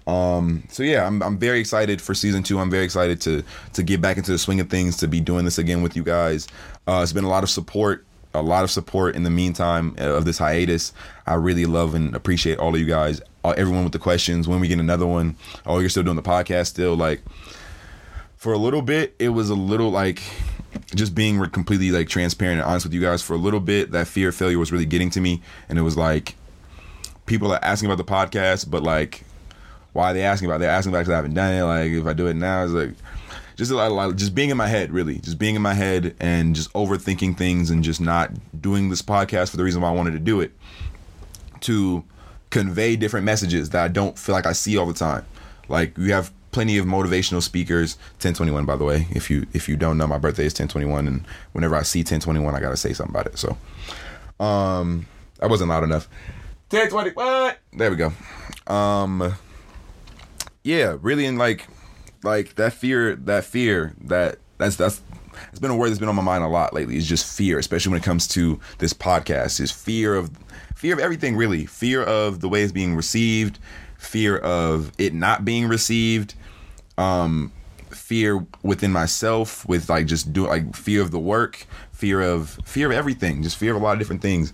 Um 0.05 0.63
so 0.69 0.83
yeah 0.83 1.05
I'm, 1.05 1.21
I'm 1.21 1.37
very 1.37 1.59
excited 1.59 2.01
for 2.01 2.13
season 2.13 2.43
two. 2.43 2.59
I'm 2.59 2.71
very 2.71 2.85
excited 2.85 3.19
to 3.21 3.43
to 3.73 3.83
get 3.83 3.99
back 3.99 4.15
into 4.17 4.31
the 4.31 4.37
swing 4.37 4.61
of 4.61 4.69
things 4.69 4.95
to 4.97 5.07
be 5.07 5.19
doing 5.19 5.43
this 5.43 5.57
again 5.57 5.81
with 5.81 5.97
you 5.97 6.03
guys. 6.03 6.47
Uh 6.87 7.01
it's 7.03 7.11
been 7.11 7.25
a 7.25 7.29
lot 7.29 7.43
of 7.43 7.49
support 7.49 8.05
a 8.33 8.41
lot 8.41 8.63
of 8.63 8.69
support 8.69 9.15
in 9.15 9.23
the 9.23 9.31
meantime 9.31 9.95
of 9.97 10.25
this 10.25 10.37
hiatus. 10.37 10.93
I 11.25 11.33
really 11.33 11.65
love 11.65 11.95
and 11.95 12.15
appreciate 12.15 12.59
all 12.59 12.73
of 12.73 12.79
you 12.79 12.87
guys 12.87 13.21
everyone 13.55 13.85
with 13.85 13.93
the 13.93 13.99
questions 13.99 14.45
when 14.45 14.59
we 14.59 14.67
get 14.67 14.77
another 14.77 15.07
one. 15.07 15.35
Oh 15.65 15.79
you're 15.79 15.89
still 15.89 16.03
doing 16.03 16.17
the 16.17 16.21
podcast 16.21 16.67
still 16.67 16.95
like 16.95 17.21
for 18.37 18.53
a 18.53 18.57
little 18.57 18.83
bit, 18.83 19.15
it 19.17 19.29
was 19.29 19.49
a 19.49 19.55
little 19.55 19.89
like 19.89 20.21
just 20.95 21.15
being 21.15 21.43
completely 21.49 21.91
like 21.91 22.09
transparent 22.09 22.59
and 22.59 22.69
honest 22.69 22.85
with 22.85 22.93
you 22.93 23.01
guys 23.01 23.21
for 23.21 23.33
a 23.33 23.37
little 23.37 23.59
bit. 23.59 23.91
That 23.91 24.07
fear 24.07 24.29
of 24.29 24.35
failure 24.35 24.59
was 24.59 24.71
really 24.71 24.85
getting 24.85 25.09
to 25.11 25.21
me, 25.21 25.41
and 25.69 25.77
it 25.77 25.81
was 25.83 25.97
like 25.97 26.35
people 27.25 27.51
are 27.51 27.63
asking 27.63 27.89
about 27.89 27.97
the 27.97 28.11
podcast, 28.11 28.69
but 28.69 28.83
like 28.83 29.23
why 29.97 30.11
are 30.11 30.13
they 30.13 30.23
asking 30.23 30.47
about? 30.47 30.57
It? 30.57 30.59
They're 30.59 30.69
asking 30.69 30.91
about 30.91 30.99
because 30.99 31.13
I 31.13 31.15
haven't 31.15 31.33
done 31.33 31.53
it. 31.53 31.63
Like 31.63 31.91
if 31.91 32.05
I 32.05 32.13
do 32.13 32.27
it 32.27 32.35
now, 32.35 32.63
it's 32.63 32.71
like 32.71 32.91
just 33.55 33.71
a 33.71 33.75
lot, 33.75 33.89
a 33.89 33.93
lot, 33.93 34.15
just 34.15 34.35
being 34.35 34.51
in 34.51 34.57
my 34.57 34.67
head, 34.67 34.91
really, 34.91 35.17
just 35.17 35.39
being 35.39 35.55
in 35.55 35.61
my 35.63 35.73
head 35.73 36.15
and 36.19 36.55
just 36.55 36.71
overthinking 36.73 37.35
things 37.35 37.71
and 37.71 37.83
just 37.83 37.99
not 37.99 38.31
doing 38.61 38.89
this 38.89 39.01
podcast 39.01 39.49
for 39.49 39.57
the 39.57 39.63
reason 39.63 39.81
why 39.81 39.89
I 39.89 39.93
wanted 39.93 40.11
to 40.11 40.19
do 40.19 40.39
it 40.39 40.51
to 41.61 42.03
convey 42.51 42.95
different 42.95 43.25
messages 43.25 43.71
that 43.71 43.83
I 43.83 43.87
don't 43.87 44.17
feel 44.19 44.33
like 44.33 44.45
I 44.45 44.53
see 44.53 44.77
all 44.77 44.85
the 44.85 44.93
time. 44.93 45.25
Like 45.67 45.97
you 45.97 46.13
have 46.13 46.31
plenty 46.57 46.79
of 46.79 46.87
motivational 46.87 47.39
speakers. 47.39 47.97
1021, 48.13 48.65
by 48.65 48.75
the 48.75 48.83
way. 48.83 49.05
If 49.11 49.29
you 49.29 49.45
if 49.53 49.69
you 49.69 49.77
don't 49.77 49.95
know, 49.95 50.07
my 50.07 50.17
birthday 50.17 50.47
is 50.47 50.53
1021, 50.53 51.07
and 51.07 51.23
whenever 51.51 51.75
I 51.75 51.83
see 51.83 51.99
1021, 51.99 52.55
I 52.55 52.59
gotta 52.59 52.75
say 52.75 52.93
something 52.93 53.13
about 53.13 53.27
it. 53.27 53.37
So, 53.37 53.55
um, 54.43 55.05
I 55.39 55.45
wasn't 55.45 55.69
loud 55.69 55.83
enough. 55.83 56.09
1020, 56.71 57.11
what? 57.11 57.59
There 57.73 57.91
we 57.91 57.95
go. 57.95 58.11
Um, 58.65 59.35
yeah, 60.63 60.97
really, 60.99 61.27
in 61.27 61.37
like, 61.37 61.67
like 62.23 62.55
that 62.55 62.73
fear, 62.73 63.15
that 63.15 63.45
fear, 63.45 63.93
that 64.05 64.39
that's 64.57 64.77
that's 64.77 64.99
it's 65.51 65.59
been 65.59 65.69
a 65.69 65.75
word 65.75 65.89
that's 65.89 65.99
been 65.99 66.09
on 66.09 66.15
my 66.15 66.23
mind 66.23 66.43
a 66.43 66.47
lot 66.47 66.73
lately. 66.73 66.97
Is 66.97 67.07
just 67.07 67.37
fear, 67.37 67.59
especially 67.59 67.91
when 67.91 68.01
it 68.01 68.03
comes 68.03 68.27
to 68.29 68.59
this 68.79 68.95
podcast. 68.95 69.59
Is 69.59 69.69
fear 69.69 70.15
of 70.15 70.31
fear 70.75 70.93
of 70.93 70.99
everything, 70.99 71.35
really. 71.35 71.67
Fear 71.67 72.01
of 72.01 72.39
the 72.39 72.49
way 72.49 72.63
it's 72.63 72.71
being 72.71 72.95
received 72.95 73.59
fear 73.97 74.37
of 74.37 74.91
it 74.97 75.13
not 75.13 75.43
being 75.43 75.67
received, 75.67 76.35
um, 76.97 77.51
fear 77.89 78.45
within 78.63 78.91
myself 78.91 79.67
with 79.67 79.89
like 79.89 80.05
just 80.07 80.33
do 80.33 80.47
like 80.47 80.75
fear 80.75 81.01
of 81.01 81.11
the 81.11 81.19
work, 81.19 81.65
fear 81.91 82.21
of 82.21 82.59
fear 82.65 82.87
of 82.87 82.97
everything, 82.97 83.43
just 83.43 83.57
fear 83.57 83.75
of 83.75 83.81
a 83.81 83.83
lot 83.83 83.93
of 83.93 83.99
different 83.99 84.21
things. 84.21 84.53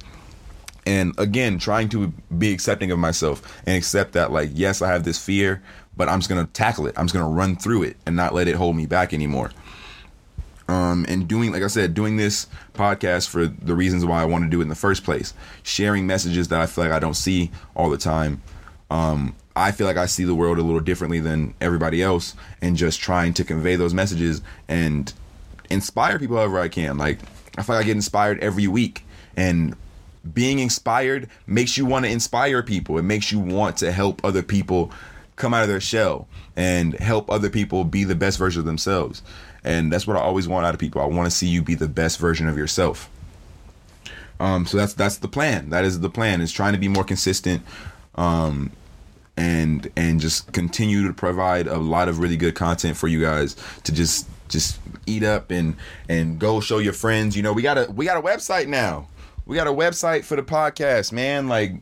And 0.85 1.17
again, 1.17 1.59
trying 1.59 1.87
to 1.89 2.07
be 2.37 2.51
accepting 2.51 2.91
of 2.91 2.99
myself 2.99 3.41
and 3.65 3.77
accept 3.77 4.13
that 4.13 4.31
like 4.31 4.49
yes, 4.53 4.81
I 4.81 4.91
have 4.91 5.03
this 5.03 5.23
fear, 5.23 5.61
but 5.95 6.09
I'm 6.09 6.19
just 6.19 6.29
gonna 6.29 6.45
tackle 6.47 6.87
it. 6.87 6.95
I'm 6.97 7.05
just 7.05 7.13
gonna 7.13 7.33
run 7.33 7.55
through 7.55 7.83
it 7.83 7.97
and 8.05 8.15
not 8.15 8.33
let 8.33 8.47
it 8.47 8.55
hold 8.55 8.75
me 8.75 8.85
back 8.85 9.13
anymore. 9.13 9.51
Um, 10.67 11.05
and 11.09 11.27
doing, 11.27 11.51
like 11.51 11.61
I 11.61 11.67
said, 11.67 11.93
doing 11.93 12.15
this 12.15 12.47
podcast 12.73 13.27
for 13.27 13.47
the 13.47 13.75
reasons 13.75 14.05
why 14.05 14.21
I 14.21 14.25
want 14.25 14.45
to 14.45 14.49
do 14.49 14.59
it 14.59 14.63
in 14.63 14.69
the 14.69 14.75
first 14.75 15.03
place, 15.03 15.33
sharing 15.61 16.07
messages 16.07 16.47
that 16.47 16.61
I 16.61 16.67
feel 16.67 16.85
like 16.85 16.93
I 16.93 16.99
don't 16.99 17.15
see 17.15 17.51
all 17.75 17.89
the 17.89 17.97
time, 17.97 18.41
um, 18.89 19.35
I 19.55 19.71
feel 19.71 19.85
like 19.87 19.97
I 19.97 20.07
see 20.07 20.23
the 20.23 20.35
world 20.35 20.57
a 20.57 20.63
little 20.63 20.79
differently 20.79 21.19
than 21.19 21.53
everybody 21.61 22.01
else, 22.01 22.35
and 22.61 22.75
just 22.75 22.99
trying 22.99 23.33
to 23.35 23.43
convey 23.43 23.75
those 23.75 23.93
messages 23.93 24.41
and 24.67 25.13
inspire 25.69 26.19
people 26.19 26.37
however 26.37 26.59
I 26.59 26.69
can. 26.69 26.97
Like 26.97 27.19
I 27.57 27.63
feel 27.63 27.75
like 27.75 27.85
I 27.85 27.87
get 27.87 27.95
inspired 27.95 28.39
every 28.39 28.67
week, 28.67 29.05
and 29.35 29.75
being 30.33 30.59
inspired 30.59 31.29
makes 31.45 31.77
you 31.77 31.85
want 31.85 32.05
to 32.05 32.11
inspire 32.11 32.63
people. 32.63 32.97
It 32.97 33.03
makes 33.03 33.31
you 33.31 33.39
want 33.39 33.77
to 33.77 33.91
help 33.91 34.23
other 34.23 34.41
people 34.41 34.91
come 35.35 35.53
out 35.53 35.63
of 35.63 35.69
their 35.69 35.81
shell 35.81 36.27
and 36.55 36.93
help 36.93 37.29
other 37.29 37.49
people 37.49 37.83
be 37.83 38.03
the 38.03 38.15
best 38.15 38.37
version 38.37 38.59
of 38.59 38.65
themselves. 38.65 39.23
And 39.63 39.91
that's 39.91 40.05
what 40.05 40.17
I 40.17 40.19
always 40.19 40.47
want 40.47 40.65
out 40.65 40.73
of 40.73 40.79
people. 40.79 41.01
I 41.01 41.05
want 41.05 41.29
to 41.29 41.35
see 41.35 41.47
you 41.47 41.61
be 41.61 41.75
the 41.75 41.87
best 41.87 42.19
version 42.19 42.47
of 42.47 42.57
yourself. 42.57 43.09
Um, 44.39 44.65
so 44.65 44.77
that's 44.77 44.93
that's 44.93 45.17
the 45.17 45.27
plan. 45.27 45.69
That 45.69 45.85
is 45.85 45.99
the 45.99 46.09
plan. 46.09 46.41
Is 46.41 46.51
trying 46.51 46.73
to 46.73 46.79
be 46.79 46.87
more 46.87 47.03
consistent. 47.03 47.63
Um, 48.15 48.71
and 49.37 49.89
and 49.95 50.19
just 50.19 50.51
continue 50.53 51.07
to 51.07 51.13
provide 51.13 51.67
a 51.67 51.77
lot 51.77 52.07
of 52.07 52.19
really 52.19 52.37
good 52.37 52.55
content 52.55 52.95
for 52.97 53.07
you 53.07 53.21
guys 53.21 53.55
to 53.83 53.91
just 53.91 54.27
just 54.47 54.79
eat 55.05 55.23
up 55.23 55.51
and 55.51 55.75
and 56.07 56.39
go 56.39 56.59
show 56.59 56.77
your 56.77 56.93
friends. 56.93 57.35
You 57.35 57.43
know, 57.43 57.53
we 57.53 57.61
got 57.61 57.77
a 57.77 57.91
we 57.91 58.05
got 58.05 58.17
a 58.17 58.21
website 58.21 58.67
now. 58.67 59.07
We 59.45 59.57
got 59.57 59.67
a 59.67 59.71
website 59.71 60.23
for 60.23 60.37
the 60.37 60.43
podcast, 60.43 61.11
man. 61.11 61.47
Like 61.49 61.73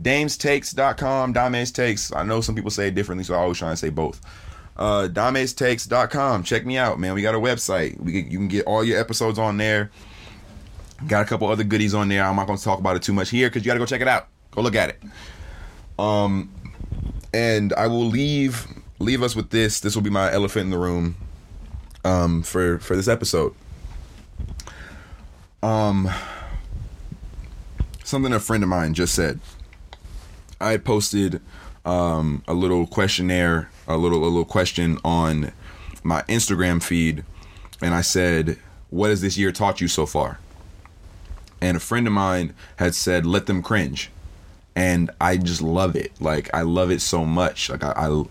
damestakes.com, 0.00 1.32
Dames 1.32 1.72
Takes. 1.72 2.12
I 2.12 2.22
know 2.22 2.40
some 2.40 2.54
people 2.54 2.70
say 2.70 2.88
it 2.88 2.94
differently, 2.94 3.24
so 3.24 3.34
I 3.34 3.38
always 3.38 3.58
try 3.58 3.70
and 3.70 3.78
say 3.78 3.90
both. 3.90 4.20
Uh 4.76 5.08
damestakes.com. 5.10 6.44
Check 6.44 6.66
me 6.66 6.76
out, 6.76 7.00
man. 7.00 7.14
We 7.14 7.22
got 7.22 7.34
a 7.34 7.38
website. 7.38 7.98
We 8.00 8.22
you 8.22 8.38
can 8.38 8.48
get 8.48 8.66
all 8.66 8.84
your 8.84 9.00
episodes 9.00 9.38
on 9.38 9.56
there. 9.56 9.90
Got 11.08 11.22
a 11.22 11.24
couple 11.24 11.48
other 11.48 11.64
goodies 11.64 11.94
on 11.94 12.08
there. 12.08 12.24
I'm 12.24 12.36
not 12.36 12.46
going 12.46 12.58
to 12.58 12.64
talk 12.64 12.78
about 12.78 12.96
it 12.96 13.02
too 13.02 13.12
much 13.12 13.30
here 13.30 13.48
because 13.48 13.64
you 13.64 13.66
got 13.66 13.74
to 13.74 13.80
go 13.80 13.86
check 13.86 14.00
it 14.00 14.08
out. 14.08 14.28
Go 14.52 14.62
look 14.62 14.76
at 14.76 14.90
it. 14.90 15.02
Um, 15.98 16.53
and 17.34 17.72
I 17.72 17.88
will 17.88 18.06
leave 18.06 18.68
leave 19.00 19.20
us 19.20 19.34
with 19.34 19.50
this. 19.50 19.80
This 19.80 19.96
will 19.96 20.02
be 20.02 20.10
my 20.10 20.32
elephant 20.32 20.66
in 20.66 20.70
the 20.70 20.78
room 20.78 21.16
um, 22.04 22.44
for 22.44 22.78
for 22.78 22.94
this 22.94 23.08
episode. 23.08 23.54
Um, 25.60 26.08
something 28.04 28.32
a 28.32 28.38
friend 28.38 28.62
of 28.62 28.68
mine 28.68 28.94
just 28.94 29.14
said. 29.14 29.40
I 30.60 30.76
posted 30.76 31.42
um, 31.84 32.44
a 32.46 32.54
little 32.54 32.86
questionnaire, 32.86 33.68
a 33.88 33.96
little 33.96 34.22
a 34.22 34.30
little 34.30 34.44
question 34.44 34.98
on 35.04 35.50
my 36.04 36.22
Instagram 36.22 36.80
feed, 36.80 37.24
and 37.82 37.94
I 37.94 38.02
said, 38.02 38.58
"What 38.90 39.10
has 39.10 39.22
this 39.22 39.36
year 39.36 39.50
taught 39.50 39.80
you 39.80 39.88
so 39.88 40.06
far?" 40.06 40.38
And 41.60 41.76
a 41.76 41.80
friend 41.80 42.06
of 42.06 42.12
mine 42.12 42.54
had 42.76 42.94
said, 42.94 43.26
"Let 43.26 43.46
them 43.46 43.60
cringe." 43.60 44.12
And 44.76 45.10
I 45.20 45.36
just 45.36 45.62
love 45.62 45.96
it. 45.96 46.12
Like 46.20 46.52
I 46.54 46.62
love 46.62 46.90
it 46.90 47.00
so 47.00 47.24
much. 47.24 47.70
Like 47.70 47.84
I, 47.84 47.92
I, 47.96 48.24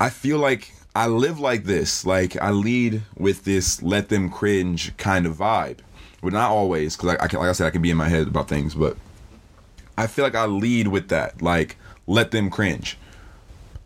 I 0.00 0.10
feel 0.10 0.38
like 0.38 0.72
I 0.94 1.06
live 1.06 1.38
like 1.38 1.64
this. 1.64 2.04
Like 2.04 2.40
I 2.40 2.50
lead 2.50 3.02
with 3.16 3.44
this 3.44 3.82
let 3.82 4.08
them 4.08 4.30
cringe 4.30 4.96
kind 4.96 5.26
of 5.26 5.36
vibe, 5.36 5.78
but 6.22 6.32
not 6.32 6.50
always 6.50 6.96
because 6.96 7.16
I, 7.16 7.24
I 7.24 7.28
can, 7.28 7.38
like 7.38 7.48
I 7.48 7.52
said, 7.52 7.66
I 7.66 7.70
can 7.70 7.82
be 7.82 7.90
in 7.90 7.96
my 7.96 8.08
head 8.08 8.28
about 8.28 8.48
things, 8.48 8.74
but 8.74 8.96
I 9.96 10.06
feel 10.06 10.24
like 10.24 10.34
I 10.34 10.46
lead 10.46 10.88
with 10.88 11.08
that. 11.08 11.40
Like 11.40 11.76
let 12.06 12.30
them 12.30 12.50
cringe. 12.50 12.98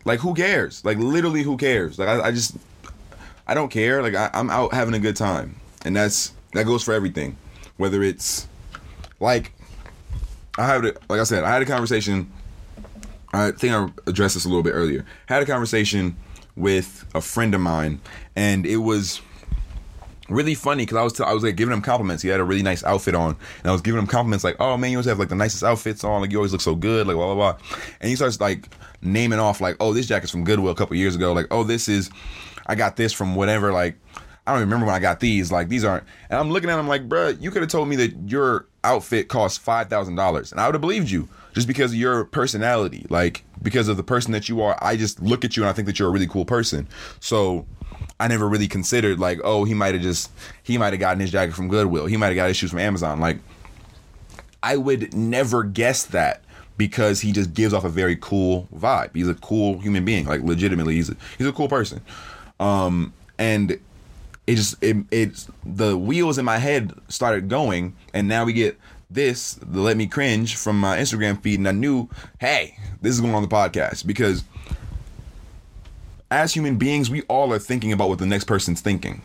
Like 0.03 0.19
who 0.19 0.33
cares? 0.33 0.83
Like 0.83 0.97
literally 0.97 1.43
who 1.43 1.57
cares? 1.57 1.97
Like 1.97 2.09
I, 2.09 2.27
I 2.27 2.31
just 2.31 2.57
I 3.47 3.53
don't 3.53 3.69
care. 3.69 4.01
Like 4.01 4.15
I, 4.15 4.29
I'm 4.33 4.49
out 4.49 4.73
having 4.73 4.93
a 4.93 4.99
good 4.99 5.15
time, 5.15 5.55
and 5.85 5.95
that's 5.95 6.33
that 6.53 6.65
goes 6.65 6.83
for 6.83 6.93
everything. 6.93 7.37
Whether 7.77 8.03
it's 8.03 8.47
like 9.19 9.53
I 10.57 10.65
had, 10.65 10.83
like 10.83 11.19
I 11.19 11.23
said, 11.23 11.43
I 11.43 11.51
had 11.51 11.61
a 11.61 11.65
conversation. 11.65 12.31
I 13.33 13.51
think 13.51 13.73
I 13.73 13.87
addressed 14.07 14.35
this 14.35 14.45
a 14.45 14.49
little 14.49 14.63
bit 14.63 14.71
earlier. 14.71 15.05
Had 15.27 15.41
a 15.41 15.45
conversation 15.45 16.17
with 16.55 17.05
a 17.15 17.21
friend 17.21 17.55
of 17.55 17.61
mine, 17.61 18.01
and 18.35 18.65
it 18.65 18.77
was 18.77 19.21
really 20.29 20.55
funny 20.55 20.83
because 20.83 20.97
I 20.97 21.03
was 21.03 21.13
t- 21.13 21.23
I 21.23 21.33
was 21.33 21.43
like 21.43 21.55
giving 21.55 21.73
him 21.73 21.81
compliments. 21.81 22.23
He 22.23 22.29
had 22.29 22.39
a 22.39 22.43
really 22.43 22.63
nice 22.63 22.83
outfit 22.83 23.15
on, 23.15 23.37
and 23.61 23.69
I 23.69 23.71
was 23.71 23.81
giving 23.81 23.99
him 23.99 24.07
compliments 24.07 24.43
like, 24.43 24.57
"Oh 24.59 24.75
man, 24.77 24.91
you 24.91 24.97
always 24.97 25.05
have 25.05 25.19
like 25.19 25.29
the 25.29 25.35
nicest 25.35 25.63
outfits 25.63 26.03
on. 26.03 26.21
Like 26.21 26.31
you 26.31 26.37
always 26.37 26.51
look 26.51 26.61
so 26.61 26.75
good. 26.75 27.07
Like 27.07 27.15
blah 27.15 27.33
blah 27.33 27.53
blah." 27.53 27.67
And 28.01 28.09
he 28.09 28.15
starts 28.17 28.41
like 28.41 28.67
naming 29.01 29.39
off 29.39 29.61
like, 29.61 29.77
"Oh, 29.79 29.93
this 29.93 30.07
jacket's 30.07 30.31
from 30.31 30.43
Goodwill 30.43 30.71
a 30.71 30.75
couple 30.75 30.95
years 30.97 31.15
ago. 31.15 31.31
Like, 31.31 31.47
oh, 31.51 31.63
this 31.63 31.87
is 31.87 32.09
I 32.67 32.75
got 32.75 32.95
this 32.95 33.13
from 33.13 33.35
whatever. 33.35 33.71
Like, 33.71 33.95
I 34.45 34.53
don't 34.53 34.61
remember 34.61 34.85
when 34.85 34.95
I 34.95 34.99
got 34.99 35.19
these. 35.19 35.51
Like 35.51 35.69
these 35.69 35.83
aren't. 35.83 36.03
And 36.29 36.39
I'm 36.39 36.49
looking 36.49 36.69
at 36.69 36.77
them 36.77 36.87
like, 36.87 37.07
bruh, 37.07 37.39
you 37.41 37.51
could 37.51 37.61
have 37.61 37.71
told 37.71 37.87
me 37.87 37.95
that 37.97 38.29
your 38.29 38.65
outfit 38.83 39.27
cost 39.27 39.59
five 39.59 39.89
thousand 39.89 40.15
dollars, 40.15 40.51
and 40.51 40.59
I 40.59 40.67
would 40.67 40.75
have 40.75 40.81
believed 40.81 41.09
you 41.09 41.29
just 41.53 41.67
because 41.67 41.91
of 41.91 41.97
your 41.97 42.25
personality, 42.25 43.05
like 43.09 43.43
because 43.61 43.87
of 43.87 43.97
the 43.97 44.03
person 44.03 44.31
that 44.31 44.49
you 44.49 44.61
are. 44.61 44.77
I 44.81 44.97
just 44.97 45.21
look 45.21 45.45
at 45.45 45.55
you 45.55 45.63
and 45.63 45.69
I 45.69 45.73
think 45.73 45.85
that 45.85 45.99
you're 45.99 46.07
a 46.07 46.11
really 46.11 46.27
cool 46.27 46.45
person. 46.45 46.87
So 47.19 47.65
I 48.19 48.27
never 48.27 48.47
really 48.47 48.67
considered 48.67 49.19
like, 49.19 49.39
oh, 49.43 49.63
he 49.63 49.73
might 49.73 49.93
have 49.93 50.03
just 50.03 50.31
he 50.63 50.77
might 50.77 50.93
have 50.93 50.99
gotten 50.99 51.19
his 51.19 51.31
jacket 51.31 51.53
from 51.53 51.67
Goodwill. 51.67 52.07
He 52.07 52.17
might 52.17 52.27
have 52.27 52.35
got 52.35 52.47
his 52.47 52.57
shoes 52.57 52.71
from 52.71 52.79
Amazon. 52.79 53.19
Like 53.19 53.39
I 54.63 54.77
would 54.77 55.13
never 55.13 55.63
guess 55.63 56.03
that 56.05 56.43
because 56.77 57.21
he 57.21 57.31
just 57.31 57.53
gives 57.53 57.73
off 57.73 57.83
a 57.83 57.89
very 57.89 58.15
cool 58.15 58.67
vibe. 58.73 59.15
He's 59.15 59.27
a 59.27 59.35
cool 59.35 59.79
human 59.79 60.05
being. 60.05 60.25
Like 60.25 60.41
legitimately, 60.41 60.95
he's 60.95 61.09
a, 61.09 61.15
he's 61.37 61.47
a 61.47 61.53
cool 61.53 61.67
person. 61.67 62.01
Um, 62.59 63.13
and 63.37 63.79
it 64.51 64.55
just 64.55 64.83
it 64.83 64.97
it's 65.11 65.47
the 65.65 65.97
wheels 65.97 66.37
in 66.37 66.43
my 66.43 66.57
head 66.57 66.93
started 67.07 67.47
going, 67.47 67.95
and 68.13 68.27
now 68.27 68.43
we 68.43 68.51
get 68.51 68.77
this 69.09 69.53
the 69.53 69.79
let 69.79 69.95
me 69.95 70.07
cringe 70.07 70.57
from 70.57 70.79
my 70.79 70.97
Instagram 70.97 71.41
feed, 71.41 71.59
and 71.59 71.67
I 71.67 71.71
knew, 71.71 72.09
hey, 72.39 72.77
this 73.01 73.13
is 73.13 73.21
going 73.21 73.33
on 73.33 73.41
the 73.41 73.47
podcast 73.47 74.05
because 74.05 74.43
as 76.29 76.53
human 76.53 76.77
beings, 76.77 77.09
we 77.09 77.21
all 77.23 77.53
are 77.53 77.59
thinking 77.59 77.93
about 77.93 78.09
what 78.09 78.19
the 78.19 78.25
next 78.25 78.43
person's 78.43 78.81
thinking. 78.81 79.21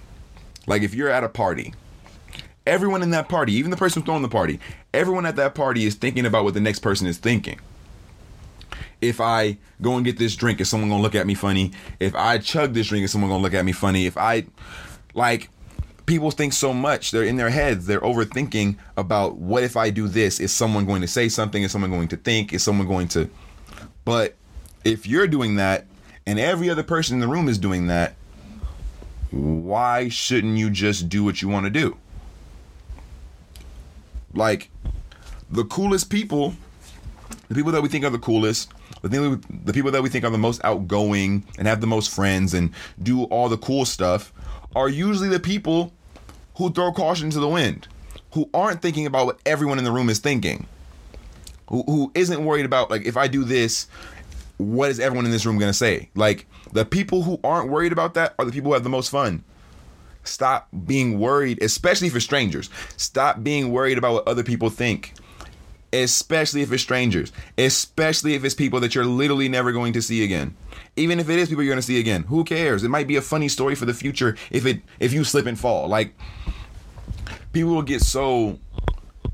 Like 0.66 0.82
if 0.82 0.94
you're 0.94 1.10
at 1.10 1.24
a 1.24 1.28
party, 1.28 1.74
everyone 2.64 3.02
in 3.02 3.10
that 3.10 3.28
party, 3.28 3.52
even 3.54 3.72
the 3.72 3.76
person 3.76 4.02
throwing 4.02 4.22
the 4.22 4.28
party, 4.28 4.60
everyone 4.94 5.26
at 5.26 5.36
that 5.36 5.56
party 5.56 5.86
is 5.86 5.96
thinking 5.96 6.24
about 6.24 6.44
what 6.44 6.54
the 6.54 6.60
next 6.60 6.80
person 6.80 7.08
is 7.08 7.18
thinking. 7.18 7.58
If 9.00 9.20
I 9.20 9.58
go 9.82 9.96
and 9.96 10.04
get 10.04 10.18
this 10.18 10.36
drink, 10.36 10.60
is 10.60 10.68
someone 10.68 10.88
gonna 10.88 11.02
look 11.02 11.16
at 11.16 11.26
me 11.26 11.34
funny? 11.34 11.72
If 11.98 12.14
I 12.14 12.38
chug 12.38 12.74
this 12.74 12.86
drink, 12.86 13.04
is 13.04 13.10
someone 13.10 13.30
gonna 13.30 13.42
look 13.42 13.54
at 13.54 13.64
me 13.64 13.72
funny? 13.72 14.06
If 14.06 14.16
I 14.16 14.46
like 15.16 15.50
people 16.06 16.30
think 16.30 16.52
so 16.52 16.72
much, 16.72 17.10
they're 17.10 17.24
in 17.24 17.36
their 17.36 17.50
heads, 17.50 17.86
they're 17.86 18.00
overthinking 18.00 18.76
about 18.96 19.36
what 19.36 19.64
if 19.64 19.76
I 19.76 19.90
do 19.90 20.06
this? 20.06 20.38
Is 20.38 20.52
someone 20.52 20.86
going 20.86 21.00
to 21.00 21.08
say 21.08 21.28
something? 21.28 21.64
Is 21.64 21.72
someone 21.72 21.90
going 21.90 22.08
to 22.08 22.16
think? 22.16 22.52
Is 22.52 22.62
someone 22.62 22.86
going 22.86 23.08
to 23.08 23.28
but 24.06 24.36
if 24.84 25.06
you're 25.06 25.26
doing 25.26 25.56
that 25.56 25.84
and 26.24 26.38
every 26.38 26.70
other 26.70 26.84
person 26.84 27.14
in 27.14 27.20
the 27.20 27.26
room 27.26 27.48
is 27.48 27.58
doing 27.58 27.88
that, 27.88 28.14
why 29.32 30.08
shouldn't 30.08 30.56
you 30.56 30.70
just 30.70 31.08
do 31.08 31.24
what 31.24 31.42
you 31.42 31.48
want 31.48 31.66
to 31.66 31.70
do? 31.70 31.98
Like 34.32 34.70
the 35.50 35.64
coolest 35.64 36.08
people, 36.08 36.54
the 37.48 37.56
people 37.56 37.72
that 37.72 37.82
we 37.82 37.88
think 37.88 38.04
are 38.04 38.10
the 38.10 38.18
coolest, 38.18 38.70
the, 39.02 39.08
thing, 39.08 39.44
the 39.64 39.72
people 39.72 39.90
that 39.90 40.02
we 40.02 40.08
think 40.08 40.24
are 40.24 40.30
the 40.30 40.38
most 40.38 40.64
outgoing 40.64 41.44
and 41.58 41.66
have 41.66 41.80
the 41.80 41.88
most 41.88 42.14
friends 42.14 42.54
and 42.54 42.70
do 43.02 43.24
all 43.24 43.48
the 43.48 43.58
cool 43.58 43.84
stuff 43.84 44.32
are 44.74 44.88
usually 44.88 45.28
the 45.28 45.40
people 45.40 45.92
who 46.56 46.70
throw 46.70 46.92
caution 46.92 47.30
to 47.30 47.40
the 47.40 47.48
wind, 47.48 47.88
who 48.32 48.48
aren't 48.52 48.82
thinking 48.82 49.06
about 49.06 49.26
what 49.26 49.40
everyone 49.46 49.78
in 49.78 49.84
the 49.84 49.92
room 49.92 50.08
is 50.08 50.18
thinking, 50.18 50.66
who, 51.68 51.82
who 51.84 52.12
isn't 52.14 52.44
worried 52.44 52.64
about, 52.64 52.90
like, 52.90 53.04
if 53.04 53.16
I 53.16 53.28
do 53.28 53.44
this, 53.44 53.86
what 54.58 54.90
is 54.90 55.00
everyone 55.00 55.26
in 55.26 55.30
this 55.30 55.44
room 55.44 55.58
going 55.58 55.70
to 55.70 55.76
say? 55.76 56.08
Like, 56.14 56.46
the 56.72 56.84
people 56.84 57.22
who 57.22 57.38
aren't 57.44 57.70
worried 57.70 57.92
about 57.92 58.14
that 58.14 58.34
are 58.38 58.44
the 58.44 58.52
people 58.52 58.70
who 58.70 58.74
have 58.74 58.84
the 58.84 58.88
most 58.88 59.10
fun. 59.10 59.44
Stop 60.24 60.68
being 60.86 61.18
worried, 61.20 61.62
especially 61.62 62.08
for 62.08 62.20
strangers. 62.20 62.68
Stop 62.96 63.42
being 63.42 63.70
worried 63.70 63.98
about 63.98 64.12
what 64.14 64.28
other 64.28 64.42
people 64.42 64.70
think, 64.70 65.14
especially 65.92 66.62
if 66.62 66.72
it's 66.72 66.82
strangers, 66.82 67.32
especially 67.58 68.34
if 68.34 68.44
it's 68.44 68.54
people 68.54 68.80
that 68.80 68.94
you're 68.94 69.04
literally 69.04 69.48
never 69.48 69.72
going 69.72 69.92
to 69.92 70.02
see 70.02 70.24
again. 70.24 70.56
Even 70.96 71.20
if 71.20 71.28
it 71.28 71.38
is 71.38 71.48
people 71.48 71.62
you're 71.62 71.76
to 71.76 71.82
see 71.82 72.00
again, 72.00 72.22
who 72.24 72.42
cares? 72.42 72.82
It 72.82 72.88
might 72.88 73.06
be 73.06 73.16
a 73.16 73.22
funny 73.22 73.48
story 73.48 73.74
for 73.74 73.84
the 73.84 73.94
future 73.94 74.36
if 74.50 74.64
it 74.66 74.80
if 74.98 75.12
you 75.12 75.24
slip 75.24 75.46
and 75.46 75.58
fall. 75.58 75.88
Like 75.88 76.14
people 77.52 77.72
will 77.72 77.82
get 77.82 78.00
so 78.00 78.58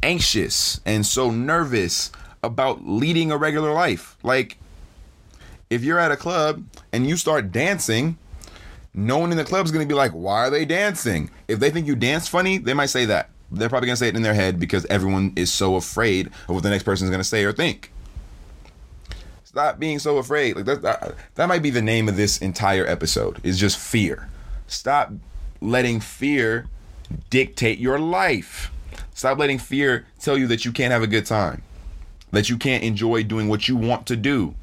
anxious 0.03 0.81
and 0.85 1.07
so 1.07 1.31
nervous 1.31 2.11
about 2.43 2.87
leading 2.87 3.31
a 3.31 3.37
regular 3.37 3.73
life. 3.73 4.17
Like 4.23 4.59
if 5.71 5.83
you're 5.83 5.99
at 5.99 6.11
a 6.11 6.17
club 6.17 6.65
and 6.93 7.07
you 7.07 7.17
start 7.17 7.53
dancing, 7.53 8.19
no 8.95 9.19
one 9.19 9.31
in 9.31 9.39
the 9.39 9.45
club 9.45 9.65
is 9.65 9.73
to 9.73 9.87
be 9.87 9.95
like, 9.95 10.13
why 10.13 10.47
are 10.47 10.51
they 10.51 10.65
dancing? 10.65 11.31
If 11.49 11.61
they 11.61 11.71
think 11.71 11.87
you 11.87 11.97
dance 11.97 12.29
funny, 12.29 12.59
they 12.59 12.75
might 12.75 12.87
say 12.87 13.07
that. 13.07 13.31
They're 13.51 13.69
probably 13.69 13.89
to 13.89 13.97
say 13.97 14.09
it 14.09 14.17
in 14.17 14.23
their 14.23 14.35
head 14.35 14.59
because 14.59 14.87
everyone 14.87 15.33
is 15.37 15.53
so 15.53 15.77
afraid 15.77 16.27
of 16.27 16.51
what 16.55 16.63
the 16.63 16.71
next 16.71 16.85
person 16.85 17.07
is 17.07 17.17
to 17.17 17.25
say 17.25 17.45
or 17.45 17.53
think. 17.53 17.93
Stop 19.53 19.79
being 19.79 19.99
so 19.99 20.17
afraid. 20.17 20.57
Like 20.57 20.65
that, 20.65 20.81
that, 20.81 21.15
that 21.35 21.47
might 21.47 21.63
be 21.63 21.69
the 21.69 21.83
name 21.83 22.09
of 22.09 22.17
this 22.17 22.39
entire 22.39 22.87
episode. 22.87 23.39
Is 23.45 23.59
just 23.61 23.79
fear. 23.79 24.31
Stop 24.67 25.13
letting 25.61 26.01
fear 26.01 26.69
dictate 27.29 27.79
your 27.79 27.99
life. 27.99 28.73
Stop 29.13 29.39
letting 29.39 29.59
fear 29.59 30.07
tell 30.19 30.39
you 30.39 30.47
that 30.47 30.65
you 30.65 30.73
can't 30.73 30.91
have 30.91 31.03
a 31.03 31.07
good 31.07 31.27
time. 31.27 31.63
That 32.31 32.49
you 32.49 32.57
can't 32.57 32.83
enjoy 32.83 33.25
doing 33.25 33.49
what 33.49 33.69
you 33.69 33.77
want 33.77 34.07
to 34.07 34.17
do. 34.17 34.55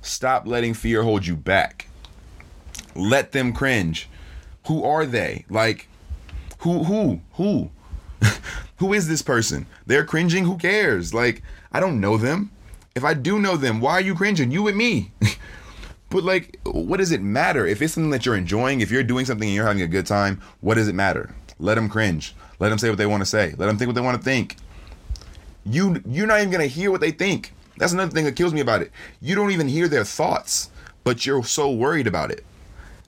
Stop 0.00 0.46
letting 0.46 0.74
fear 0.74 1.02
hold 1.02 1.26
you 1.26 1.34
back. 1.34 1.88
Let 2.94 3.32
them 3.32 3.52
cringe. 3.52 4.08
Who 4.68 4.84
are 4.84 5.06
they? 5.06 5.44
Like, 5.50 5.88
who, 6.58 6.84
who, 6.84 7.20
who? 7.32 7.70
who 8.76 8.92
is 8.92 9.08
this 9.08 9.22
person? 9.22 9.66
They're 9.86 10.04
cringing. 10.04 10.44
Who 10.44 10.56
cares? 10.56 11.12
Like, 11.12 11.42
I 11.72 11.80
don't 11.80 12.00
know 12.00 12.16
them. 12.16 12.52
If 12.96 13.04
I 13.04 13.12
do 13.12 13.38
know 13.38 13.58
them, 13.58 13.80
why 13.82 13.92
are 13.92 14.00
you 14.00 14.14
cringing? 14.14 14.50
You 14.50 14.66
and 14.68 14.76
me. 14.76 15.12
but 16.10 16.24
like, 16.24 16.58
what 16.64 16.96
does 16.96 17.12
it 17.12 17.20
matter? 17.20 17.66
If 17.66 17.82
it's 17.82 17.92
something 17.92 18.10
that 18.10 18.24
you're 18.24 18.36
enjoying, 18.36 18.80
if 18.80 18.90
you're 18.90 19.02
doing 19.02 19.26
something 19.26 19.46
and 19.46 19.54
you're 19.54 19.66
having 19.66 19.82
a 19.82 19.86
good 19.86 20.06
time, 20.06 20.40
what 20.62 20.76
does 20.76 20.88
it 20.88 20.94
matter? 20.94 21.34
Let 21.58 21.74
them 21.74 21.90
cringe. 21.90 22.34
Let 22.58 22.70
them 22.70 22.78
say 22.78 22.88
what 22.88 22.96
they 22.96 23.04
want 23.04 23.20
to 23.20 23.26
say. 23.26 23.54
Let 23.58 23.66
them 23.66 23.76
think 23.76 23.88
what 23.88 23.96
they 23.96 24.00
want 24.00 24.16
to 24.16 24.24
think. 24.24 24.56
You 25.66 26.02
you're 26.08 26.26
not 26.26 26.38
even 26.38 26.50
gonna 26.50 26.66
hear 26.66 26.90
what 26.90 27.02
they 27.02 27.10
think. 27.10 27.52
That's 27.76 27.92
another 27.92 28.12
thing 28.12 28.24
that 28.24 28.36
kills 28.36 28.54
me 28.54 28.60
about 28.60 28.80
it. 28.80 28.90
You 29.20 29.34
don't 29.34 29.50
even 29.50 29.68
hear 29.68 29.88
their 29.88 30.04
thoughts, 30.04 30.70
but 31.04 31.26
you're 31.26 31.44
so 31.44 31.70
worried 31.70 32.06
about 32.06 32.30
it. 32.30 32.46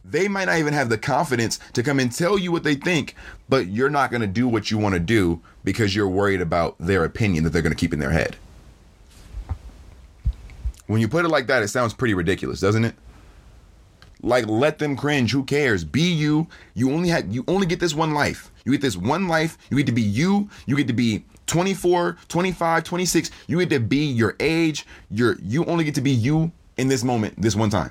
They 0.05 0.29
might 0.29 0.47
not 0.47 0.59
even 0.59 0.75
have 0.75 0.91
the 0.91 0.99
confidence 0.99 1.59
to 1.73 1.83
come 1.83 1.99
and 1.99 2.13
tell 2.13 2.39
you 2.39 2.53
what 2.53 2.63
they 2.63 2.75
think, 2.75 3.15
but 3.49 3.69
you're 3.69 3.89
not 3.89 4.11
to 4.11 4.27
do 4.27 4.49
what 4.49 4.71
you 4.71 4.77
want 4.77 4.95
to 4.95 5.01
do 5.01 5.41
because 5.65 5.97
you're 5.97 6.09
worried 6.09 6.43
about 6.43 6.77
their 6.79 7.05
opinion 7.05 7.45
that 7.45 7.51
they're 7.51 7.63
to 7.63 7.75
keep 7.75 7.95
in 7.95 8.01
their 8.01 8.11
head. 8.11 8.37
When 10.89 11.01
you 11.01 11.07
put 11.07 11.25
it 11.25 11.29
like 11.29 11.47
that, 11.47 11.63
it 11.63 11.69
sounds 11.69 11.95
pretty 11.95 12.15
ridiculous, 12.15 12.61
doesn't 12.61 12.85
it? 12.85 12.95
Like 14.23 14.47
let 14.49 14.79
them 14.79 14.97
cringe, 14.97 15.31
who 15.31 15.45
cares? 15.45 15.85
Be 15.85 16.03
you. 16.03 16.49
You 16.75 16.91
only 16.93 17.11
have 17.11 17.33
you 17.33 17.45
only 17.47 17.67
get 17.67 17.79
this 17.79 17.95
one 17.95 18.15
life. 18.15 18.51
You 18.65 18.73
get 18.73 18.81
this 18.81 18.97
one 18.97 19.29
life. 19.29 19.57
You 19.71 19.77
get 19.77 19.87
to 19.87 19.93
be 19.93 20.03
you. 20.03 20.49
You 20.67 20.77
get 20.77 20.89
to 20.89 20.93
be 20.93 21.25
24, 21.47 22.19
25, 22.29 22.85
26, 22.85 23.31
you 23.47 23.59
get 23.59 23.71
to 23.71 23.81
be 23.81 24.05
your 24.07 24.35
age. 24.41 24.87
You're 25.11 25.37
you 25.43 25.65
only 25.67 25.85
get 25.85 25.95
to 25.97 26.01
be 26.01 26.11
you 26.11 26.53
in 26.77 26.89
this 26.89 27.05
moment, 27.05 27.41
this 27.41 27.55
one 27.55 27.71
time. 27.71 27.91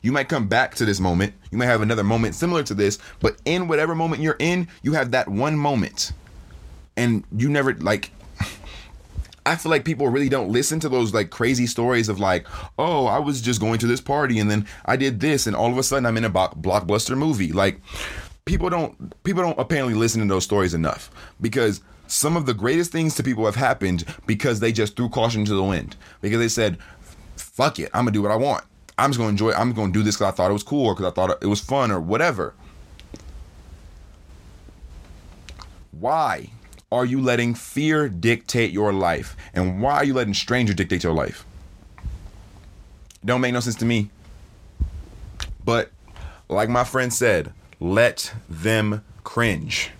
You 0.00 0.12
might 0.12 0.28
come 0.28 0.48
back 0.48 0.74
to 0.76 0.84
this 0.84 1.00
moment. 1.00 1.34
You 1.50 1.58
might 1.58 1.66
have 1.66 1.82
another 1.82 2.04
moment 2.04 2.34
similar 2.34 2.62
to 2.64 2.74
this, 2.74 2.98
but 3.20 3.36
in 3.44 3.68
whatever 3.68 3.94
moment 3.94 4.22
you're 4.22 4.36
in, 4.38 4.68
you 4.82 4.92
have 4.92 5.10
that 5.10 5.28
one 5.28 5.56
moment. 5.56 6.12
And 6.96 7.24
you 7.36 7.48
never 7.48 7.74
like 7.74 8.10
I 9.48 9.56
feel 9.56 9.70
like 9.70 9.86
people 9.86 10.08
really 10.08 10.28
don't 10.28 10.50
listen 10.50 10.78
to 10.80 10.90
those 10.90 11.14
like 11.14 11.30
crazy 11.30 11.66
stories 11.66 12.10
of 12.10 12.20
like, 12.20 12.46
oh, 12.78 13.06
I 13.06 13.18
was 13.18 13.40
just 13.40 13.60
going 13.60 13.78
to 13.78 13.86
this 13.86 14.00
party 14.00 14.38
and 14.38 14.50
then 14.50 14.66
I 14.84 14.96
did 14.96 15.20
this 15.20 15.46
and 15.46 15.56
all 15.56 15.72
of 15.72 15.78
a 15.78 15.82
sudden 15.82 16.04
I'm 16.04 16.18
in 16.18 16.26
a 16.26 16.30
blockbuster 16.30 17.16
movie. 17.16 17.52
Like 17.52 17.80
people 18.44 18.68
don't 18.68 19.22
people 19.24 19.42
don't 19.42 19.58
apparently 19.58 19.94
listen 19.94 20.20
to 20.20 20.28
those 20.28 20.44
stories 20.44 20.74
enough 20.74 21.10
because 21.40 21.80
some 22.06 22.36
of 22.36 22.44
the 22.44 22.52
greatest 22.52 22.92
things 22.92 23.14
to 23.14 23.22
people 23.22 23.46
have 23.46 23.54
happened 23.54 24.04
because 24.26 24.60
they 24.60 24.70
just 24.70 24.96
threw 24.96 25.08
caution 25.08 25.46
to 25.46 25.54
the 25.54 25.64
wind. 25.64 25.96
Because 26.20 26.40
they 26.40 26.48
said, 26.48 26.76
fuck 27.36 27.78
it, 27.78 27.90
I'm 27.94 28.04
gonna 28.04 28.12
do 28.12 28.22
what 28.22 28.30
I 28.30 28.36
want. 28.36 28.64
I'm 28.98 29.10
just 29.10 29.18
gonna 29.18 29.30
enjoy 29.30 29.50
it. 29.50 29.58
I'm 29.58 29.72
gonna 29.72 29.92
do 29.92 30.02
this 30.02 30.16
because 30.16 30.34
I 30.34 30.36
thought 30.36 30.50
it 30.50 30.54
was 30.54 30.62
cool 30.62 30.88
or 30.88 30.94
because 30.94 31.10
I 31.10 31.14
thought 31.14 31.42
it 31.42 31.46
was 31.46 31.60
fun 31.60 31.90
or 31.90 32.00
whatever. 32.00 32.52
Why 35.92 36.50
are 36.90 37.04
you 37.04 37.20
letting 37.20 37.54
fear 37.54 38.08
dictate 38.08 38.72
your 38.72 38.92
life? 38.92 39.36
And 39.54 39.82
why 39.82 39.94
are 39.94 40.04
you 40.04 40.14
letting 40.14 40.34
strangers 40.34 40.76
dictate 40.76 41.02
your 41.02 41.12
life? 41.12 41.44
Don't 43.24 43.40
make 43.40 43.52
no 43.52 43.60
sense 43.60 43.76
to 43.76 43.84
me. 43.84 44.10
But 45.64 45.90
like 46.48 46.68
my 46.68 46.84
friend 46.84 47.12
said, 47.12 47.52
let 47.78 48.32
them 48.48 49.04
cringe. 49.22 49.90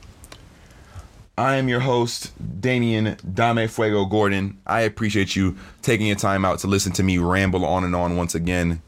I 1.36 1.56
am 1.56 1.68
your 1.68 1.80
host, 1.80 2.32
Damian 2.60 3.16
Dame 3.32 3.68
Fuego 3.68 4.06
Gordon. 4.06 4.58
I 4.66 4.80
appreciate 4.80 5.36
you 5.36 5.56
taking 5.82 6.06
your 6.06 6.16
time 6.16 6.44
out 6.44 6.58
to 6.60 6.66
listen 6.66 6.92
to 6.94 7.02
me 7.04 7.18
ramble 7.18 7.64
on 7.64 7.84
and 7.84 7.94
on 7.94 8.16
once 8.16 8.34
again. 8.34 8.82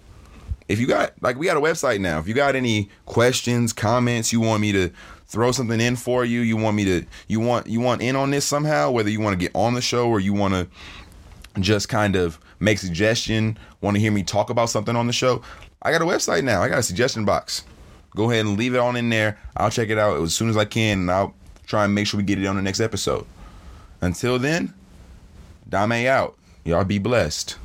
If 0.66 0.80
you 0.80 0.86
got, 0.86 1.12
like, 1.22 1.36
we 1.36 1.46
got 1.46 1.56
a 1.56 1.60
website 1.60 2.00
now. 2.00 2.18
If 2.18 2.26
you 2.26 2.34
got 2.34 2.56
any 2.56 2.88
questions, 3.04 3.72
comments, 3.72 4.32
you 4.32 4.40
want 4.40 4.62
me 4.62 4.72
to 4.72 4.90
throw 5.30 5.52
something 5.52 5.80
in 5.80 5.94
for 5.94 6.24
you, 6.24 6.40
you 6.40 6.56
want 6.56 6.76
me 6.76 6.84
to, 6.84 7.06
you 7.28 7.38
want, 7.38 7.68
you 7.68 7.80
want 7.80 8.02
in 8.02 8.16
on 8.16 8.32
this 8.32 8.44
somehow, 8.44 8.90
whether 8.90 9.08
you 9.08 9.20
want 9.20 9.32
to 9.32 9.38
get 9.38 9.54
on 9.54 9.74
the 9.74 9.80
show 9.80 10.08
or 10.08 10.18
you 10.18 10.34
want 10.34 10.54
to 10.54 11.60
just 11.60 11.88
kind 11.88 12.16
of 12.16 12.38
make 12.58 12.78
suggestion, 12.78 13.56
want 13.80 13.94
to 13.96 14.00
hear 14.00 14.10
me 14.10 14.24
talk 14.24 14.50
about 14.50 14.68
something 14.70 14.96
on 14.96 15.06
the 15.06 15.12
show, 15.12 15.40
I 15.82 15.92
got 15.92 16.02
a 16.02 16.04
website 16.04 16.42
now. 16.42 16.62
I 16.62 16.68
got 16.68 16.80
a 16.80 16.82
suggestion 16.82 17.24
box. 17.24 17.64
go 18.14 18.30
ahead 18.30 18.44
and 18.44 18.58
leave 18.58 18.74
it 18.74 18.78
on 18.78 18.96
in 18.96 19.08
there. 19.08 19.38
I'll 19.56 19.70
check 19.70 19.88
it 19.88 19.98
out 19.98 20.20
as 20.20 20.34
soon 20.34 20.50
as 20.50 20.56
I 20.56 20.64
can, 20.64 20.98
and 20.98 21.10
I'll 21.10 21.34
try 21.66 21.84
and 21.84 21.94
make 21.94 22.08
sure 22.08 22.18
we 22.18 22.24
get 22.24 22.42
it 22.42 22.46
on 22.46 22.56
the 22.56 22.62
next 22.62 22.80
episode. 22.80 23.24
Until 24.00 24.38
then, 24.38 24.74
Dame 25.68 26.06
out. 26.08 26.36
Y'all 26.64 26.84
be 26.84 26.98
blessed. 26.98 27.56